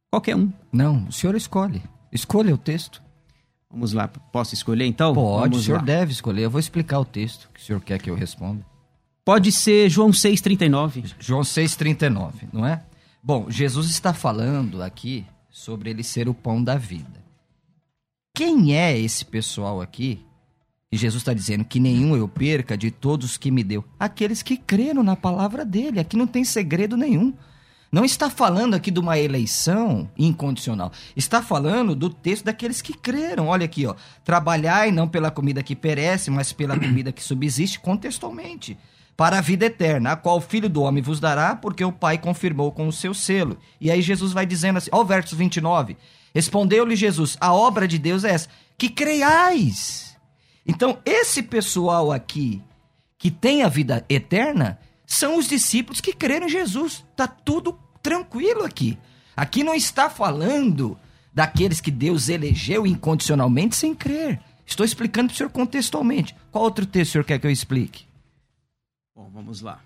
Qualquer 0.10 0.38
um. 0.38 0.50
Não, 0.72 1.06
o 1.10 1.12
senhor 1.12 1.36
escolhe. 1.36 1.84
Escolha 2.12 2.54
o 2.54 2.58
texto. 2.58 3.02
Vamos 3.70 3.92
lá, 3.94 4.08
posso 4.08 4.54
escolher 4.54 4.86
então? 4.86 5.14
Pode, 5.14 5.42
Vamos 5.50 5.60
o 5.60 5.64
senhor 5.64 5.78
lá. 5.78 5.84
deve 5.84 6.12
escolher. 6.12 6.44
Eu 6.44 6.50
vou 6.50 6.60
explicar 6.60 7.00
o 7.00 7.06
texto 7.06 7.50
que 7.54 7.60
o 7.60 7.64
senhor 7.64 7.82
quer 7.82 8.02
que 8.02 8.10
eu 8.10 8.16
responda. 8.16 8.66
Pode 9.26 9.52
ser 9.52 9.90
João 9.90 10.12
6,39. 10.12 11.14
João 11.20 11.42
6,39, 11.42 12.48
não 12.54 12.66
é? 12.66 12.82
Bom, 13.22 13.50
Jesus 13.50 13.90
está 13.90 14.14
falando 14.14 14.82
aqui 14.82 15.26
sobre 15.50 15.90
ele 15.90 16.02
ser 16.02 16.30
o 16.30 16.34
pão 16.34 16.64
da 16.64 16.78
vida. 16.78 17.26
Quem 18.34 18.74
é 18.76 18.98
esse 18.98 19.26
pessoal 19.26 19.82
aqui? 19.82 20.24
E 20.90 20.96
Jesus 20.96 21.22
está 21.22 21.34
dizendo 21.34 21.66
que 21.66 21.80
nenhum 21.80 22.16
eu 22.16 22.28
perca 22.28 22.78
de 22.78 22.90
todos 22.90 23.36
que 23.36 23.52
me 23.52 23.64
deu. 23.64 23.84
Aqueles 24.00 24.42
que 24.42 24.56
creram 24.56 25.04
na 25.04 25.18
palavra 25.18 25.66
dele. 25.66 26.00
Aqui 26.00 26.16
não 26.16 26.28
tem 26.28 26.46
segredo 26.46 26.96
nenhum. 26.96 27.34
Não 27.92 28.04
está 28.04 28.30
falando 28.30 28.74
aqui 28.74 28.92
de 28.92 29.00
uma 29.00 29.18
eleição 29.18 30.10
incondicional. 30.18 30.92
Está 31.16 31.42
falando 31.42 31.96
do 31.96 32.10
texto 32.10 32.46
daqueles 32.46 32.82
que 32.82 32.94
creram. 32.94 33.48
Olha 33.48 33.66
aqui, 33.66 33.86
ó. 33.86 33.96
Trabalhai 34.26 34.92
não 34.92 35.08
pela 35.08 35.32
comida 35.32 35.64
que 35.64 35.76
perece, 35.76 36.30
mas 36.30 36.52
pela 36.52 36.76
comida 36.80 37.12
que 37.12 37.24
subsiste 37.24 37.80
contextualmente. 37.80 38.78
Para 39.16 39.40
a 39.40 39.42
vida 39.42 39.66
eterna, 39.66 40.12
a 40.12 40.16
qual 40.16 40.38
o 40.38 40.42
Filho 40.42 40.70
do 40.70 40.82
Homem 40.82 41.02
vos 41.02 41.20
dará, 41.20 41.56
porque 41.56 41.84
o 41.84 41.92
Pai 41.92 42.18
confirmou 42.18 42.72
com 42.72 42.88
o 42.88 42.94
seu 42.94 43.14
selo. 43.14 43.58
E 43.82 43.90
aí 43.90 44.02
Jesus 44.02 44.32
vai 44.32 44.46
dizendo 44.46 44.78
assim, 44.78 44.92
ó, 44.92 45.02
o 45.02 45.06
verso 45.06 45.36
29. 45.36 45.98
Respondeu-lhe 46.36 46.96
Jesus: 46.96 47.36
A 47.42 47.54
obra 47.54 47.88
de 47.88 47.98
Deus 47.98 48.24
é 48.24 48.32
essa, 48.32 48.50
que 48.78 48.90
creiais. 48.90 50.16
Então, 50.68 51.00
esse 51.06 51.42
pessoal 51.42 52.12
aqui 52.12 52.62
que 53.18 53.32
tem 53.32 53.64
a 53.64 53.70
vida 53.70 54.06
eterna 54.10 54.78
são 55.08 55.38
os 55.38 55.48
discípulos 55.48 56.02
que 56.02 56.14
creram 56.14 56.46
em 56.46 56.50
Jesus. 56.50 57.04
Tá 57.16 57.26
tudo 57.26 57.80
tranquilo 58.04 58.66
aqui. 58.66 59.00
Aqui 59.36 59.64
não 59.64 59.74
está 59.74 60.10
falando 60.10 61.00
daqueles 61.34 61.80
que 61.80 61.90
Deus 61.90 62.28
elegeu 62.28 62.86
incondicionalmente 62.86 63.76
sem 63.78 63.96
crer. 63.96 64.42
Estou 64.66 64.86
explicando 64.86 65.30
para 65.30 65.34
o 65.34 65.38
senhor 65.38 65.50
contextualmente. 65.50 66.36
Qual 66.52 66.66
outro 66.66 66.86
texto 66.86 67.10
o 67.10 67.12
senhor 67.14 67.24
quer 67.24 67.40
que 67.40 67.48
eu 67.48 67.52
explique? 67.52 68.06
Bom, 69.16 69.30
vamos 69.34 69.62
lá. 69.62 69.82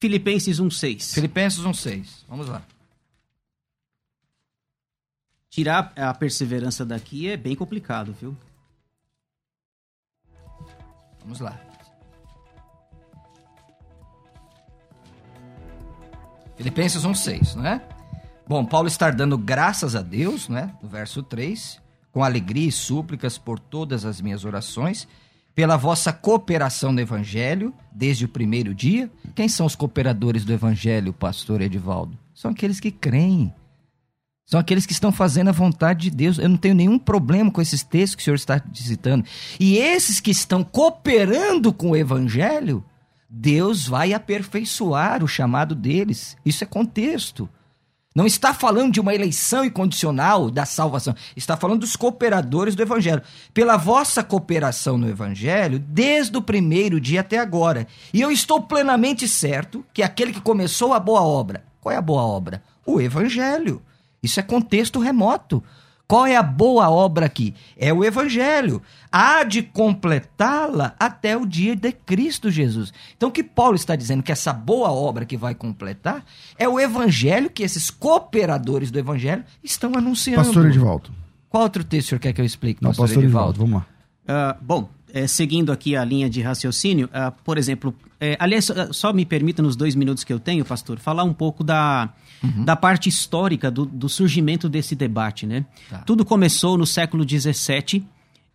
Filipenses 0.00 0.60
1,6. 0.60 1.14
Filipenses 1.14 1.60
1,6. 1.60 2.24
Vamos 2.28 2.48
lá. 2.48 2.62
Tirar 5.50 5.92
a 5.96 6.14
perseverança 6.14 6.84
daqui 6.84 7.28
é 7.28 7.36
bem 7.36 7.56
complicado, 7.56 8.12
viu? 8.12 8.36
Vamos 11.20 11.40
lá. 11.40 11.73
Filipenses 16.56 17.04
1,6, 17.04 17.54
não 17.56 17.66
é? 17.66 17.80
Bom, 18.46 18.64
Paulo 18.64 18.88
está 18.88 19.10
dando 19.10 19.38
graças 19.38 19.96
a 19.96 20.02
Deus, 20.02 20.48
né? 20.48 20.70
No 20.82 20.88
verso 20.88 21.22
3, 21.22 21.80
com 22.12 22.22
alegria 22.22 22.68
e 22.68 22.72
súplicas 22.72 23.38
por 23.38 23.58
todas 23.58 24.04
as 24.04 24.20
minhas 24.20 24.44
orações, 24.44 25.08
pela 25.54 25.76
vossa 25.76 26.12
cooperação 26.12 26.92
no 26.92 27.00
Evangelho, 27.00 27.72
desde 27.92 28.24
o 28.24 28.28
primeiro 28.28 28.74
dia. 28.74 29.10
Quem 29.34 29.48
são 29.48 29.66
os 29.66 29.74
cooperadores 29.74 30.44
do 30.44 30.52
Evangelho, 30.52 31.12
pastor 31.12 31.60
Edivaldo? 31.60 32.18
São 32.34 32.50
aqueles 32.50 32.80
que 32.80 32.90
creem. 32.90 33.52
São 34.46 34.60
aqueles 34.60 34.84
que 34.84 34.92
estão 34.92 35.10
fazendo 35.10 35.48
a 35.48 35.52
vontade 35.52 36.10
de 36.10 36.16
Deus. 36.16 36.38
Eu 36.38 36.48
não 36.48 36.56
tenho 36.56 36.74
nenhum 36.74 36.98
problema 36.98 37.50
com 37.50 37.62
esses 37.62 37.82
textos 37.82 38.16
que 38.16 38.22
o 38.22 38.24
senhor 38.24 38.34
está 38.34 38.62
citando. 38.74 39.24
E 39.58 39.78
esses 39.78 40.20
que 40.20 40.30
estão 40.30 40.62
cooperando 40.62 41.72
com 41.72 41.90
o 41.90 41.96
Evangelho, 41.96 42.84
Deus 43.36 43.88
vai 43.88 44.12
aperfeiçoar 44.12 45.24
o 45.24 45.28
chamado 45.28 45.74
deles. 45.74 46.36
Isso 46.46 46.62
é 46.62 46.66
contexto. 46.66 47.48
Não 48.14 48.26
está 48.26 48.54
falando 48.54 48.92
de 48.92 49.00
uma 49.00 49.12
eleição 49.12 49.64
incondicional 49.64 50.52
da 50.52 50.64
salvação. 50.64 51.16
Está 51.36 51.56
falando 51.56 51.80
dos 51.80 51.96
cooperadores 51.96 52.76
do 52.76 52.82
Evangelho. 52.82 53.22
Pela 53.52 53.76
vossa 53.76 54.22
cooperação 54.22 54.96
no 54.96 55.08
Evangelho, 55.08 55.80
desde 55.80 56.36
o 56.36 56.42
primeiro 56.42 57.00
dia 57.00 57.22
até 57.22 57.38
agora. 57.40 57.88
E 58.12 58.20
eu 58.20 58.30
estou 58.30 58.62
plenamente 58.62 59.26
certo 59.26 59.84
que 59.92 60.04
aquele 60.04 60.32
que 60.32 60.40
começou 60.40 60.92
a 60.92 61.00
boa 61.00 61.22
obra. 61.22 61.64
Qual 61.80 61.92
é 61.92 61.98
a 61.98 62.02
boa 62.02 62.22
obra? 62.22 62.62
O 62.86 63.00
Evangelho. 63.00 63.82
Isso 64.22 64.38
é 64.38 64.44
contexto 64.44 65.00
remoto. 65.00 65.60
Qual 66.06 66.26
é 66.26 66.36
a 66.36 66.42
boa 66.42 66.90
obra 66.90 67.26
aqui? 67.26 67.54
É 67.76 67.92
o 67.92 68.04
Evangelho. 68.04 68.82
Há 69.10 69.42
de 69.42 69.62
completá-la 69.62 70.94
até 70.98 71.36
o 71.36 71.46
dia 71.46 71.74
de 71.74 71.92
Cristo 71.92 72.50
Jesus. 72.50 72.92
Então, 73.16 73.30
o 73.30 73.32
que 73.32 73.42
Paulo 73.42 73.74
está 73.74 73.96
dizendo 73.96 74.22
que 74.22 74.30
essa 74.30 74.52
boa 74.52 74.90
obra 74.92 75.24
que 75.24 75.36
vai 75.36 75.54
completar 75.54 76.24
é 76.58 76.68
o 76.68 76.78
Evangelho 76.78 77.48
que 77.48 77.62
esses 77.62 77.90
cooperadores 77.90 78.90
do 78.90 78.98
Evangelho 78.98 79.44
estão 79.62 79.92
anunciando. 79.96 80.44
Pastor 80.44 80.66
Edivaldo. 80.66 81.10
Qual 81.48 81.62
outro 81.62 81.82
texto 81.82 82.06
o 82.06 82.08
senhor 82.10 82.20
quer 82.20 82.32
que 82.32 82.40
eu 82.40 82.44
explique, 82.44 82.82
Não, 82.82 82.90
pastor, 82.90 83.06
pastor 83.06 83.24
Edivaldo? 83.24 83.52
Edivaldo, 83.52 83.72
vamos 83.72 83.86
lá. 84.26 84.52
Uh, 84.52 84.64
bom, 84.64 84.90
é, 85.12 85.26
seguindo 85.26 85.70
aqui 85.70 85.96
a 85.96 86.04
linha 86.04 86.28
de 86.28 86.42
raciocínio, 86.42 87.06
uh, 87.06 87.32
por 87.44 87.56
exemplo, 87.56 87.94
é, 88.20 88.36
aliás, 88.40 88.64
só, 88.64 88.92
só 88.92 89.12
me 89.12 89.24
permita 89.24 89.62
nos 89.62 89.76
dois 89.76 89.94
minutos 89.94 90.24
que 90.24 90.32
eu 90.32 90.40
tenho, 90.40 90.64
pastor, 90.64 90.98
falar 90.98 91.24
um 91.24 91.32
pouco 91.32 91.62
da, 91.62 92.10
uhum. 92.44 92.64
da 92.64 92.76
parte 92.76 93.08
histórica 93.08 93.70
do, 93.70 93.84
do, 93.86 94.08
surgimento 94.08 94.68
desse 94.68 94.94
debate, 94.94 95.46
né? 95.46 95.64
Tá. 95.88 95.98
Tudo 95.98 96.24
começou 96.24 96.76
no 96.76 96.86
século 96.86 97.24
XVII, 97.28 98.04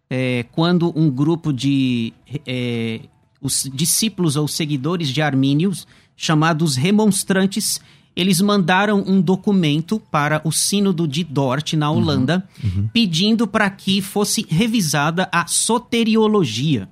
é, 0.09 0.45
quando 0.51 0.91
um 0.95 1.09
grupo 1.09 1.51
de 1.51 2.13
é, 2.45 3.01
os 3.41 3.69
discípulos 3.73 4.35
ou 4.35 4.47
seguidores 4.47 5.09
de 5.09 5.21
Armínios, 5.21 5.87
chamados 6.15 6.75
remonstrantes, 6.75 7.79
eles 8.15 8.41
mandaram 8.41 9.03
um 9.07 9.21
documento 9.21 9.99
para 10.11 10.41
o 10.43 10.51
Sínodo 10.51 11.07
de 11.07 11.23
Dort, 11.23 11.73
na 11.73 11.89
Holanda, 11.89 12.47
uhum, 12.61 12.69
uhum. 12.69 12.89
pedindo 12.91 13.47
para 13.47 13.69
que 13.69 14.01
fosse 14.01 14.45
revisada 14.49 15.29
a 15.31 15.47
soteriologia. 15.47 16.89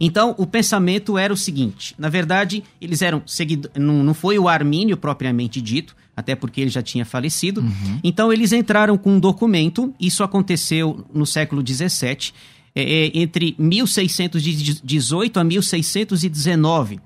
Então, 0.00 0.34
o 0.38 0.46
pensamento 0.46 1.18
era 1.18 1.32
o 1.32 1.36
seguinte: 1.36 1.94
na 1.98 2.08
verdade, 2.08 2.64
eles 2.80 3.02
eram 3.02 3.22
seguidores. 3.26 3.76
Não, 3.76 4.02
não 4.02 4.14
foi 4.14 4.38
o 4.38 4.48
Armínio 4.48 4.96
propriamente 4.96 5.60
dito, 5.60 5.94
até 6.16 6.34
porque 6.34 6.62
ele 6.62 6.70
já 6.70 6.82
tinha 6.82 7.04
falecido. 7.04 7.60
Uhum. 7.60 8.00
Então, 8.02 8.32
eles 8.32 8.52
entraram 8.52 8.96
com 8.96 9.12
um 9.12 9.20
documento, 9.20 9.94
isso 10.00 10.24
aconteceu 10.24 11.04
no 11.12 11.26
século 11.26 11.62
XVII, 11.66 12.32
é, 12.74 13.10
entre 13.14 13.54
1618 13.58 15.38
a 15.38 15.44
1619 15.44 17.00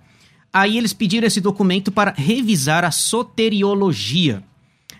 Aí 0.54 0.78
eles 0.78 0.92
pediram 0.92 1.26
esse 1.26 1.40
documento 1.40 1.90
para 1.90 2.14
revisar 2.16 2.84
a 2.84 2.92
soteriologia, 2.92 4.40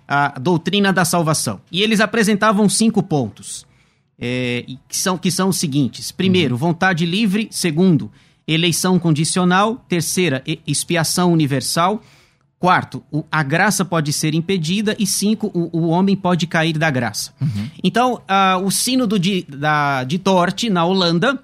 a 0.07 0.37
doutrina 0.37 0.93
da 0.93 1.05
salvação. 1.05 1.61
E 1.71 1.81
eles 1.81 2.01
apresentavam 2.01 2.69
cinco 2.69 3.01
pontos, 3.05 3.65
é, 4.19 4.65
que, 4.89 4.97
são, 4.97 5.19
que 5.19 5.31
são 5.31 5.49
os 5.49 5.59
seguintes: 5.59 6.13
primeiro, 6.13 6.55
uhum. 6.55 6.59
vontade 6.59 7.05
livre; 7.05 7.49
segundo, 7.51 8.11
eleição 8.47 8.99
condicional; 8.99 9.85
terceira, 9.89 10.43
expiação 10.67 11.33
universal; 11.33 12.03
quarto, 12.59 13.03
a 13.31 13.43
graça 13.43 13.85
pode 13.85 14.13
ser 14.13 14.35
impedida; 14.35 14.97
e 14.99 15.07
cinco, 15.07 15.51
o, 15.55 15.79
o 15.79 15.89
homem 15.89 16.17
pode 16.17 16.47
cair 16.47 16.79
da 16.79 16.91
graça. 16.91 17.33
Uhum. 17.41 17.71
Então, 17.83 18.23
o 18.65 18.71
sínodo 18.71 19.19
de, 19.19 19.45
da, 19.49 20.05
de 20.05 20.19
Torte, 20.19 20.71
na 20.71 20.85
Holanda 20.85 21.43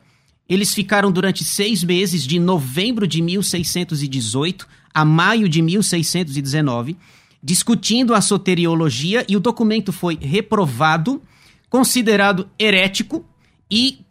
eles 0.51 0.75
ficaram 0.75 1.12
durante 1.12 1.45
seis 1.45 1.85
meses, 1.85 2.27
de 2.27 2.41
novembro 2.41 3.07
de 3.07 3.23
1618 3.23 4.66
a 4.93 5.05
maio 5.05 5.49
de 5.49 5.62
1619, 5.62 6.97
discutindo 7.41 8.12
a 8.12 8.21
soteriologia 8.21 9.25
e 9.29 9.37
o 9.37 9.41
documento 9.41 9.93
foi 9.93 10.18
reprovado, 10.21 11.23
considerado 11.71 12.51
herético 12.59 13.25
e 13.71 14.05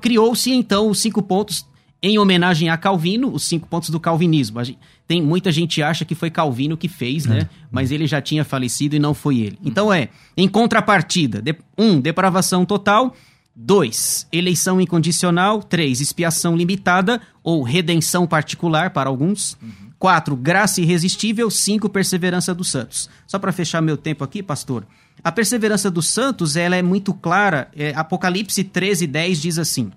criou-se 0.00 0.50
então 0.50 0.88
os 0.88 0.98
cinco 0.98 1.22
pontos 1.22 1.66
em 2.02 2.18
homenagem 2.18 2.68
a 2.70 2.76
Calvino, 2.76 3.32
os 3.32 3.42
cinco 3.42 3.66
pontos 3.66 3.90
do 3.90 3.98
calvinismo. 3.98 4.62
Gente, 4.62 4.78
tem 5.06 5.20
muita 5.20 5.50
gente 5.50 5.82
acha 5.82 6.04
que 6.04 6.14
foi 6.14 6.30
Calvino 6.30 6.76
que 6.76 6.88
fez, 6.88 7.26
né? 7.26 7.40
É. 7.40 7.48
Mas 7.70 7.90
ele 7.90 8.06
já 8.06 8.20
tinha 8.20 8.44
falecido 8.44 8.94
e 8.94 8.98
não 8.98 9.12
foi 9.12 9.38
ele. 9.38 9.58
Então 9.64 9.92
é, 9.92 10.08
em 10.36 10.48
contrapartida, 10.48 11.42
de, 11.42 11.56
um, 11.76 12.00
depravação 12.00 12.64
total. 12.64 13.14
Dois, 13.60 14.28
eleição 14.30 14.80
incondicional. 14.80 15.60
Três, 15.60 16.00
expiação 16.00 16.56
limitada 16.56 17.20
ou 17.42 17.64
redenção 17.64 18.24
particular 18.24 18.90
para 18.90 19.10
alguns. 19.10 19.56
Uhum. 19.60 19.90
Quatro, 19.98 20.36
graça 20.36 20.80
irresistível. 20.80 21.50
Cinco, 21.50 21.88
perseverança 21.88 22.54
dos 22.54 22.70
santos. 22.70 23.10
Só 23.26 23.40
para 23.40 23.50
fechar 23.50 23.80
meu 23.80 23.96
tempo 23.96 24.22
aqui, 24.22 24.40
pastor. 24.40 24.86
A 25.22 25.32
perseverança 25.32 25.90
dos 25.90 26.08
santos 26.08 26.56
ela 26.56 26.76
é 26.76 26.82
muito 26.82 27.12
clara. 27.12 27.68
É, 27.74 27.92
Apocalipse 27.94 28.62
13, 28.64 29.06
10 29.06 29.40
diz 29.40 29.58
assim: 29.58 29.90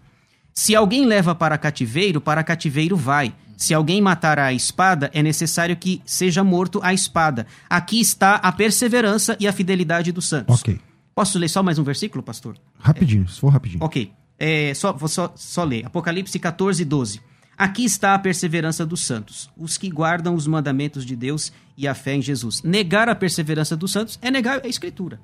Se 0.53 0.75
alguém 0.75 1.05
leva 1.05 1.35
para 1.35 1.57
cativeiro, 1.57 2.21
para 2.21 2.43
cativeiro 2.43 2.95
vai. 2.95 3.33
Se 3.57 3.75
alguém 3.75 4.01
matar 4.01 4.39
a 4.39 4.51
espada, 4.51 5.11
é 5.13 5.21
necessário 5.21 5.75
que 5.75 6.01
seja 6.03 6.43
morto 6.43 6.79
a 6.81 6.95
espada. 6.95 7.45
Aqui 7.69 7.99
está 7.99 8.35
a 8.35 8.51
perseverança 8.51 9.37
e 9.39 9.47
a 9.47 9.53
fidelidade 9.53 10.11
dos 10.11 10.27
santos. 10.27 10.59
Ok. 10.59 10.79
Posso 11.13 11.37
ler 11.37 11.47
só 11.47 11.61
mais 11.61 11.77
um 11.77 11.83
versículo, 11.83 12.23
pastor? 12.23 12.57
Rapidinho, 12.79 13.25
é. 13.25 13.31
se 13.31 13.39
for 13.39 13.49
rapidinho. 13.49 13.83
Ok. 13.83 14.11
É, 14.39 14.73
só, 14.73 14.91
vou 14.91 15.07
só, 15.07 15.31
só 15.35 15.63
ler. 15.63 15.85
Apocalipse 15.85 16.39
14, 16.39 16.83
12. 16.83 17.21
Aqui 17.61 17.85
está 17.85 18.15
a 18.15 18.17
perseverança 18.17 18.83
dos 18.83 19.01
santos, 19.01 19.47
os 19.55 19.77
que 19.77 19.87
guardam 19.87 20.33
os 20.33 20.47
mandamentos 20.47 21.05
de 21.05 21.15
Deus 21.15 21.53
e 21.77 21.87
a 21.87 21.93
fé 21.93 22.15
em 22.15 22.21
Jesus. 22.21 22.63
Negar 22.63 23.07
a 23.07 23.13
perseverança 23.13 23.77
dos 23.77 23.91
santos 23.91 24.17
é 24.19 24.31
negar 24.31 24.65
a 24.65 24.67
Escritura. 24.67 25.21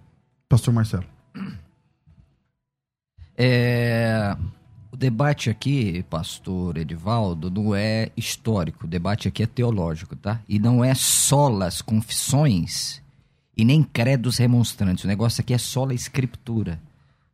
Pastor 0.47 0.71
Marcelo. 0.71 1.03
É, 3.35 4.37
o 4.91 4.95
debate 4.95 5.49
aqui, 5.49 6.05
pastor 6.11 6.77
Edivaldo, 6.77 7.49
não 7.49 7.73
é 7.73 8.11
histórico, 8.15 8.85
o 8.85 8.87
debate 8.87 9.27
aqui 9.27 9.41
é 9.41 9.47
teológico, 9.47 10.15
tá? 10.15 10.39
E 10.47 10.59
não 10.59 10.85
é 10.85 10.93
solas 10.93 11.81
confissões 11.81 13.01
e 13.57 13.65
nem 13.65 13.81
credos 13.81 14.37
remonstrantes. 14.37 15.05
O 15.05 15.07
negócio 15.07 15.41
aqui 15.41 15.55
é 15.55 15.57
sola 15.57 15.91
escritura. 15.91 16.79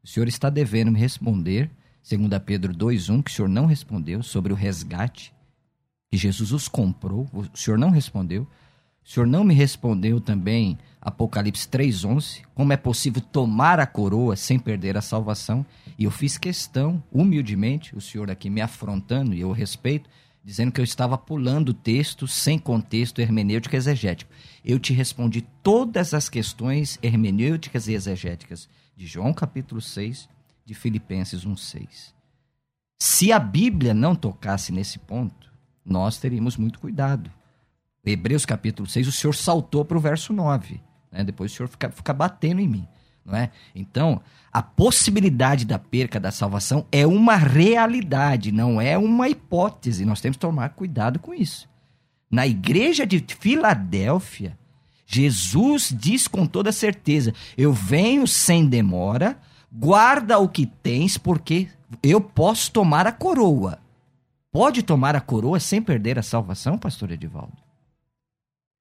O 0.01 0.07
senhor 0.07 0.29
está 0.29 0.49
devendo 0.49 0.93
me 0.93 0.99
responder 0.99 1.69
Segundo 2.03 2.37
Pedro 2.41 2.73
2:1, 2.73 3.23
que 3.23 3.31
o 3.31 3.33
senhor 3.33 3.47
não 3.47 3.65
respondeu 3.65 4.21
sobre 4.21 4.51
o 4.51 4.55
resgate 4.55 5.33
que 6.11 6.17
Jesus 6.17 6.51
os 6.51 6.67
comprou, 6.67 7.27
o 7.33 7.57
senhor 7.57 7.77
não 7.77 7.89
respondeu. 7.89 8.43
O 9.03 9.09
senhor 9.09 9.25
não 9.25 9.43
me 9.43 9.53
respondeu 9.53 10.21
também 10.21 10.77
Apocalipse 11.01 11.67
3:11, 11.67 12.43
como 12.53 12.73
é 12.73 12.77
possível 12.77 13.21
tomar 13.21 13.79
a 13.79 13.87
coroa 13.87 14.35
sem 14.35 14.59
perder 14.59 14.97
a 14.97 15.01
salvação? 15.01 15.65
E 15.97 16.03
eu 16.03 16.11
fiz 16.11 16.37
questão, 16.37 17.01
humildemente, 17.11 17.95
o 17.95 18.01
senhor 18.01 18.29
aqui 18.29 18.49
me 18.49 18.61
afrontando 18.61 19.33
e 19.33 19.39
eu 19.39 19.51
respeito, 19.51 20.09
dizendo 20.43 20.73
que 20.73 20.81
eu 20.81 20.85
estava 20.85 21.17
pulando 21.17 21.69
o 21.69 21.73
texto 21.73 22.27
sem 22.27 22.59
contexto 22.59 23.19
hermenêutico 23.19 23.75
e 23.75 23.77
exegético. 23.77 24.31
Eu 24.63 24.77
te 24.77 24.93
respondi 24.93 25.41
todas 25.63 26.13
as 26.13 26.27
questões 26.27 26.99
hermenêuticas 27.01 27.87
e 27.87 27.93
exegéticas 27.93 28.67
de 28.95 29.07
João 29.07 29.33
capítulo 29.33 29.81
6, 29.81 30.29
de 30.65 30.73
Filipenses 30.73 31.45
1,6. 31.45 32.13
Se 32.99 33.31
a 33.31 33.39
Bíblia 33.39 33.93
não 33.93 34.15
tocasse 34.15 34.71
nesse 34.71 34.97
ponto, 34.99 35.51
nós 35.85 36.17
teríamos 36.17 36.55
muito 36.57 36.79
cuidado. 36.79 37.29
Hebreus 38.05 38.45
capítulo 38.45 38.87
6, 38.87 39.07
o 39.07 39.11
Senhor 39.11 39.33
saltou 39.33 39.83
para 39.85 39.97
o 39.97 40.01
verso 40.01 40.33
9. 40.33 40.79
Né? 41.11 41.23
Depois 41.23 41.51
o 41.51 41.55
Senhor 41.55 41.69
fica, 41.69 41.89
fica 41.89 42.13
batendo 42.13 42.61
em 42.61 42.67
mim. 42.67 42.87
Não 43.25 43.35
é? 43.35 43.51
Então, 43.73 44.21
a 44.51 44.61
possibilidade 44.61 45.65
da 45.65 45.79
perca 45.79 46.19
da 46.19 46.31
salvação 46.31 46.85
é 46.91 47.07
uma 47.07 47.35
realidade, 47.35 48.51
não 48.51 48.81
é 48.81 48.97
uma 48.97 49.29
hipótese. 49.29 50.05
Nós 50.05 50.19
temos 50.19 50.35
que 50.35 50.41
tomar 50.41 50.69
cuidado 50.69 51.19
com 51.19 51.33
isso. 51.33 51.69
Na 52.29 52.45
igreja 52.45 53.05
de 53.05 53.23
Filadélfia, 53.39 54.57
Jesus 55.05 55.95
diz 55.97 56.27
com 56.27 56.45
toda 56.45 56.71
certeza: 56.71 57.33
Eu 57.57 57.71
venho 57.71 58.27
sem 58.27 58.67
demora 58.67 59.39
guarda 59.73 60.37
o 60.37 60.47
que 60.47 60.65
tens, 60.65 61.17
porque 61.17 61.67
eu 62.01 62.21
posso 62.21 62.71
tomar 62.71 63.07
a 63.07 63.11
coroa. 63.11 63.79
Pode 64.51 64.83
tomar 64.83 65.15
a 65.15 65.21
coroa 65.21 65.59
sem 65.59 65.81
perder 65.81 66.19
a 66.19 66.23
salvação, 66.23 66.77
pastor 66.77 67.09
Edivaldo? 67.11 67.57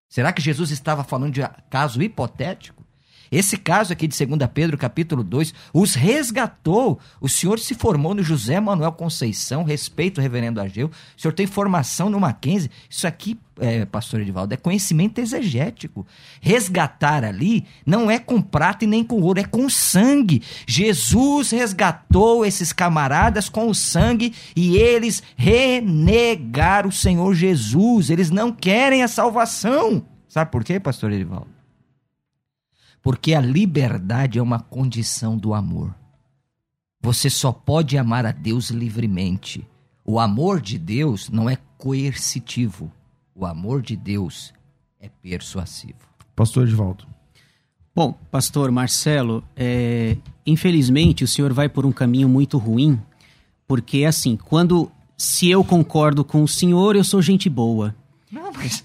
Será 0.08 0.30
que 0.30 0.42
Jesus 0.42 0.70
estava 0.70 1.02
falando 1.02 1.32
de 1.32 1.40
caso 1.70 2.02
hipotético? 2.02 2.81
Esse 3.32 3.56
caso 3.56 3.94
aqui 3.94 4.06
de 4.06 4.26
2 4.26 4.38
Pedro, 4.52 4.76
capítulo 4.76 5.24
2, 5.24 5.54
os 5.72 5.94
resgatou. 5.94 7.00
O 7.18 7.30
senhor 7.30 7.58
se 7.58 7.74
formou 7.74 8.14
no 8.14 8.22
José 8.22 8.60
Manuel 8.60 8.92
Conceição, 8.92 9.64
respeito 9.64 10.18
o 10.18 10.20
reverendo 10.20 10.60
Ageu. 10.60 10.88
O 10.88 11.20
senhor 11.20 11.32
tem 11.32 11.46
formação 11.46 12.10
no 12.10 12.20
Mackenzie. 12.20 12.70
Isso 12.90 13.06
aqui, 13.06 13.40
é, 13.58 13.86
pastor 13.86 14.20
Edivaldo, 14.20 14.52
é 14.52 14.56
conhecimento 14.58 15.18
exegético. 15.18 16.06
Resgatar 16.42 17.24
ali 17.24 17.64
não 17.86 18.10
é 18.10 18.18
com 18.18 18.42
prata 18.42 18.84
e 18.84 18.86
nem 18.86 19.02
com 19.02 19.22
ouro, 19.22 19.40
é 19.40 19.44
com 19.44 19.66
sangue. 19.70 20.42
Jesus 20.66 21.52
resgatou 21.52 22.44
esses 22.44 22.70
camaradas 22.70 23.48
com 23.48 23.70
o 23.70 23.74
sangue 23.74 24.34
e 24.54 24.76
eles 24.76 25.22
renegaram 25.36 26.90
o 26.90 26.92
Senhor 26.92 27.32
Jesus. 27.34 28.10
Eles 28.10 28.30
não 28.30 28.52
querem 28.52 29.02
a 29.02 29.08
salvação. 29.08 30.04
Sabe 30.28 30.50
por 30.50 30.62
quê, 30.62 30.78
pastor 30.78 31.10
Edivaldo? 31.12 31.61
Porque 33.02 33.34
a 33.34 33.40
liberdade 33.40 34.38
é 34.38 34.42
uma 34.42 34.60
condição 34.60 35.36
do 35.36 35.52
amor. 35.52 35.94
Você 37.00 37.28
só 37.28 37.50
pode 37.50 37.98
amar 37.98 38.24
a 38.24 38.30
Deus 38.32 38.70
livremente. 38.70 39.66
O 40.04 40.20
amor 40.20 40.60
de 40.60 40.78
Deus 40.78 41.28
não 41.28 41.50
é 41.50 41.58
coercitivo. 41.76 42.92
O 43.34 43.44
amor 43.44 43.82
de 43.82 43.96
Deus 43.96 44.54
é 45.00 45.08
persuasivo. 45.08 45.98
Pastor 46.36 46.66
Edivaldo. 46.66 47.06
Bom, 47.94 48.12
pastor 48.30 48.70
Marcelo, 48.70 49.44
é, 49.54 50.16
infelizmente 50.46 51.24
o 51.24 51.28
senhor 51.28 51.52
vai 51.52 51.68
por 51.68 51.84
um 51.84 51.92
caminho 51.92 52.26
muito 52.26 52.56
ruim, 52.56 52.98
porque 53.66 54.04
assim, 54.04 54.34
quando 54.34 54.90
se 55.16 55.50
eu 55.50 55.62
concordo 55.62 56.24
com 56.24 56.42
o 56.42 56.48
senhor, 56.48 56.96
eu 56.96 57.04
sou 57.04 57.20
gente 57.20 57.50
boa. 57.50 57.94
Não, 58.30 58.50
mas 58.52 58.84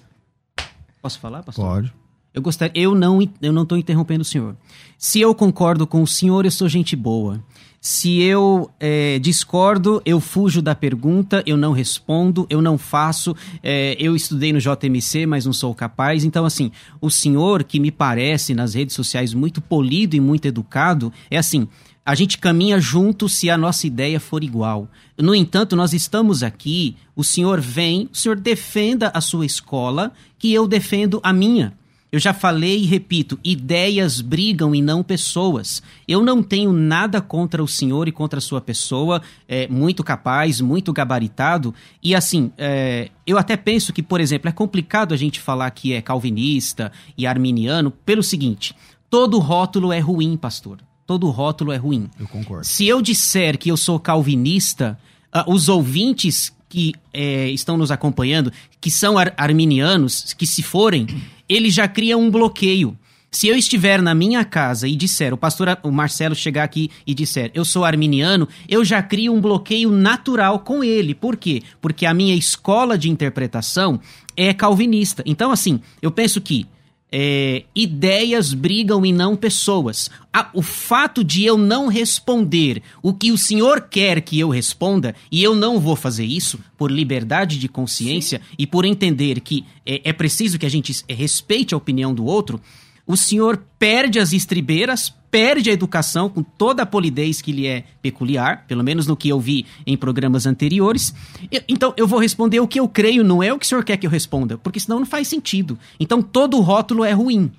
posso 1.02 1.20
falar, 1.20 1.42
pastor? 1.42 1.66
Pode. 1.66 1.94
Eu 2.38 2.42
gostaria, 2.44 2.80
eu 2.80 2.94
não, 2.94 3.20
eu 3.42 3.52
não 3.52 3.64
estou 3.64 3.78
interrompendo 3.80 4.22
o 4.22 4.26
senhor. 4.26 4.56
Se 4.96 5.20
eu 5.20 5.34
concordo 5.34 5.88
com 5.88 6.04
o 6.04 6.08
senhor, 6.08 6.46
eu 6.46 6.52
sou 6.52 6.70
gente 6.70 6.96
boa. 6.96 7.44
Se 7.82 8.22
eu 8.22 8.70
é, 8.80 9.18
discordo, 9.18 10.04
eu 10.06 10.20
fujo 10.20 10.62
da 10.62 10.76
pergunta, 10.76 11.42
eu 11.48 11.58
não 11.58 11.72
respondo, 11.72 12.46
eu 12.48 12.62
não 12.62 12.78
faço. 12.78 13.36
É, 13.64 13.96
eu 14.00 14.16
estudei 14.16 14.54
no 14.54 14.60
JMC, 14.60 15.26
mas 15.26 15.48
não 15.48 15.54
sou 15.54 15.74
capaz. 15.74 16.24
Então, 16.24 16.46
assim, 16.46 16.72
o 17.02 17.10
senhor, 17.10 17.64
que 17.64 17.80
me 17.80 17.90
parece 17.90 18.54
nas 18.54 18.76
redes 18.76 18.96
sociais 18.96 19.34
muito 19.34 19.60
polido 19.60 20.16
e 20.16 20.20
muito 20.20 20.46
educado, 20.46 21.12
é 21.32 21.40
assim: 21.40 21.68
a 22.06 22.14
gente 22.14 22.38
caminha 22.38 22.80
junto 22.80 23.28
se 23.28 23.50
a 23.50 23.58
nossa 23.58 23.88
ideia 23.88 24.20
for 24.20 24.44
igual. 24.44 24.88
No 25.18 25.34
entanto, 25.34 25.76
nós 25.76 25.92
estamos 25.92 26.44
aqui, 26.44 26.96
o 27.16 27.24
senhor 27.24 27.60
vem, 27.60 28.08
o 28.14 28.16
senhor 28.16 28.40
defenda 28.40 29.10
a 29.12 29.22
sua 29.22 29.46
escola, 29.46 30.12
que 30.38 30.54
eu 30.54 30.68
defendo 30.68 31.20
a 31.24 31.34
minha. 31.34 31.74
Eu 32.12 32.20
já 32.20 32.34
falei 32.34 32.80
e 32.80 32.86
repito: 32.86 33.38
ideias 33.44 34.22
brigam 34.22 34.74
e 34.74 34.82
não 34.82 35.04
pessoas. 35.04 35.84
Eu 36.08 36.24
não 36.24 36.42
tenho 36.42 36.72
nada 36.72 37.22
contra 37.22 37.62
o 37.62 37.68
senhor 37.68 38.08
e 38.08 38.12
contra 38.12 38.40
a 38.40 38.42
sua 38.42 38.62
pessoa, 38.62 39.22
é, 39.48 39.68
muito 39.68 40.04
capaz, 40.04 40.62
muito 40.62 40.94
gabaritado. 40.94 41.74
E 42.02 42.16
assim, 42.16 42.52
é, 42.58 43.10
eu 43.26 43.38
até 43.38 43.58
penso 43.58 43.92
que, 43.92 44.02
por 44.02 44.22
exemplo, 44.22 44.48
é 44.48 44.54
complicado 44.54 45.14
a 45.14 45.18
gente 45.18 45.40
falar 45.40 45.70
que 45.72 45.94
é 45.94 46.02
calvinista 46.02 46.92
e 47.18 47.28
arminiano 47.28 47.92
pelo 47.92 48.24
seguinte: 48.24 48.74
todo 49.10 49.40
rótulo 49.40 49.92
é 49.92 50.00
ruim, 50.00 50.38
pastor. 50.38 50.80
Todo 51.06 51.30
rótulo 51.30 51.72
é 51.72 51.78
ruim. 51.78 52.10
Eu 52.20 52.28
concordo. 52.28 52.66
Se 52.66 52.86
eu 52.86 53.02
disser 53.02 53.58
que 53.58 53.70
eu 53.70 53.78
sou 53.78 53.98
calvinista, 54.00 54.98
uh, 55.34 55.50
os 55.52 55.70
ouvintes 55.70 56.54
que 56.70 56.94
é, 57.14 57.50
estão 57.50 57.78
nos 57.78 57.92
acompanhando, 57.92 58.52
que 58.82 58.92
são 58.92 59.18
ar 59.18 59.34
arminianos, 59.38 60.34
que 60.34 60.46
se 60.46 60.62
forem, 60.62 61.08
ele 61.48 61.70
já 61.70 61.88
cria 61.88 62.18
um 62.18 62.30
bloqueio. 62.30 62.98
Se 63.30 63.48
eu 63.48 63.58
estiver 63.58 64.02
na 64.02 64.16
minha 64.16 64.44
casa 64.46 64.88
e 64.88 64.96
disser, 64.96 65.34
o 65.34 65.38
pastor 65.38 65.78
o 65.84 65.92
Marcelo 65.92 66.34
chegar 66.34 66.64
aqui 66.64 66.90
e 67.06 67.14
disser, 67.14 67.52
eu 67.54 67.66
sou 67.66 67.84
arminiano, 67.84 68.48
eu 68.70 68.86
já 68.86 69.04
crio 69.04 69.34
um 69.34 69.42
bloqueio 69.42 69.92
natural 69.92 70.60
com 70.60 70.84
ele. 70.84 71.14
Por 71.14 71.36
quê? 71.36 71.62
Porque 71.82 72.06
a 72.06 72.14
minha 72.14 72.36
escola 72.36 72.98
de 72.98 73.10
interpretação 73.10 74.00
é 74.36 74.54
calvinista. 74.54 75.24
Então, 75.26 75.52
assim, 75.52 75.82
eu 76.02 76.10
penso 76.10 76.40
que 76.40 76.66
é, 77.12 77.64
ideias 77.74 78.54
brigam 78.54 79.06
e 79.06 79.12
não 79.12 79.36
pessoas. 79.36 80.10
o 80.54 80.62
fato 80.62 81.24
de 81.24 81.46
eu 81.46 81.58
não 81.58 81.88
responder 81.88 82.82
o 83.02 83.14
que 83.14 83.32
o 83.32 83.38
senhor 83.38 83.82
quer 83.82 84.22
que 84.22 84.40
eu 84.40 84.50
responda, 84.50 85.16
e 85.32 85.44
eu 85.44 85.56
não 85.56 85.80
vou 85.80 85.96
fazer 85.96 86.26
isso 86.26 86.60
por 86.78 86.92
liberdade 86.92 87.58
de 87.58 87.68
consciência 87.68 88.40
Sim. 88.40 88.56
e 88.60 88.68
por 88.68 88.86
entender 88.86 89.40
que 89.40 89.66
é, 89.86 90.10
é 90.10 90.14
preciso 90.14 90.60
que 90.60 90.66
a 90.66 90.70
gente 90.70 91.04
respeite 91.10 91.74
a 91.74 91.78
opinião 91.78 92.14
do 92.14 92.26
outro, 92.26 92.62
o 93.08 93.16
senhor 93.18 93.58
perde 93.80 94.20
as 94.20 94.34
estribeiras, 94.34 95.14
perde 95.32 95.70
a 95.70 95.74
educação 95.74 96.30
com 96.30 96.44
toda 96.44 96.84
a 96.84 96.86
polidez 96.86 97.42
que 97.42 97.52
lhe 97.52 97.66
é 97.66 97.84
peculiar, 98.02 98.66
pelo 98.68 98.84
menos 98.84 99.08
no 99.08 99.16
que 99.18 99.30
eu 99.30 99.40
vi 99.40 99.66
em 99.86 99.96
programas 99.98 100.46
anteriores. 100.46 101.14
Eu- 101.52 101.64
então 101.68 101.94
eu 101.98 102.06
vou 102.08 102.20
responder 102.20 102.60
o 102.60 102.68
que 102.68 102.80
eu 102.80 102.88
creio, 102.88 103.24
não 103.24 103.42
é 103.42 103.52
o 103.54 103.58
que 103.58 103.66
o 103.66 103.68
senhor 103.70 103.84
quer 103.84 103.98
que 103.98 104.06
eu 104.06 104.12
responda, 104.12 104.58
porque 104.58 104.80
senão 104.80 105.00
não 105.00 105.06
faz 105.06 105.28
sentido. 105.28 105.78
Então 106.00 106.22
todo 106.22 106.60
rótulo 106.62 107.04
é 107.04 107.12
ruim. 107.14 107.52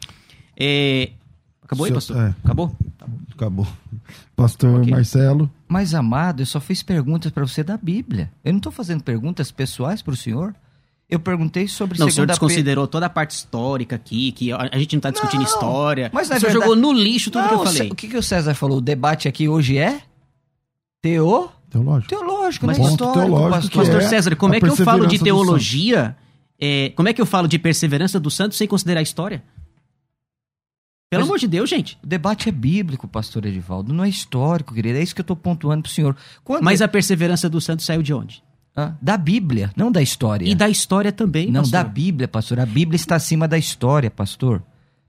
É, 0.56 1.10
Acabou 1.62 1.86
aí, 1.86 1.92
pastor? 1.92 2.16
é. 2.16 2.34
Acabou? 2.44 2.74
Acabou. 3.32 3.66
Pastor 4.34 4.80
Ok. 4.80 4.90
Marcelo. 4.90 5.50
Mas, 5.68 5.94
amado, 5.94 6.40
eu 6.42 6.46
só 6.46 6.60
fiz 6.60 6.82
perguntas 6.82 7.30
para 7.30 7.46
você 7.46 7.62
da 7.62 7.76
Bíblia. 7.76 8.30
Eu 8.44 8.52
não 8.52 8.58
estou 8.58 8.72
fazendo 8.72 9.02
perguntas 9.02 9.50
pessoais 9.50 10.00
para 10.00 10.14
o 10.14 10.16
senhor. 10.16 10.54
Eu 11.08 11.18
perguntei 11.18 11.66
sobre 11.66 11.98
Não, 11.98 12.06
o 12.06 12.10
senhor 12.10 12.26
segunda 12.26 12.32
desconsiderou 12.34 12.86
toda 12.86 13.06
a 13.06 13.08
parte 13.10 13.30
histórica 13.30 13.96
aqui, 13.96 14.30
que 14.32 14.52
a 14.52 14.68
a 14.70 14.78
gente 14.78 14.94
não 14.94 15.00
tá 15.00 15.10
discutindo 15.10 15.40
Não, 15.40 15.46
história. 15.48 16.10
mas 16.12 16.26
o 16.26 16.28
senhor 16.28 16.40
verdade- 16.40 16.60
jogou 16.66 16.76
no 16.76 16.92
lixo 16.92 17.30
tudo 17.30 17.42
Não, 17.42 17.48
que 17.48 17.54
eu 17.54 17.64
falei. 17.64 17.90
O 17.90 17.94
que, 17.94 18.08
que 18.08 18.16
o 18.16 18.22
César 18.22 18.54
falou? 18.54 18.76
O 18.78 18.80
debate 18.82 19.26
aqui 19.26 19.48
hoje 19.48 19.78
é 19.78 20.02
teo... 21.00 21.48
Teológico. 21.70 22.08
teológico, 22.08 22.66
Mas 22.66 22.78
não 22.78 22.86
é 22.86 22.90
histórico, 22.90 23.18
teológico 23.26 23.76
pastor. 23.78 24.00
é 24.02 24.08
César, 24.08 24.36
como 24.36 24.54
é 24.54 24.60
que 24.60 24.66
eu 24.66 24.76
falo 24.76 25.06
de 25.06 25.18
teologia? 25.18 26.16
é, 26.60 26.90
como 26.96 27.08
é 27.08 27.12
que 27.12 27.20
eu 27.20 27.26
falo 27.26 27.46
de 27.46 27.58
perseverança 27.58 28.18
do 28.18 28.30
santo 28.30 28.54
sem 28.54 28.66
considerar 28.66 29.00
a 29.00 29.02
história? 29.02 29.42
Pelo 31.10 31.22
Mas- 31.22 31.28
amor 31.28 31.38
de 31.38 31.46
Deus, 31.46 31.68
gente. 31.70 31.98
O 32.02 32.06
debate 32.06 32.48
é 32.48 32.52
bíblico, 32.52 33.06
pastor 33.08 33.46
Edivaldo, 33.46 33.92
não 33.94 34.04
é 34.04 34.08
histórico, 34.10 34.74
querido. 34.74 34.98
É 34.98 35.02
isso 35.02 35.14
que 35.14 35.20
eu 35.20 35.24
estou 35.24 35.36
pontuando 35.36 35.82
para 35.82 35.90
o 35.90 35.92
senhor. 35.92 36.14
Quando 36.44 36.62
Mas 36.64 36.82
a 36.82 36.88
perseverança 36.88 37.48
do 37.48 37.60
santo 37.60 37.82
saiu 37.82 38.02
de 38.02 38.12
onde? 38.12 38.42
Da 39.00 39.16
Bíblia, 39.16 39.70
não 39.76 39.90
da 39.90 40.00
história. 40.02 40.46
E 40.48 40.54
da 40.54 40.68
história 40.68 41.10
também, 41.12 41.50
Não, 41.50 41.62
pastor. 41.62 41.72
da 41.72 41.84
Bíblia, 41.84 42.28
pastor. 42.28 42.60
A 42.60 42.66
Bíblia 42.66 42.96
está 42.96 43.16
acima 43.16 43.48
da 43.48 43.58
história, 43.58 44.10
pastor. 44.10 44.62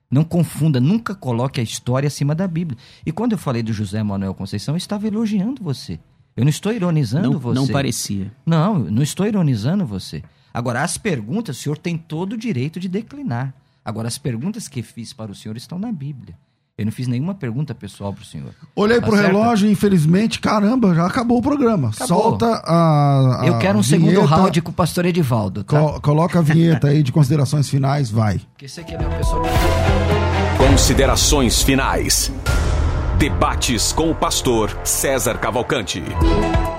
Não 0.10 0.24
confunda, 0.24 0.80
nunca 0.80 1.14
coloque 1.14 1.60
a 1.60 1.64
história 1.64 2.08
acima 2.08 2.34
da 2.34 2.48
Bíblia. 2.48 2.78
E 3.06 3.12
quando 3.12 3.34
eu 3.34 3.38
falei 3.38 3.62
do 3.62 3.72
José 3.72 4.02
Manuel 4.02 4.34
Conceição, 4.34 4.74
eu 4.74 4.78
estava 4.78 5.06
elogiando 5.08 5.64
você. 5.64 6.00
Eu 6.36 6.44
não 6.46 6.50
estou 6.50 6.72
ironizando 6.74 7.32
Não, 7.32 7.40
você. 7.40 7.60
não 7.60 7.68
parecia. 7.68 8.32
Não, 8.46 8.80
não 8.80 9.04
estou 9.04 9.28
ironizando 9.28 9.86
você. 9.86 10.24
Agora, 10.54 10.82
as 10.84 10.98
perguntas, 10.98 11.58
o 11.58 11.62
senhor 11.62 11.78
tem 11.78 11.96
todo 11.98 12.34
o 12.34 12.38
direito 12.38 12.80
de 12.80 12.88
declinar. 12.90 13.54
Agora, 13.86 14.08
as 14.08 14.18
perguntas 14.18 14.68
que 14.68 14.82
fiz 14.82 15.14
para 15.14 15.32
o 15.32 15.36
senhor 15.36 15.56
estão 15.58 15.78
na 15.78 15.92
Bíblia. 15.92 16.36
Eu 16.80 16.86
não 16.86 16.92
fiz 16.94 17.08
nenhuma 17.10 17.36
pergunta 17.36 17.76
pessoal 17.76 18.14
para 18.14 18.22
o 18.22 18.26
senhor. 18.26 18.52
Olhei 18.74 19.02
Tá 19.02 19.08
pro 19.08 19.18
certo? 19.18 19.28
relógio 19.34 19.68
e 19.68 19.72
infelizmente, 19.74 20.40
caramba, 20.40 20.96
já 20.96 21.06
acabou 21.06 21.40
o 21.40 21.42
programa. 21.42 21.90
Acabou. 21.90 22.08
Solta 22.24 22.46
a, 22.64 23.42
a 23.42 23.48
Eu 23.48 23.58
quero 23.58 23.78
um 23.78 23.84
segundo 23.84 24.12
vinheta, 24.12 24.26
round 24.26 24.62
com 24.62 24.72
o 24.72 24.74
pastor 24.74 25.06
Edivaldo, 25.06 25.64
tá? 25.66 25.78
co- 25.78 26.00
coloca 26.00 26.40
a 26.40 26.42
vinheta 26.42 26.88
aí 26.88 27.04
de 27.04 27.12
considerações 27.12 27.68
finais, 27.70 28.10
vai. 28.10 28.40
Porque 28.54 28.64
esse 28.66 28.80
aqui 28.80 28.96
é 28.96 28.98
meu 28.98 29.10
pessoal. 29.10 29.42
Considerações 30.58 31.62
finais. 31.62 32.32
Debates 33.18 33.92
com 33.92 34.12
o 34.12 34.16
pastor 34.16 34.72
César 34.86 35.38
Cavalcante. 35.38 36.02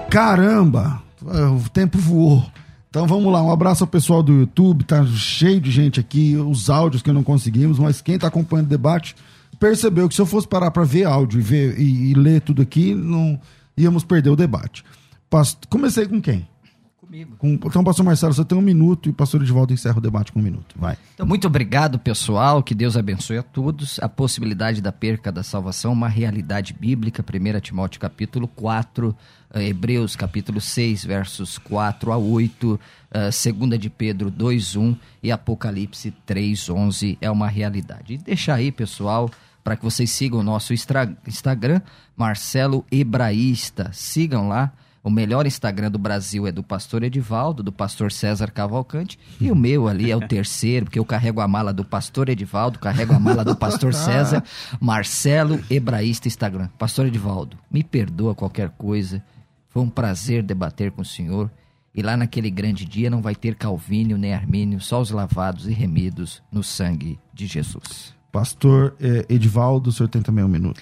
Caramba, 0.08 1.02
o 1.22 1.68
tempo 1.68 1.98
voou. 1.98 2.44
Então 2.88 3.06
vamos 3.06 3.32
lá, 3.32 3.42
um 3.42 3.52
abraço 3.52 3.84
ao 3.84 3.88
pessoal 3.88 4.22
do 4.22 4.32
YouTube, 4.32 4.82
tá 4.84 5.04
cheio 5.06 5.60
de 5.60 5.70
gente 5.70 6.00
aqui, 6.00 6.36
os 6.36 6.68
áudios 6.70 7.02
que 7.02 7.12
não 7.12 7.22
conseguimos, 7.22 7.78
mas 7.78 8.00
quem 8.00 8.18
tá 8.18 8.26
acompanhando 8.28 8.66
o 8.66 8.70
debate 8.70 9.14
percebeu 9.60 10.08
que 10.08 10.14
se 10.14 10.20
eu 10.20 10.26
fosse 10.26 10.48
parar 10.48 10.70
para 10.70 10.82
ver 10.84 11.04
áudio 11.04 11.38
e, 11.38 11.42
ver, 11.42 11.78
e, 11.78 12.10
e 12.10 12.14
ler 12.14 12.40
tudo 12.40 12.62
aqui, 12.62 12.94
não 12.94 13.38
íamos 13.76 14.02
perder 14.02 14.30
o 14.30 14.36
debate. 14.36 14.82
Pas- 15.28 15.56
Comecei 15.68 16.08
com 16.08 16.20
quem? 16.20 16.48
Comigo. 16.96 17.36
Com, 17.38 17.54
então, 17.54 17.84
pastor 17.84 18.04
Marcelo, 18.04 18.32
você 18.32 18.44
tem 18.44 18.56
um 18.56 18.62
minuto 18.62 19.08
e 19.08 19.10
o 19.10 19.12
pastor 19.12 19.42
Edivaldo 19.42 19.72
encerra 19.72 19.98
o 19.98 20.00
debate 20.00 20.32
com 20.32 20.38
um 20.38 20.42
minuto. 20.42 20.74
Vai. 20.78 20.96
Então, 21.14 21.26
muito 21.26 21.46
obrigado, 21.46 21.98
pessoal. 21.98 22.62
Que 22.62 22.74
Deus 22.74 22.96
abençoe 22.96 23.36
a 23.38 23.42
todos. 23.42 23.98
A 24.00 24.08
possibilidade 24.08 24.80
da 24.80 24.92
perca 24.92 25.30
da 25.30 25.42
salvação, 25.42 25.90
é 25.90 25.94
uma 25.94 26.08
realidade 26.08 26.72
bíblica. 26.72 27.22
1 27.22 27.60
Timóteo 27.60 28.00
capítulo 28.00 28.46
4, 28.48 29.14
eh, 29.52 29.68
Hebreus 29.68 30.14
capítulo 30.16 30.60
6, 30.60 31.04
versos 31.04 31.58
4 31.58 32.12
a 32.12 32.16
8, 32.16 32.78
eh, 33.10 33.30
2 33.52 33.78
de 33.80 33.90
Pedro 33.90 34.30
2, 34.30 34.76
1 34.76 34.96
e 35.22 35.32
Apocalipse 35.32 36.12
3, 36.24 36.70
11 36.70 37.18
é 37.20 37.30
uma 37.30 37.48
realidade. 37.48 38.14
E 38.14 38.18
deixa 38.18 38.54
aí, 38.54 38.70
pessoal, 38.70 39.28
para 39.70 39.76
que 39.76 39.84
vocês 39.84 40.10
sigam 40.10 40.40
o 40.40 40.42
nosso 40.42 40.74
Instagram, 40.74 41.80
Marcelo 42.16 42.84
Hebraísta. 42.90 43.92
Sigam 43.92 44.48
lá. 44.48 44.72
O 45.00 45.08
melhor 45.08 45.46
Instagram 45.46 45.92
do 45.92 45.98
Brasil 45.98 46.44
é 46.44 46.50
do 46.50 46.60
pastor 46.60 47.04
Edivaldo, 47.04 47.62
do 47.62 47.70
pastor 47.70 48.10
César 48.10 48.50
Cavalcante, 48.50 49.16
e 49.40 49.48
o 49.48 49.54
meu 49.54 49.86
ali 49.86 50.10
é 50.10 50.16
o 50.16 50.26
terceiro, 50.26 50.86
porque 50.86 50.98
eu 50.98 51.04
carrego 51.04 51.40
a 51.40 51.46
mala 51.46 51.72
do 51.72 51.84
pastor 51.84 52.28
Edivaldo, 52.28 52.80
carrego 52.80 53.14
a 53.14 53.20
mala 53.20 53.44
do 53.44 53.54
pastor 53.54 53.94
César, 53.94 54.42
Marcelo 54.80 55.60
Hebraísta 55.70 56.26
Instagram. 56.26 56.68
Pastor 56.76 57.06
Edivaldo, 57.06 57.56
me 57.70 57.84
perdoa 57.84 58.34
qualquer 58.34 58.70
coisa, 58.70 59.22
foi 59.68 59.84
um 59.84 59.88
prazer 59.88 60.42
debater 60.42 60.90
com 60.90 61.02
o 61.02 61.04
senhor, 61.04 61.48
e 61.94 62.02
lá 62.02 62.16
naquele 62.16 62.50
grande 62.50 62.84
dia 62.84 63.08
não 63.08 63.22
vai 63.22 63.36
ter 63.36 63.54
Calvínio 63.54 64.18
nem 64.18 64.34
Armínio, 64.34 64.80
só 64.80 65.00
os 65.00 65.12
lavados 65.12 65.68
e 65.68 65.72
remidos 65.72 66.42
no 66.50 66.64
sangue 66.64 67.20
de 67.32 67.46
Jesus. 67.46 68.18
Pastor 68.30 68.94
eh, 69.00 69.26
Edivaldo, 69.28 69.90
o 69.90 69.92
senhor 69.92 70.08
tem 70.08 70.22
também 70.22 70.44
um 70.44 70.48
minuto. 70.48 70.80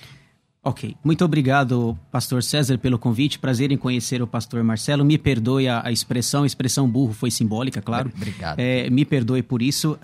Ok. 0.63 0.95
Muito 1.03 1.25
obrigado, 1.25 1.99
pastor 2.11 2.43
César, 2.43 2.77
pelo 2.79 2.99
convite. 2.99 3.39
Prazer 3.39 3.73
em 3.73 3.77
conhecer 3.77 4.21
o 4.21 4.27
pastor 4.27 4.63
Marcelo. 4.63 5.05
Me 5.05 5.17
perdoe 5.17 5.67
a, 5.67 5.87
a 5.87 5.91
expressão, 5.91 6.43
a 6.43 6.47
expressão 6.47 6.89
burro 6.89 7.15
foi 7.15 7.31
simbólica, 7.31 7.81
claro. 7.81 8.11
Obrigado. 8.15 8.59
É, 8.59 8.91
me 8.91 9.05
perdoe 9.05 9.43
por 9.43 9.63
isso. 9.63 9.99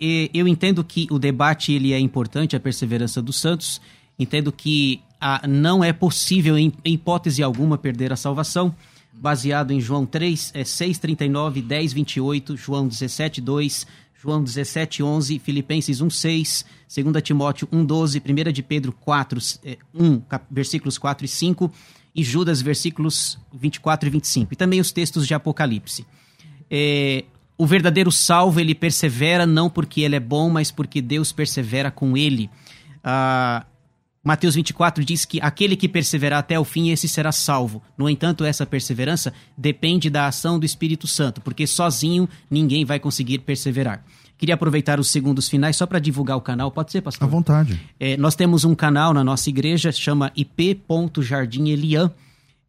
E 0.00 0.30
eu 0.34 0.48
entendo 0.48 0.82
que 0.82 1.06
o 1.10 1.18
debate 1.18 1.72
ele 1.72 1.92
é 1.92 2.00
importante, 2.00 2.56
a 2.56 2.60
perseverança 2.60 3.22
dos 3.22 3.38
santos. 3.38 3.80
Entendo 4.18 4.50
que 4.50 5.00
ah, 5.20 5.42
não 5.46 5.84
é 5.84 5.92
possível, 5.92 6.58
em, 6.58 6.72
em 6.84 6.94
hipótese 6.94 7.42
alguma, 7.42 7.78
perder 7.78 8.12
a 8.12 8.16
salvação. 8.16 8.74
Baseado 9.12 9.72
em 9.72 9.80
João 9.80 10.06
3, 10.06 10.52
é 10.54 10.64
6, 10.64 10.98
39, 10.98 11.60
10, 11.60 11.92
28, 11.92 12.56
João 12.56 12.86
17, 12.86 13.40
2, 13.40 13.86
João 14.20 14.42
17, 14.42 15.02
11, 15.02 15.38
Filipenses 15.38 16.00
1, 16.00 16.10
6, 16.10 16.64
2 17.04 17.22
Timóteo 17.22 17.68
1, 17.70 17.84
12, 17.84 18.20
1 18.26 18.52
de 18.52 18.62
Pedro 18.64 18.92
4, 18.92 19.38
eh, 19.64 19.78
1, 19.94 20.18
cap- 20.20 20.44
versículos 20.50 20.98
4 20.98 21.24
e 21.24 21.28
5, 21.28 21.72
e 22.14 22.24
Judas, 22.24 22.60
versículos 22.60 23.38
24 23.52 24.08
e 24.08 24.10
25. 24.10 24.52
E 24.52 24.56
também 24.56 24.80
os 24.80 24.90
textos 24.90 25.24
de 25.26 25.34
Apocalipse. 25.34 26.04
É, 26.68 27.24
o 27.56 27.64
verdadeiro 27.64 28.10
salvo, 28.10 28.58
ele 28.58 28.74
persevera 28.74 29.46
não 29.46 29.70
porque 29.70 30.00
ele 30.00 30.16
é 30.16 30.20
bom, 30.20 30.50
mas 30.50 30.72
porque 30.72 31.00
Deus 31.00 31.30
persevera 31.30 31.90
com 31.90 32.16
ele. 32.16 32.50
Ah, 33.04 33.64
Mateus 34.28 34.56
24 34.56 35.02
diz 35.06 35.24
que 35.24 35.40
aquele 35.40 35.74
que 35.74 35.88
perseverar 35.88 36.40
até 36.40 36.60
o 36.60 36.64
fim, 36.64 36.90
esse 36.90 37.08
será 37.08 37.32
salvo. 37.32 37.82
No 37.96 38.10
entanto, 38.10 38.44
essa 38.44 38.66
perseverança 38.66 39.32
depende 39.56 40.10
da 40.10 40.26
ação 40.26 40.58
do 40.58 40.66
Espírito 40.66 41.06
Santo, 41.06 41.40
porque 41.40 41.66
sozinho 41.66 42.28
ninguém 42.50 42.84
vai 42.84 43.00
conseguir 43.00 43.38
perseverar. 43.38 44.04
Queria 44.36 44.54
aproveitar 44.54 45.00
os 45.00 45.08
segundos 45.08 45.48
finais 45.48 45.76
só 45.76 45.86
para 45.86 45.98
divulgar 45.98 46.36
o 46.36 46.42
canal. 46.42 46.70
Pode 46.70 46.92
ser, 46.92 46.98
À 46.98 47.02
pastor? 47.02 47.26
vontade. 47.26 47.80
É, 47.98 48.18
nós 48.18 48.34
temos 48.34 48.66
um 48.66 48.74
canal 48.74 49.14
na 49.14 49.24
nossa 49.24 49.48
igreja, 49.48 49.90
chama 49.90 50.30
ip.jardim 50.36 51.70
Elian. 51.70 52.10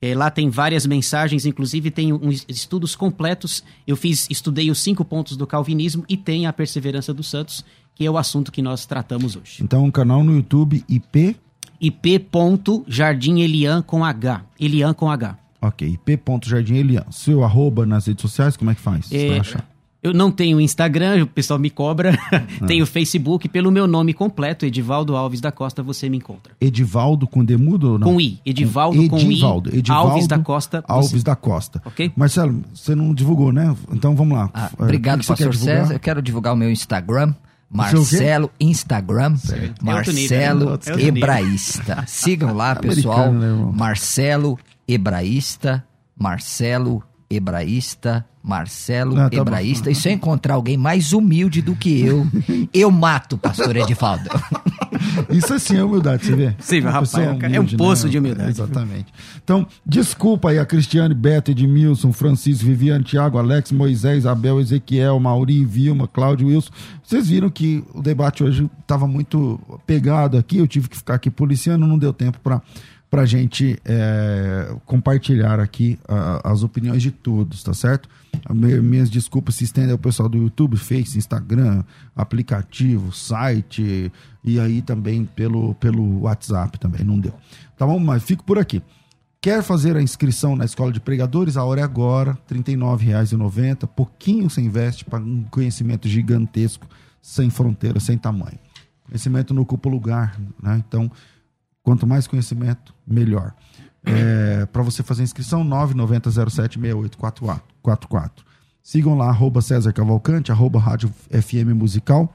É, 0.02 0.16
lá 0.16 0.32
tem 0.32 0.50
várias 0.50 0.86
mensagens, 0.86 1.46
inclusive 1.46 1.92
tem 1.92 2.14
uns 2.14 2.46
estudos 2.48 2.96
completos. 2.96 3.66
Eu 3.86 3.98
fiz, 3.98 4.28
estudei 4.30 4.72
os 4.72 4.80
cinco 4.80 5.04
pontos 5.04 5.36
do 5.36 5.46
calvinismo 5.46 6.06
e 6.08 6.16
tem 6.16 6.48
a 6.48 6.54
perseverança 6.54 7.14
dos 7.14 7.30
santos, 7.30 7.66
que 7.94 8.06
é 8.06 8.10
o 8.10 8.18
assunto 8.18 8.50
que 8.50 8.62
nós 8.62 8.86
tratamos 8.86 9.36
hoje. 9.36 9.62
Então, 9.62 9.84
um 9.84 9.92
canal 9.92 10.24
no 10.24 10.34
YouTube 10.38 10.86
IP, 10.88 11.36
ip.jardim 11.80 13.40
Elian 13.40 13.82
com 13.82 14.04
H. 14.04 14.42
Elian 14.60 14.94
com 14.94 15.10
H. 15.10 15.38
ok, 15.62 15.88
ip.jardim 16.08 16.76
Elian. 16.76 17.06
Seu 17.12 17.44
arroba 17.44 17.86
nas 17.86 18.08
redes 18.08 18.22
sociais, 18.22 18.56
como 18.58 18.72
é 18.72 18.76
que 18.76 18.82
faz? 18.82 19.12
É, 19.12 19.28
Pra 19.30 19.42
achar? 19.42 19.70
eu 20.02 20.14
não 20.14 20.32
tenho 20.32 20.62
Instagram, 20.62 21.24
o 21.24 21.28
pessoal 21.28 21.60
me 21.60 21.70
cobra. 21.70 22.18
tenho 22.68 22.86
Facebook, 22.86 23.50
pelo 23.50 23.70
meu 23.72 23.86
nome 23.88 24.14
completo, 24.14 24.66
Edivaldo 24.66 25.16
Alves 25.18 25.42
da 25.42 25.52
Costa, 25.52 25.84
você 25.84 26.08
me 26.10 26.18
encontra. 26.18 26.54
Edivaldo 26.62 27.28
com 27.28 27.44
demudo 27.44 27.92
ou 27.94 28.00
não? 28.00 28.14
Com 28.14 28.22
I. 28.22 28.40
Edivaldo 28.46 29.08
com 29.10 29.18
I. 29.20 29.24
Edivaldo. 29.34 29.76
Edivaldo 29.76 30.10
Alves 30.12 30.28
da 30.28 30.40
Costa. 30.40 30.84
Alves 30.88 31.12
você- 31.12 31.24
da 31.24 31.36
Costa. 31.36 31.82
Ok? 31.86 32.12
Marcelo, 32.16 32.64
você 32.74 32.96
não 32.96 33.14
divulgou, 33.14 33.52
né? 33.52 33.76
Então 33.92 34.16
vamos 34.16 34.38
lá. 34.38 34.50
Ah, 34.54 34.72
obrigado, 34.80 35.20
que 35.22 35.28
pastor? 35.28 35.54
César. 35.56 35.94
Eu 35.94 36.00
quero 36.00 36.22
divulgar 36.22 36.54
o 36.54 36.58
meu 36.58 36.72
Instagram. 36.72 37.34
Marcelo 37.70 38.50
Instagram, 38.60 39.36
É 39.52 39.66
outro 39.66 39.86
Marcelo 39.86 40.80
é. 40.88 41.02
Hebraísta. 41.02 42.04
Sigam 42.08 42.54
lá, 42.54 42.76
pessoal. 42.76 43.32
Né? 43.32 43.72
Marcelo 43.74 44.58
Hebraísta, 44.88 45.86
Marcelo 46.18 47.04
Hebraísta, 47.30 48.26
Marcelo 48.42 49.16
tá 49.16 49.30
bom. 49.30 49.42
Hebraísta. 49.42 49.92
E 49.92 49.96
se 49.96 50.10
eu 50.10 50.14
encontrar 50.14 50.56
alguém 50.56 50.78
mais 50.78 51.14
humilde 51.14 51.62
do 51.62 51.76
que 51.76 52.02
eu, 52.02 52.26
eu 52.74 52.90
mato, 52.90 53.38
pastor 53.38 53.76
Edivaldo. 53.76 54.30
Isso 55.30 55.54
assim 55.54 55.78
é 55.78 55.84
humildade, 55.84 56.26
você 56.26 56.36
vê? 56.36 56.56
Sim, 56.60 56.82
rapaz, 56.82 57.14
é, 57.16 57.30
humilde, 57.30 57.56
é 57.56 57.60
um 57.60 57.66
poço 57.78 58.06
né? 58.06 58.12
de 58.12 58.18
humildade. 58.20 58.50
Exatamente. 58.50 59.08
Então, 59.44 59.68
desculpa 59.86 60.50
aí 60.50 60.60
a 60.60 60.66
Cristiane, 60.66 61.14
Beto, 61.14 61.52
Edmilson, 61.52 62.12
Francisco, 62.12 62.66
Viviane, 62.66 63.04
Tiago, 63.04 63.38
Alex, 63.38 63.72
Moisés, 63.72 64.26
Abel, 64.26 64.60
Ezequiel, 64.60 65.20
Mauri, 65.20 65.64
Vilma, 65.66 66.08
Cláudio, 66.08 66.48
Wilson. 66.48 66.72
Vocês 67.04 67.28
viram 67.28 67.50
que 67.50 67.84
o 67.94 68.02
debate 68.02 68.44
hoje 68.44 68.70
estava 68.82 69.08
muito 69.08 69.60
pegado 69.86 70.38
aqui, 70.38 70.58
eu 70.58 70.68
tive 70.68 70.88
que 70.88 70.98
ficar 70.98 71.16
aqui 71.16 71.30
policiando, 71.30 71.88
não 71.88 71.98
deu 71.98 72.14
tempo 72.14 72.40
para 72.44 72.62
para 73.10 73.24
a 73.24 73.26
gente 73.26 73.80
é, 73.84 74.76
compartilhar 74.86 75.60
aqui 75.60 75.98
a, 76.08 76.52
as 76.52 76.62
opiniões 76.62 77.02
de 77.02 77.12
todos, 77.12 77.64
tá 77.64 77.74
certo? 77.74 78.08
Minhas 78.54 79.10
desculpas 79.10 79.56
se 79.56 79.64
estendem 79.64 79.92
ao 79.92 79.98
pessoal 79.98 80.30
do 80.30 80.38
YouTube, 80.38 80.78
Face, 80.78 81.18
Instagram, 81.18 81.84
aplicativo, 82.16 83.12
site 83.12 84.12
e 84.44 84.60
aí 84.60 84.82
também 84.82 85.26
pelo, 85.26 85.74
pelo 85.76 86.22
WhatsApp 86.22 86.80
também, 86.80 87.04
não 87.04 87.20
deu. 87.20 87.34
Tá 87.78 87.86
bom? 87.86 88.00
Mas 88.00 88.24
fico 88.24 88.44
por 88.44 88.60
aqui. 88.60 88.82
Quer 89.42 89.64
fazer 89.64 89.96
a 89.96 90.02
inscrição 90.02 90.56
na 90.56 90.66
Escola 90.66 90.92
de 90.92 91.00
Pregadores? 91.00 91.56
A 91.56 91.64
hora 91.64 91.80
é 91.80 91.84
agora, 91.84 92.38
R$ 92.48 92.58
39,90. 92.58 93.88
Pouquinho 93.88 94.50
você 94.50 94.60
investe 94.60 95.06
para 95.06 95.20
um 95.20 95.44
conhecimento 95.50 96.10
gigantesco, 96.10 96.86
sem 97.22 97.50
fronteira, 97.50 98.02
sem 98.02 98.18
tamanho. 98.18 98.60
Conhecimento 99.06 99.54
não 99.54 99.62
ocupa 99.62 99.90
lugar, 99.90 100.38
né? 100.62 100.84
Então, 100.86 101.10
Quanto 101.84 102.06
mais 102.06 102.28
conhecimento, 102.28 102.94
melhor. 103.06 103.54
É, 104.06 104.66
para 104.68 104.82
você 104.82 105.04
fazer 105.04 105.22
a 105.22 105.26
inscrição, 105.26 105.64
990076844. 105.66 108.32
Sigam 108.82 109.18
lá, 109.18 109.28
arroba 109.28 109.62
César 109.62 109.92
Cavalcante, 109.94 110.52
arroba 110.52 110.80
Rádio 110.80 111.14
FM 111.30 111.76
Musical. 111.76 112.34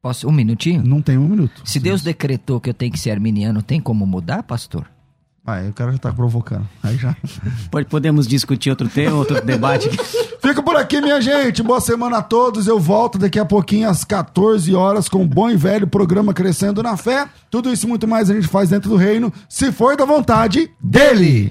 Posso 0.00 0.28
um 0.28 0.32
minutinho? 0.32 0.84
Não 0.84 1.02
tem 1.02 1.18
um 1.18 1.26
minuto. 1.26 1.62
Se 1.64 1.80
Deus 1.80 2.02
decretou 2.02 2.60
que 2.60 2.70
eu 2.70 2.74
tenho 2.74 2.92
que 2.92 3.00
ser 3.00 3.10
arminiano, 3.10 3.60
tem 3.62 3.80
como 3.80 4.06
mudar, 4.06 4.44
pastor? 4.44 4.88
Ah, 5.50 5.62
o 5.66 5.72
cara 5.72 5.92
já 5.92 5.98
tá 5.98 6.12
provocando. 6.12 6.68
Aí 6.82 6.98
já. 6.98 7.16
Pode, 7.72 7.86
podemos 7.86 8.26
discutir 8.28 8.68
outro 8.68 8.86
tema, 8.86 9.16
outro 9.16 9.40
debate. 9.40 9.88
Fica 10.42 10.62
por 10.62 10.76
aqui, 10.76 11.00
minha 11.00 11.22
gente. 11.22 11.62
Boa 11.62 11.80
semana 11.80 12.18
a 12.18 12.22
todos. 12.22 12.66
Eu 12.66 12.78
volto 12.78 13.16
daqui 13.16 13.38
a 13.38 13.46
pouquinho 13.46 13.88
às 13.88 14.04
14 14.04 14.74
horas 14.74 15.08
com 15.08 15.22
o 15.22 15.26
bom 15.26 15.48
e 15.48 15.56
velho 15.56 15.86
programa 15.86 16.34
Crescendo 16.34 16.82
na 16.82 16.98
Fé. 16.98 17.26
Tudo 17.50 17.72
isso 17.72 17.86
e 17.86 17.88
muito 17.88 18.06
mais 18.06 18.28
a 18.28 18.34
gente 18.34 18.46
faz 18.46 18.68
dentro 18.68 18.90
do 18.90 18.96
reino, 18.96 19.32
se 19.48 19.72
for 19.72 19.96
da 19.96 20.04
vontade 20.04 20.70
dele. 20.82 21.50